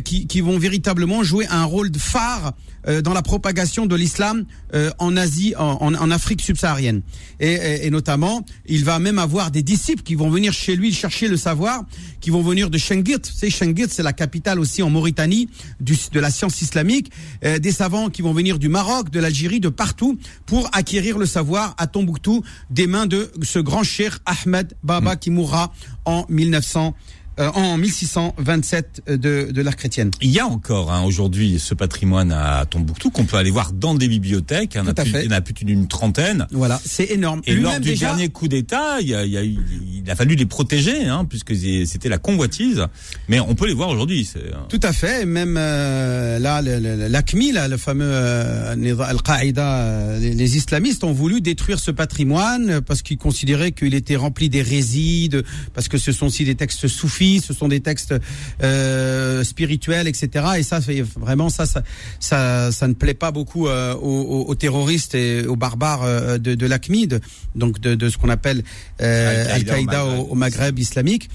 qui, 0.00 0.26
qui 0.26 0.40
vont 0.40 0.58
véritablement 0.58 1.22
jouer 1.22 1.46
un 1.50 1.64
rôle 1.64 1.90
de 1.90 1.98
phare 1.98 2.52
euh, 2.88 3.02
dans 3.02 3.12
la 3.12 3.22
propagation 3.22 3.86
de 3.86 3.96
l'islam 3.96 4.44
euh, 4.74 4.90
en 4.98 5.16
Asie, 5.16 5.54
en, 5.58 5.78
en- 5.94 6.10
Afrique 6.10 6.40
subsaharienne. 6.40 7.02
Et, 7.40 7.52
et- 7.52 7.86
et 7.86 7.90
notamment, 7.90 8.44
il 8.66 8.84
va 8.84 8.98
même 8.98 9.18
avoir 9.18 9.50
des 9.50 9.62
disciples 9.62 10.02
qui 10.02 10.14
vont 10.14 10.30
venir 10.30 10.52
chez 10.52 10.76
lui 10.76 10.92
chercher 10.92 11.26
le 11.28 11.36
savoir, 11.36 11.82
qui 12.20 12.30
vont 12.30 12.42
venir 12.42 12.70
de 12.70 12.78
Shangit. 12.78 13.16
C'est 13.22 13.50
Shangit, 13.50 13.86
c'est 13.88 14.02
la 14.04 14.12
capitale 14.12 14.60
aussi 14.60 14.82
en 14.82 14.90
Mauritanie 14.90 15.48
du, 15.80 15.96
de 16.12 16.20
la 16.20 16.30
science 16.30 16.62
islamique. 16.62 17.10
Euh, 17.44 17.58
des 17.58 17.72
savants 17.72 18.08
qui 18.08 18.22
vont 18.22 18.32
venir 18.32 18.58
du 18.58 18.68
Maroc, 18.68 19.10
de 19.10 19.18
l'Algérie, 19.20 19.60
de 19.60 19.68
partout 19.68 20.16
pour 20.46 20.68
acquérir 20.72 21.18
le 21.18 21.26
savoir 21.26 21.74
à 21.78 21.86
Tombouctou 21.88 22.42
des 22.70 22.86
mains 22.86 23.06
de 23.06 23.30
ce 23.42 23.58
grand 23.58 23.82
cheikh 23.82 24.12
Ahmed 24.26 24.74
Baba 24.84 25.16
qui 25.16 25.30
mourra 25.30 25.72
en 26.04 26.24
1900, 26.28 26.94
euh, 27.38 27.50
en 27.54 27.76
1627 27.76 29.02
de, 29.08 29.50
de 29.50 29.62
l'ère 29.62 29.76
chrétienne. 29.76 30.10
Il 30.22 30.30
y 30.30 30.40
a 30.40 30.46
encore 30.46 30.92
hein, 30.92 31.02
aujourd'hui 31.04 31.58
ce 31.58 31.74
patrimoine 31.74 32.32
à 32.32 32.64
Tombouctou 32.66 33.10
qu'on 33.10 33.24
peut 33.24 33.36
aller 33.36 33.50
voir 33.50 33.72
dans 33.72 33.94
des 33.94 34.08
bibliothèques. 34.08 34.72
Il 34.74 34.78
y 34.78 34.80
en 34.80 34.86
a 34.86 34.94
Tout 34.94 35.00
à 35.02 35.04
plus- 35.04 35.12
fait. 35.12 35.24
il 35.24 35.30
y 35.30 35.34
en 35.34 35.36
a 35.36 35.40
plus 35.40 35.54
d'une 35.64 35.86
trentaine. 35.88 36.46
Voilà, 36.52 36.80
c'est 36.84 37.10
énorme. 37.10 37.42
Et 37.46 37.54
lors 37.54 37.74
du 37.80 37.90
déjà- 37.90 38.06
dernier 38.08 38.28
coup 38.28 38.48
d'État, 38.48 39.00
il, 39.00 39.08
y 39.08 39.14
a- 39.14 39.24
il 39.24 39.32
y 39.32 39.36
a 39.36 39.44
eu- 39.44 39.58
il 40.04 40.10
a 40.10 40.14
fallu 40.16 40.34
les 40.34 40.46
protéger, 40.46 41.04
hein, 41.06 41.24
puisque 41.28 41.54
c'était 41.86 42.08
la 42.08 42.18
convoitise. 42.18 42.86
Mais 43.28 43.40
on 43.40 43.54
peut 43.54 43.66
les 43.66 43.74
voir 43.74 43.88
aujourd'hui. 43.90 44.28
euh, 44.36 44.52
Tout 44.68 44.80
à 44.82 44.92
fait, 44.92 45.26
même 45.26 45.56
euh, 45.58 46.38
là, 46.38 46.62
le- 46.62 46.78
le- 46.78 47.08
l'ACMI, 47.08 47.52
là, 47.52 47.68
le 47.68 47.76
fameux 47.76 48.06
euh, 48.08 48.74
Al-Qaïda, 49.00 49.78
euh, 49.78 50.18
les, 50.20 50.32
les 50.34 50.56
islamistes 50.56 51.04
ont 51.04 51.12
voulu 51.12 51.40
détruire 51.40 51.78
ce 51.80 51.90
patrimoine 51.90 52.70
euh, 52.70 52.80
parce 52.80 53.02
qu'ils 53.02 53.18
considéraient 53.18 53.72
qu'il 53.72 53.94
était 53.94 54.16
rempli 54.16 54.48
d'hérésie, 54.48 55.30
parce 55.74 55.88
que 55.88 55.98
ce 55.98 56.12
sont 56.12 56.26
aussi 56.26 56.44
des 56.44 56.54
textes 56.54 56.86
soufis, 56.88 57.25
ce 57.44 57.52
sont 57.52 57.68
des 57.68 57.80
textes 57.80 58.14
euh, 58.62 59.44
spirituels, 59.44 60.06
etc. 60.08 60.46
Et 60.58 60.62
ça, 60.62 60.80
vraiment 61.16 61.48
ça, 61.48 61.66
ça, 61.66 61.82
ça, 62.20 62.72
ça 62.72 62.88
ne 62.88 62.94
plaît 62.94 63.14
pas 63.14 63.30
beaucoup 63.32 63.68
euh, 63.68 63.94
aux, 63.94 64.54
terroristes 64.54 65.14
et 65.14 65.46
aux 65.46 65.56
barbares 65.56 66.02
euh, 66.04 66.38
de, 66.38 66.54
de 66.54 66.66
l'ACMI, 66.66 67.06
de- 67.06 67.20
donc 67.54 67.80
de, 67.80 67.94
de 67.94 68.08
ce 68.08 68.16
qu'on 68.18 68.28
appelle 68.30 68.62
Al-Qaïda 68.98 70.04
au 70.04 70.08
Maghreb. 70.08 70.18
au, 70.28 70.32
au 70.32 70.34
Maghreb 70.34 70.78
islamique. 70.78 71.28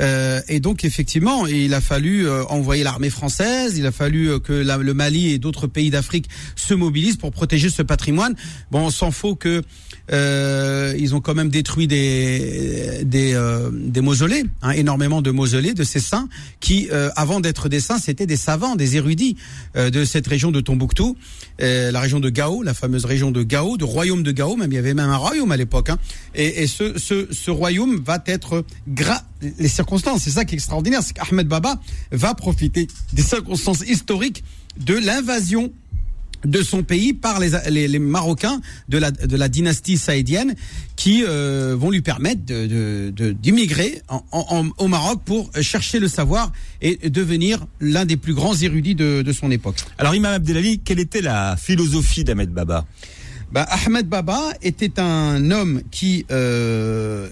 Euh, 0.00 0.40
et 0.46 0.60
donc 0.60 0.84
effectivement, 0.84 1.46
il 1.48 1.74
a 1.74 1.80
fallu 1.80 2.24
euh, 2.28 2.44
envoyer 2.50 2.84
l'armée 2.84 3.10
française, 3.10 3.76
il 3.76 3.84
a 3.84 3.90
fallu 3.90 4.30
euh, 4.30 4.38
que 4.38 4.52
la- 4.52 4.76
le 4.76 4.94
Mali 4.94 5.32
et 5.32 5.38
d'autres 5.38 5.66
pays 5.66 5.90
d'Afrique 5.90 6.28
se 6.54 6.72
mobilisent 6.74 7.16
pour 7.16 7.32
protéger 7.32 7.68
ce 7.68 7.82
patrimoine. 7.82 8.36
Bon, 8.70 8.86
on 8.86 8.90
s'en 8.90 9.10
faut 9.10 9.34
que 9.34 9.62
euh, 10.12 10.94
ils 10.98 11.14
ont 11.14 11.20
quand 11.20 11.34
même 11.34 11.50
détruit 11.50 11.86
des 11.86 13.04
des, 13.04 13.34
euh, 13.34 13.70
des 13.72 14.00
mausolées, 14.00 14.44
hein, 14.62 14.70
énormément 14.70 15.22
de 15.22 15.30
mausolées 15.30 15.74
de 15.74 15.84
ces 15.84 16.00
saints 16.00 16.28
qui, 16.60 16.88
euh, 16.92 17.10
avant 17.16 17.40
d'être 17.40 17.68
des 17.68 17.80
saints, 17.80 17.98
c'était 17.98 18.26
des 18.26 18.36
savants, 18.36 18.76
des 18.76 18.96
érudits 18.96 19.36
euh, 19.76 19.90
de 19.90 20.04
cette 20.04 20.26
région 20.26 20.50
de 20.50 20.60
Tombouctou, 20.60 21.16
euh, 21.60 21.90
la 21.90 22.00
région 22.00 22.20
de 22.20 22.30
Gao, 22.30 22.62
la 22.62 22.74
fameuse 22.74 23.04
région 23.04 23.30
de 23.30 23.42
Gao, 23.42 23.76
de 23.76 23.84
royaume 23.84 24.22
de 24.22 24.32
Gao, 24.32 24.56
même 24.56 24.72
il 24.72 24.76
y 24.76 24.78
avait 24.78 24.94
même 24.94 25.10
un 25.10 25.16
royaume 25.16 25.52
à 25.52 25.56
l'époque. 25.56 25.90
Hein, 25.90 25.98
et 26.34 26.62
et 26.62 26.66
ce, 26.66 26.98
ce, 26.98 27.28
ce 27.30 27.50
royaume 27.50 28.00
va 28.04 28.22
être 28.26 28.64
gra 28.88 29.22
les 29.58 29.68
circonstances, 29.68 30.22
c'est 30.22 30.30
ça 30.30 30.44
qui 30.44 30.54
est 30.54 30.58
extraordinaire, 30.58 31.00
c'est 31.02 31.14
qu'Ahmed 31.14 31.46
Baba 31.46 31.80
va 32.10 32.34
profiter 32.34 32.88
des 33.12 33.22
circonstances 33.22 33.82
historiques 33.82 34.42
de 34.78 34.94
l'invasion 34.94 35.72
de 36.44 36.62
son 36.62 36.82
pays 36.82 37.12
par 37.12 37.40
les, 37.40 37.50
les, 37.70 37.88
les 37.88 37.98
Marocains 37.98 38.60
de 38.88 38.98
la, 38.98 39.10
de 39.10 39.36
la 39.36 39.48
dynastie 39.48 39.98
saïdienne 39.98 40.54
qui 40.96 41.24
euh, 41.26 41.74
vont 41.78 41.90
lui 41.90 42.00
permettre 42.00 42.44
de- 42.46 42.66
de- 42.66 43.10
de- 43.14 43.32
d'immigrer 43.32 44.02
en, 44.08 44.24
en- 44.32 44.68
au 44.78 44.88
Maroc 44.88 45.22
pour 45.24 45.50
chercher 45.60 45.98
le 45.98 46.08
savoir 46.08 46.52
et 46.80 47.10
devenir 47.10 47.66
l'un 47.80 48.04
des 48.04 48.16
plus 48.16 48.34
grands 48.34 48.54
érudits 48.54 48.94
de, 48.94 49.22
de 49.22 49.32
son 49.32 49.50
époque. 49.50 49.76
Alors 49.98 50.14
Imam 50.14 50.32
Abdelali, 50.32 50.78
quelle 50.80 51.00
était 51.00 51.22
la 51.22 51.56
philosophie 51.56 52.24
d'Ahmed 52.24 52.50
Baba? 52.50 52.86
Bah, 53.50 53.66
Ahmed 53.70 54.06
Baba 54.08 54.52
était 54.62 55.00
un 55.00 55.50
homme 55.50 55.82
qui 55.90 56.26
euh, 56.30 57.28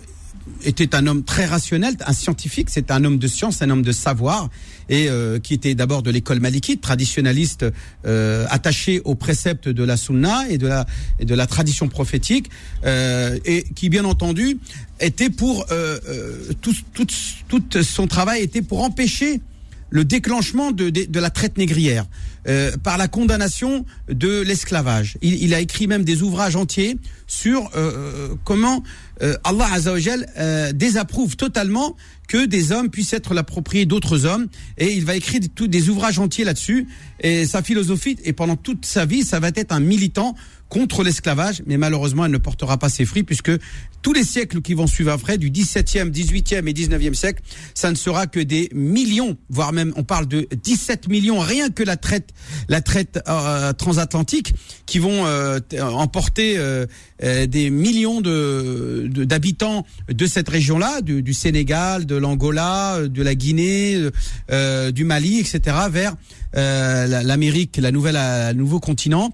était 0.64 0.94
un 0.94 1.06
homme 1.06 1.24
très 1.24 1.44
rationnel, 1.44 1.94
un 2.06 2.12
scientifique, 2.12 2.68
c'est 2.70 2.90
un 2.90 3.04
homme 3.04 3.18
de 3.18 3.28
science, 3.28 3.60
un 3.62 3.70
homme 3.70 3.82
de 3.82 3.92
savoir, 3.92 4.48
et 4.88 5.08
euh, 5.08 5.38
qui 5.38 5.54
était 5.54 5.74
d'abord 5.74 6.02
de 6.02 6.10
l'école 6.10 6.40
malikite, 6.40 6.80
traditionnaliste, 6.80 7.66
euh, 8.06 8.46
attaché 8.50 9.00
aux 9.04 9.14
préceptes 9.14 9.68
de 9.68 9.84
la 9.84 9.96
sunna 9.96 10.48
et 10.48 10.58
de 10.58 10.66
la, 10.66 10.86
et 11.18 11.24
de 11.24 11.34
la 11.34 11.46
tradition 11.46 11.88
prophétique, 11.88 12.50
euh, 12.84 13.38
et 13.44 13.64
qui 13.74 13.88
bien 13.88 14.04
entendu 14.04 14.58
était 15.00 15.30
pour 15.30 15.66
euh, 15.70 15.98
euh, 16.08 16.52
tout, 16.60 16.74
tout, 16.94 17.06
tout 17.48 17.82
son 17.82 18.06
travail 18.06 18.42
était 18.42 18.62
pour 18.62 18.82
empêcher 18.82 19.40
le 19.96 20.04
déclenchement 20.04 20.72
de, 20.72 20.90
de, 20.90 21.04
de 21.06 21.20
la 21.20 21.30
traite 21.30 21.56
négrière 21.56 22.04
euh, 22.48 22.76
par 22.82 22.98
la 22.98 23.08
condamnation 23.08 23.86
de 24.10 24.42
l'esclavage. 24.42 25.16
Il, 25.22 25.42
il 25.42 25.54
a 25.54 25.60
écrit 25.60 25.86
même 25.86 26.04
des 26.04 26.22
ouvrages 26.22 26.54
entiers 26.54 26.98
sur 27.26 27.70
euh, 27.74 28.34
comment 28.44 28.82
euh, 29.22 29.34
Allah 29.42 29.66
Azzawajal 29.72 30.26
euh, 30.38 30.72
désapprouve 30.72 31.36
totalement 31.36 31.96
que 32.28 32.44
des 32.44 32.72
hommes 32.72 32.90
puissent 32.90 33.14
être 33.14 33.32
la 33.34 33.42
d'autres 33.86 34.26
hommes 34.26 34.48
et 34.76 34.92
il 34.92 35.04
va 35.04 35.14
écrire 35.16 35.40
tout- 35.54 35.68
des 35.68 35.88
ouvrages 35.88 36.18
entiers 36.18 36.44
là-dessus 36.44 36.88
et 37.20 37.46
sa 37.46 37.62
philosophie 37.62 38.18
et 38.24 38.32
pendant 38.34 38.56
toute 38.56 38.84
sa 38.84 39.06
vie 39.06 39.22
ça 39.22 39.40
va 39.40 39.48
être 39.54 39.72
un 39.72 39.80
militant 39.80 40.34
contre 40.68 41.04
l'esclavage, 41.04 41.62
mais 41.66 41.76
malheureusement, 41.76 42.24
elle 42.24 42.32
ne 42.32 42.38
portera 42.38 42.76
pas 42.78 42.88
ses 42.88 43.04
fruits 43.04 43.22
puisque 43.22 43.52
tous 44.02 44.12
les 44.12 44.24
siècles 44.24 44.62
qui 44.62 44.74
vont 44.74 44.86
suivre 44.86 45.10
après, 45.12 45.38
du 45.38 45.50
17e, 45.50 46.10
18e 46.10 46.68
et 46.68 46.72
19e 46.72 47.14
siècle, 47.14 47.42
ça 47.74 47.90
ne 47.90 47.96
sera 47.96 48.26
que 48.26 48.40
des 48.40 48.68
millions, 48.74 49.36
voire 49.48 49.72
même, 49.72 49.92
on 49.96 50.02
parle 50.04 50.26
de 50.26 50.46
17 50.62 51.08
millions, 51.08 51.38
rien 51.40 51.70
que 51.70 51.82
la 51.82 51.96
traite, 51.96 52.30
la 52.68 52.80
traite 52.80 53.20
euh, 53.28 53.72
transatlantique, 53.72 54.54
qui 54.86 54.98
vont 54.98 55.26
euh, 55.26 55.58
t- 55.60 55.80
emporter 55.80 56.56
euh, 56.58 56.86
euh, 57.24 57.46
des 57.46 57.70
millions 57.70 58.20
de 58.20 59.08
d'habitants 59.24 59.84
de, 60.08 60.26
cette 60.26 60.48
région-là, 60.48 61.00
du, 61.00 61.22
du 61.22 61.32
Sénégal, 61.34 62.06
de 62.06 62.16
l'Angola, 62.16 63.00
de 63.08 63.22
la 63.22 63.34
Guinée, 63.34 64.00
euh, 64.50 64.90
du 64.92 65.04
Mali, 65.04 65.38
etc., 65.40 65.60
vers 65.90 66.14
euh, 66.56 67.06
la- 67.06 67.22
l'Amérique, 67.22 67.76
la 67.80 67.90
nouvelle, 67.92 68.16
euh, 68.18 68.52
le 68.52 68.58
nouveau 68.58 68.78
continent. 68.80 69.32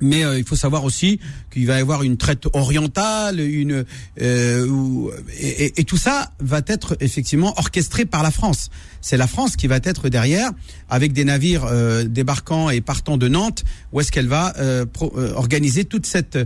Mais 0.00 0.24
euh, 0.24 0.38
il 0.38 0.44
faut 0.44 0.56
savoir 0.56 0.84
aussi 0.84 1.18
qu'il 1.52 1.66
va 1.66 1.78
y 1.78 1.80
avoir 1.80 2.02
une 2.02 2.16
traite 2.16 2.46
orientale, 2.52 3.40
une 3.40 3.84
euh, 4.20 5.10
et 5.40 5.84
tout 5.84 5.96
ça 5.96 6.32
va 6.40 6.60
être 6.66 6.96
effectivement 7.00 7.54
orchestré 7.56 8.04
par 8.04 8.22
la 8.22 8.30
France. 8.30 8.70
C'est 9.00 9.16
la 9.16 9.26
France 9.26 9.56
qui 9.56 9.66
va 9.66 9.78
être 9.82 10.08
derrière, 10.08 10.50
avec 10.88 11.12
des 11.12 11.24
navires 11.24 11.64
euh, 11.64 12.04
débarquant 12.04 12.70
et 12.70 12.80
partant 12.80 13.16
de 13.16 13.28
Nantes, 13.28 13.64
où 13.92 14.00
est-ce 14.00 14.12
qu'elle 14.12 14.28
va 14.28 14.54
euh, 14.58 14.86
pro- 14.86 15.12
euh, 15.16 15.32
organiser 15.34 15.84
toute 15.84 16.06
cette 16.06 16.38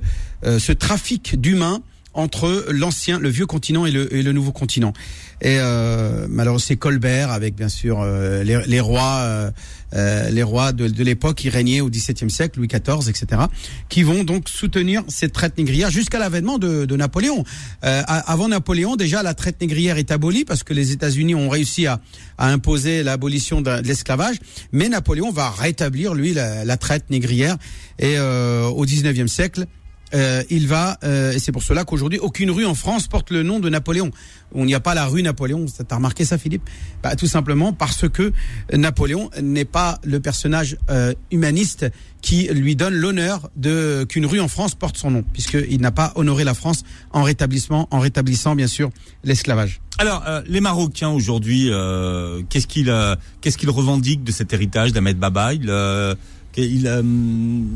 euh, 0.45 0.59
ce 0.59 0.73
trafic 0.73 1.41
d'humains 1.41 1.83
entre 2.15 2.67
l'ancien, 2.71 3.19
le 3.19 3.29
vieux 3.29 3.47
continent 3.47 3.87
et 3.87 3.91
le, 3.91 4.15
et 4.15 4.23
le 4.23 4.33
nouveau 4.33 4.53
continent. 4.53 4.93
Et 5.41 5.57
euh, 5.59 6.27
malheureusement, 6.29 6.67
c'est 6.67 6.77
Colbert 6.77 7.31
avec 7.31 7.57
bien 7.57 7.69
sûr 7.69 8.01
euh, 8.01 8.45
les, 8.45 8.61
les 8.67 8.81
rois, 8.81 9.19
euh, 9.23 9.51
euh, 9.95 10.31
les 10.31 10.43
rois 10.43 10.73
de, 10.73 10.87
de 10.87 11.03
l'époque 11.03 11.39
qui 11.39 11.49
régnaient 11.49 11.81
au 11.81 11.91
XVIIe 11.91 12.31
siècle, 12.31 12.59
Louis 12.59 12.69
XIV, 12.69 13.09
etc., 13.09 13.43
qui 13.89 14.03
vont 14.05 14.23
donc 14.25 14.49
soutenir 14.49 15.03
cette 15.09 15.33
traite 15.33 15.59
négrière 15.59 15.91
jusqu'à 15.91 16.19
l'avènement 16.19 16.59
de, 16.59 16.85
de 16.85 16.97
Napoléon. 16.97 17.45
Euh, 17.85 18.03
avant 18.07 18.49
Napoléon, 18.49 18.95
déjà 18.95 19.23
la 19.23 19.35
traite 19.35 19.61
négrière 19.61 19.97
est 19.97 20.13
abolie 20.13 20.45
parce 20.45 20.63
que 20.63 20.75
les 20.75 20.93
États-Unis 20.93 21.35
ont 21.35 21.49
réussi 21.49 21.87
à, 21.87 22.01
à 22.39 22.49
imposer 22.49 23.03
l'abolition 23.03 23.63
de, 23.63 23.81
de 23.81 23.89
l'esclavage, 23.89 24.37
mais 24.71 24.89
Napoléon 24.89 25.33
va 25.33 25.51
rétablir 25.51 26.15
lui 26.15 26.35
la, 26.35 26.65
la 26.65 26.77
traite 26.77 27.11
négrière 27.11 27.57
et 27.99 28.17
euh, 28.17 28.67
au 28.67 28.85
XIXe 28.85 29.31
siècle. 29.31 29.67
Euh, 30.15 30.43
il 30.51 30.67
va, 30.69 30.99
euh, 31.05 31.33
et 31.33 31.39
c'est 31.39 31.53
pour 31.53 31.63
cela 31.63 31.85
qu'aujourd'hui, 31.85 32.19
aucune 32.19 32.51
rue 32.51 32.67
en 32.67 32.75
France 32.75 33.09
porte 33.09 33.31
le 33.31 33.43
nom 33.43 33.61
de 33.61 33.69
Napoléon. 33.69 34.11
On 34.55 34.65
n'y 34.65 34.75
a 34.75 34.81
pas 34.81 34.95
la 34.95 35.07
rue 35.07 35.23
Napoléon. 35.23 35.65
T'as 35.89 35.97
remarqué 35.97 36.25
ça, 36.25 36.39
Philippe? 36.39 36.69
Bah, 37.03 37.17
Tout 37.17 37.27
simplement 37.27 37.73
parce 37.73 38.09
que 38.09 38.33
Napoléon 38.73 39.31
n'est 39.41 39.65
pas 39.65 39.99
le 40.05 40.21
personnage 40.21 40.77
euh, 40.91 41.15
humaniste 41.31 41.87
qui 42.21 42.49
lui 42.53 42.77
donne 42.77 42.95
l'honneur 42.95 43.51
de 43.57 44.05
qu'une 44.09 44.27
rue 44.27 44.41
en 44.41 44.49
France 44.49 44.75
porte 44.75 44.97
son 44.97 45.11
nom, 45.11 45.25
puisqu'il 45.33 45.81
n'a 45.81 45.91
pas 45.91 46.13
honoré 46.15 46.45
la 46.45 46.55
France 46.55 46.85
en 47.11 47.23
rétablissement, 47.23 47.89
en 47.91 47.99
rétablissant 47.99 48.55
bien 48.55 48.69
sûr 48.69 48.91
l'esclavage. 49.25 49.81
Alors, 49.99 50.25
euh, 50.27 50.41
les 50.47 50.61
Marocains 50.61 51.11
aujourd'hui, 51.11 51.69
euh, 51.71 52.43
qu'est-ce 52.49 52.67
qu'ils 52.67 52.91
euh, 52.91 53.17
qu'ils 53.41 53.71
revendiquent 53.71 54.25
de 54.25 54.33
cet 54.33 54.53
héritage 54.53 54.93
d'Ahmed 54.93 55.19
Baba 55.19 55.53
il, 55.53 55.69
euh, 55.69 56.15
il, 56.57 56.87
euh, 56.87 57.03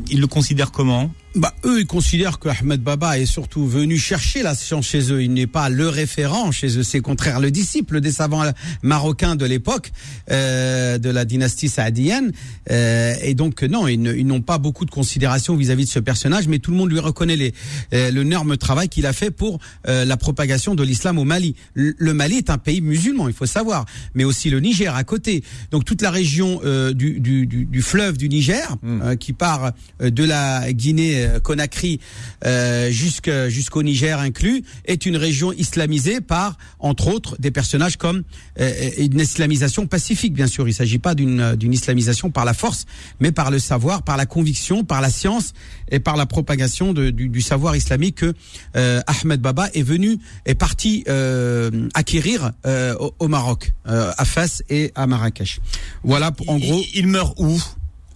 il 0.09 0.19
le 0.19 0.27
considère 0.27 0.71
comment? 0.71 1.11
Bah, 1.37 1.53
eux, 1.65 1.79
ils 1.81 1.87
considèrent 1.87 2.39
que 2.39 2.49
Ahmed 2.49 2.81
Baba 2.81 3.17
est 3.19 3.25
surtout 3.25 3.67
venu 3.67 3.97
chercher 3.97 4.43
la 4.43 4.55
science 4.55 4.87
chez 4.87 5.11
eux. 5.11 5.23
Il 5.23 5.33
n'est 5.33 5.47
pas 5.47 5.69
le 5.69 5.89
référent 5.89 6.51
chez 6.51 6.77
eux. 6.77 6.83
C'est 6.83 6.99
contraire 6.99 7.39
le 7.39 7.51
disciple 7.51 8.01
des 8.01 8.11
savants 8.11 8.43
marocains 8.83 9.35
de 9.35 9.45
l'époque, 9.45 9.91
euh, 10.31 10.97
de 10.97 11.09
la 11.09 11.25
dynastie 11.25 11.69
saadienne. 11.69 12.31
Euh, 12.71 13.15
et 13.21 13.33
donc, 13.33 13.63
non, 13.63 13.87
ils, 13.87 14.01
n'ont 14.01 14.41
pas 14.41 14.57
beaucoup 14.57 14.85
de 14.85 14.91
considération 14.91 15.55
vis-à-vis 15.55 15.85
de 15.85 15.89
ce 15.89 15.99
personnage, 15.99 16.47
mais 16.47 16.59
tout 16.59 16.71
le 16.71 16.77
monde 16.77 16.91
lui 16.91 16.99
reconnaît 16.99 17.35
les, 17.35 17.53
euh, 17.93 18.11
le 18.11 18.23
énorme 18.27 18.57
travail 18.57 18.89
qu'il 18.89 19.05
a 19.05 19.13
fait 19.13 19.31
pour 19.31 19.59
euh, 19.87 20.03
la 20.03 20.17
propagation 20.17 20.75
de 20.75 20.83
l'islam 20.83 21.17
au 21.17 21.23
Mali. 21.23 21.55
Le, 21.73 22.13
Mali 22.13 22.35
est 22.37 22.49
un 22.49 22.57
pays 22.57 22.81
musulman, 22.81 23.29
il 23.29 23.33
faut 23.33 23.45
savoir, 23.45 23.85
mais 24.15 24.25
aussi 24.25 24.49
le 24.49 24.59
Niger 24.59 24.93
à 24.95 25.03
côté. 25.05 25.43
Donc, 25.71 25.85
toute 25.85 26.01
la 26.01 26.11
région 26.11 26.59
euh, 26.65 26.93
du, 26.93 27.21
du, 27.21 27.45
du, 27.47 27.81
fleuve 27.81 28.17
du 28.17 28.27
Niger, 28.27 28.75
euh, 28.85 29.15
qui 29.15 29.31
part 29.31 29.71
de 30.01 30.23
la 30.25 30.73
Guinée 30.73 31.26
Conakry 31.43 31.99
euh, 32.45 32.89
jusqu'au 32.91 33.83
Niger 33.83 34.19
inclus, 34.19 34.63
est 34.85 35.05
une 35.05 35.17
région 35.17 35.51
islamisée 35.53 36.21
par, 36.21 36.57
entre 36.79 37.07
autres, 37.07 37.35
des 37.39 37.51
personnages 37.51 37.97
comme 37.97 38.23
euh, 38.59 38.71
une 38.97 39.19
islamisation 39.19 39.87
pacifique, 39.87 40.33
bien 40.33 40.47
sûr. 40.47 40.65
Il 40.67 40.71
ne 40.71 40.75
s'agit 40.75 40.99
pas 40.99 41.15
d'une 41.15 41.39
euh, 41.39 41.55
islamisation 41.61 42.29
par 42.31 42.45
la 42.45 42.53
force, 42.53 42.85
mais 43.19 43.31
par 43.31 43.51
le 43.51 43.59
savoir, 43.59 44.03
par 44.03 44.17
la 44.17 44.25
conviction, 44.25 44.83
par 44.83 45.01
la 45.01 45.09
science 45.09 45.53
et 45.91 45.99
par 45.99 46.15
la 46.17 46.25
propagation 46.25 46.93
de- 46.93 47.09
du, 47.09 47.29
du 47.29 47.41
savoir 47.41 47.75
islamique 47.75 48.15
que 48.15 48.33
euh, 48.75 49.01
Ahmed 49.07 49.41
Baba 49.41 49.69
est 49.73 49.83
venu, 49.83 50.17
est 50.45 50.55
parti 50.55 51.03
euh, 51.07 51.87
acquérir 51.93 52.51
euh, 52.65 52.95
au, 52.99 53.13
au 53.19 53.27
Maroc, 53.27 53.73
euh, 53.87 54.11
à 54.17 54.25
Fès 54.25 54.63
et 54.69 54.91
à 54.95 55.07
Marrakech. 55.07 55.59
Voilà, 56.03 56.31
pour- 56.31 56.49
en 56.49 56.57
Il- 56.57 56.61
gros. 56.67 56.81
il, 56.93 57.07
meurt 57.07 57.33
où? 57.39 57.61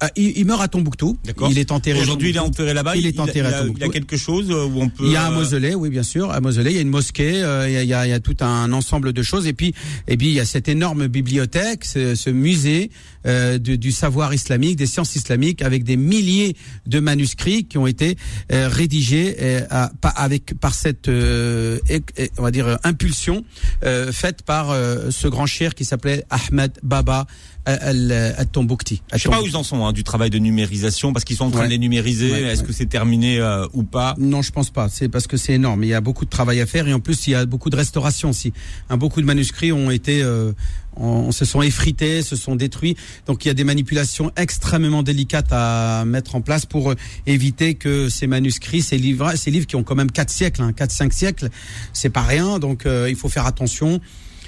Ah, 0.04 0.10
il, 0.16 0.34
il 0.38 0.45
meurt 0.45 0.62
à 0.62 0.68
Tombouctou. 0.68 1.16
D'accord. 1.24 1.49
Il 1.52 1.60
est 1.60 1.72
enterré. 1.72 2.02
Aujourd'hui, 2.02 2.30
il 2.30 2.36
est 2.36 2.39
Tombouctou. 2.39 2.62
enterré 2.64 2.74
là-bas. 2.74 2.95
Il 2.95 3.06
est 3.06 3.20
enterré 3.20 3.39
il 3.39 3.45
à 3.45 3.47
a, 3.47 3.52
il 3.52 3.56
a 3.56 3.68
Tombouctou. 3.68 3.89
quelque 3.91 4.18
chose 4.18 4.49
euh, 4.49 4.66
où 4.66 4.82
on 4.82 4.89
peut. 4.89 5.04
Il 5.06 5.12
y 5.12 5.16
a 5.16 5.26
un 5.28 5.32
euh, 5.32 5.36
mausolée, 5.36 5.76
oui, 5.76 5.89
bien 5.89 6.02
sûr, 6.04 6.32
un 6.32 6.39
mausolée. 6.39 6.72
Il 6.72 6.76
y 6.76 6.80
a 6.80 6.82
une 6.82 6.89
mosquée, 6.89 7.43
euh, 7.43 7.70
il, 7.70 7.74
y 7.74 7.78
a, 7.78 7.84
il 7.84 7.89
y 7.89 7.93
a- 7.93 8.08
il 8.08 8.10
y 8.10 8.14
a 8.14 8.20
tout 8.20 8.36
un 8.41 8.74
ensemble 8.74 9.14
de 9.14 9.22
choses. 9.24 9.45
Et 9.45 9.54
puis, 9.54 9.74
et 10.08 10.18
puis 10.18 10.28
il 10.30 10.34
y 10.34 10.39
a 10.39 10.45
cette 10.45 10.68
énorme 10.68 11.08
bibliothèque, 11.08 11.86
ce, 11.86 12.16
ce 12.16 12.30
musée 12.32 12.89
euh, 13.28 13.60
du, 13.60 13.78
du 13.78 13.91
savoir 13.91 14.34
islamique, 14.34 14.76
des 14.76 14.88
sciences 14.88 15.16
islamiques, 15.16 15.62
avec 15.62 15.84
des 15.84 15.97
milliers 15.97 16.56
de 16.88 16.99
manuscrits 16.99 17.66
qui 17.66 17.78
ont 17.78 17.86
été 17.86 18.18
euh, 18.52 18.68
rédigés 18.68 19.36
euh, 19.39 19.62
à- 19.70 19.91
avec 20.24 20.60
par 20.60 20.74
cette, 20.74 21.10
euh, 21.10 21.78
on 22.39 22.41
va 22.41 22.49
dire, 22.49 22.80
impulsion 22.84 23.45
euh, 23.84 24.12
faite 24.12 24.41
par 24.41 24.72
euh, 24.72 25.12
ce 25.12 25.28
grand 25.28 25.45
cher 25.45 25.76
qui 25.76 25.86
s'appelait 25.86 26.24
Ahmed 26.32 26.72
Baba 26.82 27.28
al- 27.66 28.34
al-Tomboucti. 28.38 29.01
Je 29.14 29.18
sais 29.20 29.30
pas 29.30 29.41
où 29.41 29.45
ils 29.45 29.55
en 29.55 29.64
sont 29.64 29.86
hein, 29.86 29.93
du 29.93 30.03
travail 30.03 30.30
de 30.30 30.39
numérisation 30.39 31.14
parce 31.14 31.26
qu'ils 31.26 31.38
sont 31.38 31.45
en 31.45 31.51
train 31.51 31.62
Ouais. 31.62 31.66
de 31.68 31.72
les 31.72 31.78
numériser. 31.78 32.32
Ouais, 32.32 32.41
Est-ce 32.43 32.62
ouais. 32.62 32.68
que 32.68 32.74
c'est 32.74 32.86
terminé 32.88 33.39
euh, 33.39 33.66
ou 33.74 33.84
pas? 33.84 34.16
Non, 34.18 34.41
je 34.41 34.51
pense 34.51 34.70
pas. 34.70 34.89
C'est 34.89 35.09
parce 35.09 35.28
que 35.28 35.38
c'est 35.38 35.53
énorme. 35.53 35.84
Il 35.84 35.89
y 35.89 35.93
a 35.93 36.01
beaucoup 36.01 36.26
de 36.26 36.30
travail 36.30 36.59
à 36.62 36.66
faire 36.66 36.88
et 36.88 36.93
en 36.93 36.99
plus 36.99 37.28
il 37.28 37.32
y 37.32 37.36
a 37.36 37.45
beaucoup 37.45 37.70
de 37.70 37.76
restauration 37.76 38.30
aussi. 38.30 38.53
Un, 38.89 38.97
beaucoup 38.97 39.22
de 39.22 39.26
manuscrits 39.26 39.72
ont 39.72 39.91
été, 39.91 40.22
euh, 40.24 40.53
on, 40.95 41.32
se 41.32 41.45
sont 41.45 41.62
effrités, 41.62 42.22
se 42.24 42.36
sont 42.36 42.55
détruits. 42.55 42.95
Donc 43.28 43.45
il 43.45 43.49
y 43.49 43.51
a 43.51 43.53
des 43.53 43.64
manipulations 43.64 44.32
extrêmement 44.36 45.03
délicates 45.03 45.51
à 45.51 46.03
mettre 46.05 46.36
en 46.36 46.41
place 46.41 46.66
pour 46.66 46.91
euh, 46.91 46.95
éviter 47.28 47.76
que 47.76 48.09
ces 48.09 48.28
manuscrits, 48.28 48.82
ces 48.82 48.97
livres, 48.97 49.34
ces 49.36 49.51
livres 49.51 49.68
qui 49.68 49.76
ont 49.76 49.84
quand 49.84 49.95
même 49.95 50.12
quatre 50.12 50.32
siècles, 50.32 50.62
hein, 50.64 50.74
quatre 50.74 50.91
cinq 50.91 51.14
siècles, 51.14 51.49
c'est 51.93 52.09
pas 52.09 52.24
rien. 52.24 52.59
Donc 52.59 52.86
euh, 52.86 53.07
il 53.09 53.16
faut 53.16 53.30
faire 53.30 53.45
attention. 53.45 53.99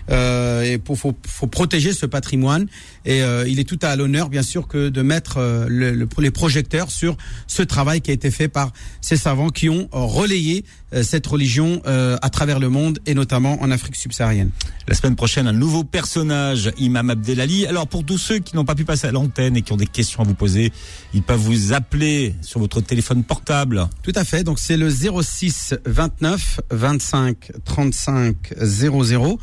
Euh, 0.10 0.64
et 0.64 0.78
pour 0.78 0.97
faut, 0.99 1.14
faut 1.26 1.47
protéger 1.47 1.93
ce 1.93 2.06
patrimoine 2.06 2.68
et 3.06 3.22
euh, 3.24 3.47
il 3.47 3.60
est 3.60 3.64
tout 3.64 3.80
à 3.82 3.95
l'honneur 3.95 4.28
bien 4.30 4.43
sûr 4.43 4.68
que 4.68 4.89
de 4.89 5.01
mettre 5.01 5.38
euh, 5.38 5.66
le, 5.70 5.91
le- 5.91 6.10
les 6.20 6.32
projecteurs 6.32 6.91
sur 6.91 7.16
ce 7.47 7.64
travail 7.64 8.01
qui 8.01 8.12
a 8.12 8.14
été 8.14 8.30
fait 8.30 8.49
par 8.49 8.74
ces 9.01 9.16
savants 9.18 9.49
qui 9.49 9.70
ont 9.70 9.88
relayé 9.91 10.66
cette 11.01 11.26
religion 11.26 11.82
euh, 11.88 12.18
à 12.22 12.30
travers 12.30 12.60
le 12.60 12.70
monde 12.70 12.99
et 13.08 13.16
notamment 13.16 13.60
en 13.64 13.72
Afrique 13.72 13.95
subsaharienne. 13.95 14.51
La 14.88 14.93
semaine 14.93 15.16
prochaine, 15.16 15.47
un 15.47 15.51
nouveau 15.54 15.84
personnage, 15.84 16.72
Imam 16.78 17.10
Abdelali. 17.10 17.66
Alors 17.66 17.88
pour 17.88 18.06
tous 18.06 18.20
ceux 18.20 18.38
qui 18.38 18.56
n'ont 18.56 18.66
pas 18.66 18.76
pu 18.76 18.86
passer 18.86 19.08
à 19.08 19.12
l'antenne 19.12 19.58
et 19.58 19.64
qui 19.64 19.74
ont 19.74 19.78
des 19.78 19.88
questions 19.88 20.22
à 20.22 20.24
vous 20.24 20.36
poser, 20.36 20.72
ils 21.16 21.24
peuvent 21.24 21.39
vous 21.39 21.74
appeler 21.74 22.36
sur 22.41 22.60
votre 22.60 22.80
téléphone 22.82 23.24
portable. 23.24 23.88
Tout 24.04 24.12
à 24.16 24.24
fait. 24.24 24.43
Donc 24.43 24.60
c'est 24.60 24.78
le 24.78 24.89
06 24.91 25.74
29 25.86 26.60
25 26.70 27.51
35 27.66 28.36
00. 28.62 29.39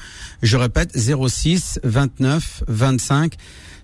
Je 0.51 0.57
répète 0.57 0.99
06 0.99 1.79
29 1.85 2.65
25 2.67 3.35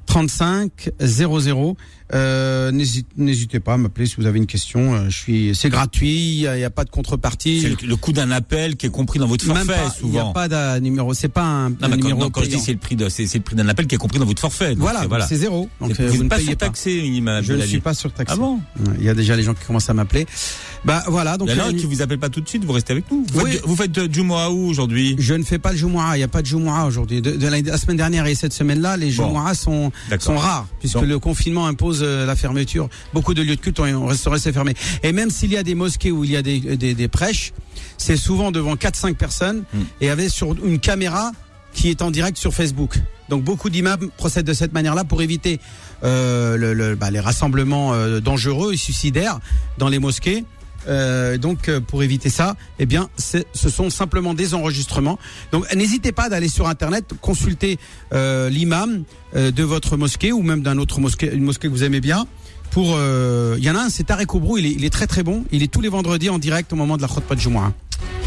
35 0.06 0.90
00. 1.00 1.76
Euh, 2.14 2.70
n'hésite- 2.70 3.08
N'hésitez 3.16 3.58
pas 3.58 3.74
à 3.74 3.76
m'appeler 3.76 4.06
si 4.06 4.14
vous 4.16 4.26
avez 4.26 4.38
une 4.38 4.46
question. 4.46 4.94
Euh, 4.94 5.08
Je 5.08 5.16
suis, 5.18 5.54
c'est 5.56 5.68
gratuit. 5.70 6.36
Il 6.42 6.50
n'y 6.52 6.62
a, 6.64 6.70
pas 6.70 6.84
de 6.84 6.90
contrepartie. 6.90 7.62
C'est 7.62 7.82
le, 7.82 7.88
le 7.88 7.96
coût 7.96 8.12
d'un 8.12 8.30
appel 8.30 8.76
qui 8.76 8.86
est 8.86 8.90
compris 8.90 9.18
dans 9.18 9.26
votre 9.26 9.44
forfait 9.44 9.64
pas, 9.64 9.72
il 10.02 10.10
n'y 10.10 10.18
a 10.18 10.20
souvent. 10.22 10.32
pas 10.32 10.46
de 10.48 10.78
numéro. 10.80 11.14
C'est 11.14 11.26
pas 11.28 11.42
un, 11.42 11.70
non, 11.70 11.76
un 11.82 11.88
mais 11.88 11.96
quand, 11.96 11.96
numéro 11.96 12.20
non, 12.20 12.30
quand 12.30 12.42
je 12.44 12.48
dis 12.48 12.60
c'est 12.60 12.72
le 12.72 12.78
prix 12.78 12.94
de, 12.94 13.08
c'est, 13.08 13.24
le 13.34 13.40
prix 13.40 13.56
d'un 13.56 13.68
appel 13.68 13.88
qui 13.88 13.96
est 13.96 13.98
compris 13.98 14.20
dans 14.20 14.24
votre 14.24 14.40
forfait. 14.40 14.76
Donc, 14.76 14.88
Voilà, 14.88 15.26
c'est 15.26 15.36
zéro. 15.36 15.68
Donc 15.80 15.90
Et 15.98 16.02
euh, 16.02 16.06
vous 16.08 16.18
vous 16.18 16.24
ne 16.24 16.28
pas 16.28 16.36
payez 16.36 16.54
pas. 16.54 16.66
surtaxé, 16.66 16.92
Imam 16.98 17.42
Je 17.42 17.54
ne 17.54 17.62
suis 17.66 17.80
pas 17.80 17.94
surtaxé. 17.94 18.32
Ah 18.36 18.40
bon? 18.40 18.60
Il 18.98 19.04
y 19.04 19.08
a 19.08 19.14
déjà 19.14 19.34
les 19.34 19.42
gens 19.42 19.54
qui 19.54 19.64
commencent 19.64 19.90
à 19.90 19.94
m'appeler. 19.94 20.26
Bah 20.84 21.02
voilà. 21.08 21.36
Donc 21.36 21.48
Il 21.50 21.56
y 21.56 21.60
en 21.60 21.66
a 21.68 21.72
qui 21.72 21.86
vous 21.86 22.02
appelle 22.02 22.18
pas 22.18 22.28
tout 22.28 22.40
de 22.40 22.48
suite, 22.48 22.64
vous 22.64 22.72
restez 22.72 22.92
avec 22.92 23.10
nous. 23.10 23.26
Vous 23.32 23.40
Oui. 23.40 23.52
faites, 23.52 23.62
vous 23.64 23.74
faites 23.74 24.12
Jumu'ah 24.12 24.52
où 24.52 24.68
aujourd'hui? 24.68 25.16
Je 25.18 25.34
ne 25.34 25.42
fais 25.42 25.58
pas 25.58 25.72
le 25.72 25.78
Jumu'ah, 25.78 26.12
il 26.14 26.18
n'y 26.18 26.22
a 26.24 26.28
pas 26.28 26.42
de 26.42 26.46
Jumu'ah 26.46 26.86
aujourd'hui. 26.86 27.20
De, 27.20 27.32
de 27.32 27.46
la, 27.48 27.76
semaine 27.78 27.96
dernière 27.96 28.26
et 28.26 28.36
cette 28.36 28.52
semaine-là, 28.52 28.96
les. 28.96 29.10
Jumu'ah 29.10 29.54
sont. 29.54 29.90
Sont 30.20 30.36
rares, 30.36 30.66
puisque 30.80 30.94
Donc- 30.94 31.06
le 31.06 31.18
confinement 31.18 31.66
impose 31.66 32.00
euh, 32.02 32.26
la 32.26 32.36
fermeture. 32.36 32.88
Beaucoup 33.14 33.34
de 33.34 33.42
lieux 33.42 33.56
de 33.56 33.60
culte 33.60 33.80
ont, 33.80 34.06
resté 34.06 34.28
restés 34.30 34.52
fermés. 34.52 34.74
Et 35.02 35.12
même 35.12 35.30
s'il 35.30 35.52
y 35.52 35.56
a 35.56 35.62
des 35.62 35.74
mosquées 35.74 36.10
où 36.12 36.24
il 36.24 36.30
y 36.30 36.36
a 36.36 36.42
des, 36.42 36.60
des, 36.76 36.94
des 36.94 37.08
prêches, 37.08 37.52
c'est 37.98 38.16
souvent 38.16 38.50
devant 38.52 38.74
4-5 38.74 39.14
personnes 39.14 39.64
Hmm. 39.74 39.82
et 40.00 40.10
avec 40.10 40.30
sur 40.30 40.52
une 40.64 40.78
caméra 40.78 41.32
qui 41.72 41.90
est 41.90 42.02
en 42.02 42.10
direct 42.10 42.38
sur 42.38 42.54
Facebook. 42.54 42.98
Donc 43.28 43.42
beaucoup 43.42 43.70
d'imams 43.70 44.08
procèdent 44.16 44.46
de 44.46 44.52
cette 44.54 44.72
manière-là 44.72 45.04
pour 45.04 45.20
éviter 45.20 45.60
euh, 46.04 46.56
le, 46.56 46.72
le- 46.74 46.94
bah, 46.94 47.10
les 47.10 47.20
rassemblements 47.20 47.92
euh, 47.94 48.20
dangereux 48.20 48.72
et 48.72 48.76
suicidaires 48.76 49.40
dans 49.78 49.88
les 49.88 49.98
mosquées. 49.98 50.44
Euh, 50.88 51.38
donc 51.38 51.68
euh, 51.68 51.80
pour 51.80 52.02
éviter 52.02 52.30
ça, 52.30 52.56
eh 52.78 52.86
bien, 52.86 53.08
ce 53.16 53.68
sont 53.68 53.90
simplement 53.90 54.34
des 54.34 54.54
enregistrements. 54.54 55.18
Donc 55.52 55.72
n'hésitez 55.74 56.12
pas 56.12 56.28
d'aller 56.28 56.48
sur 56.48 56.68
internet 56.68 57.12
consulter 57.20 57.78
euh, 58.12 58.48
l'imam 58.48 59.04
euh, 59.34 59.50
de 59.50 59.62
votre 59.62 59.96
mosquée 59.96 60.32
ou 60.32 60.42
même 60.42 60.62
d'un 60.62 60.78
autre 60.78 61.00
mosquée, 61.00 61.32
une 61.32 61.44
mosquée 61.44 61.68
que 61.68 61.72
vous 61.72 61.84
aimez 61.84 62.00
bien. 62.00 62.26
Pour, 62.72 62.88
il 62.88 63.64
y 63.64 63.70
en 63.70 63.76
a 63.76 63.84
un, 63.84 63.88
c'est 63.88 64.04
Tarek 64.04 64.34
Oubrou, 64.34 64.58
il 64.58 64.66
est, 64.66 64.72
il 64.72 64.84
est 64.84 64.90
très 64.90 65.06
très 65.06 65.22
bon. 65.22 65.44
Il 65.50 65.62
est 65.62 65.72
tous 65.72 65.80
les 65.80 65.88
vendredis 65.88 66.28
en 66.28 66.38
direct 66.38 66.72
au 66.72 66.76
moment 66.76 66.96
de 66.96 67.02
la 67.02 67.08
khutbah 67.08 67.34
de 67.34 67.40
Jumu'ah. 67.40 67.72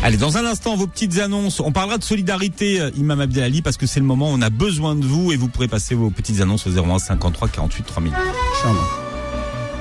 Allez, 0.01 0.17
dans 0.17 0.37
un 0.37 0.45
instant, 0.45 0.75
vos 0.75 0.87
petites 0.87 1.19
annonces. 1.19 1.59
On 1.59 1.71
parlera 1.71 1.99
de 1.99 2.03
solidarité, 2.03 2.81
Imam 2.97 3.19
Abdelali, 3.19 3.61
parce 3.61 3.77
que 3.77 3.85
c'est 3.85 3.99
le 3.99 4.07
moment 4.07 4.31
où 4.31 4.33
on 4.33 4.41
a 4.41 4.49
besoin 4.49 4.95
de 4.95 5.05
vous 5.05 5.31
et 5.33 5.35
vous 5.35 5.49
pourrez 5.49 5.67
passer 5.67 5.93
vos 5.93 6.09
petites 6.09 6.41
annonces 6.41 6.65
au 6.65 6.71
01 6.71 6.97
53 6.97 7.49
48 7.49 7.83
3000. 7.83 8.13
Inch'Allah. 8.13 9.08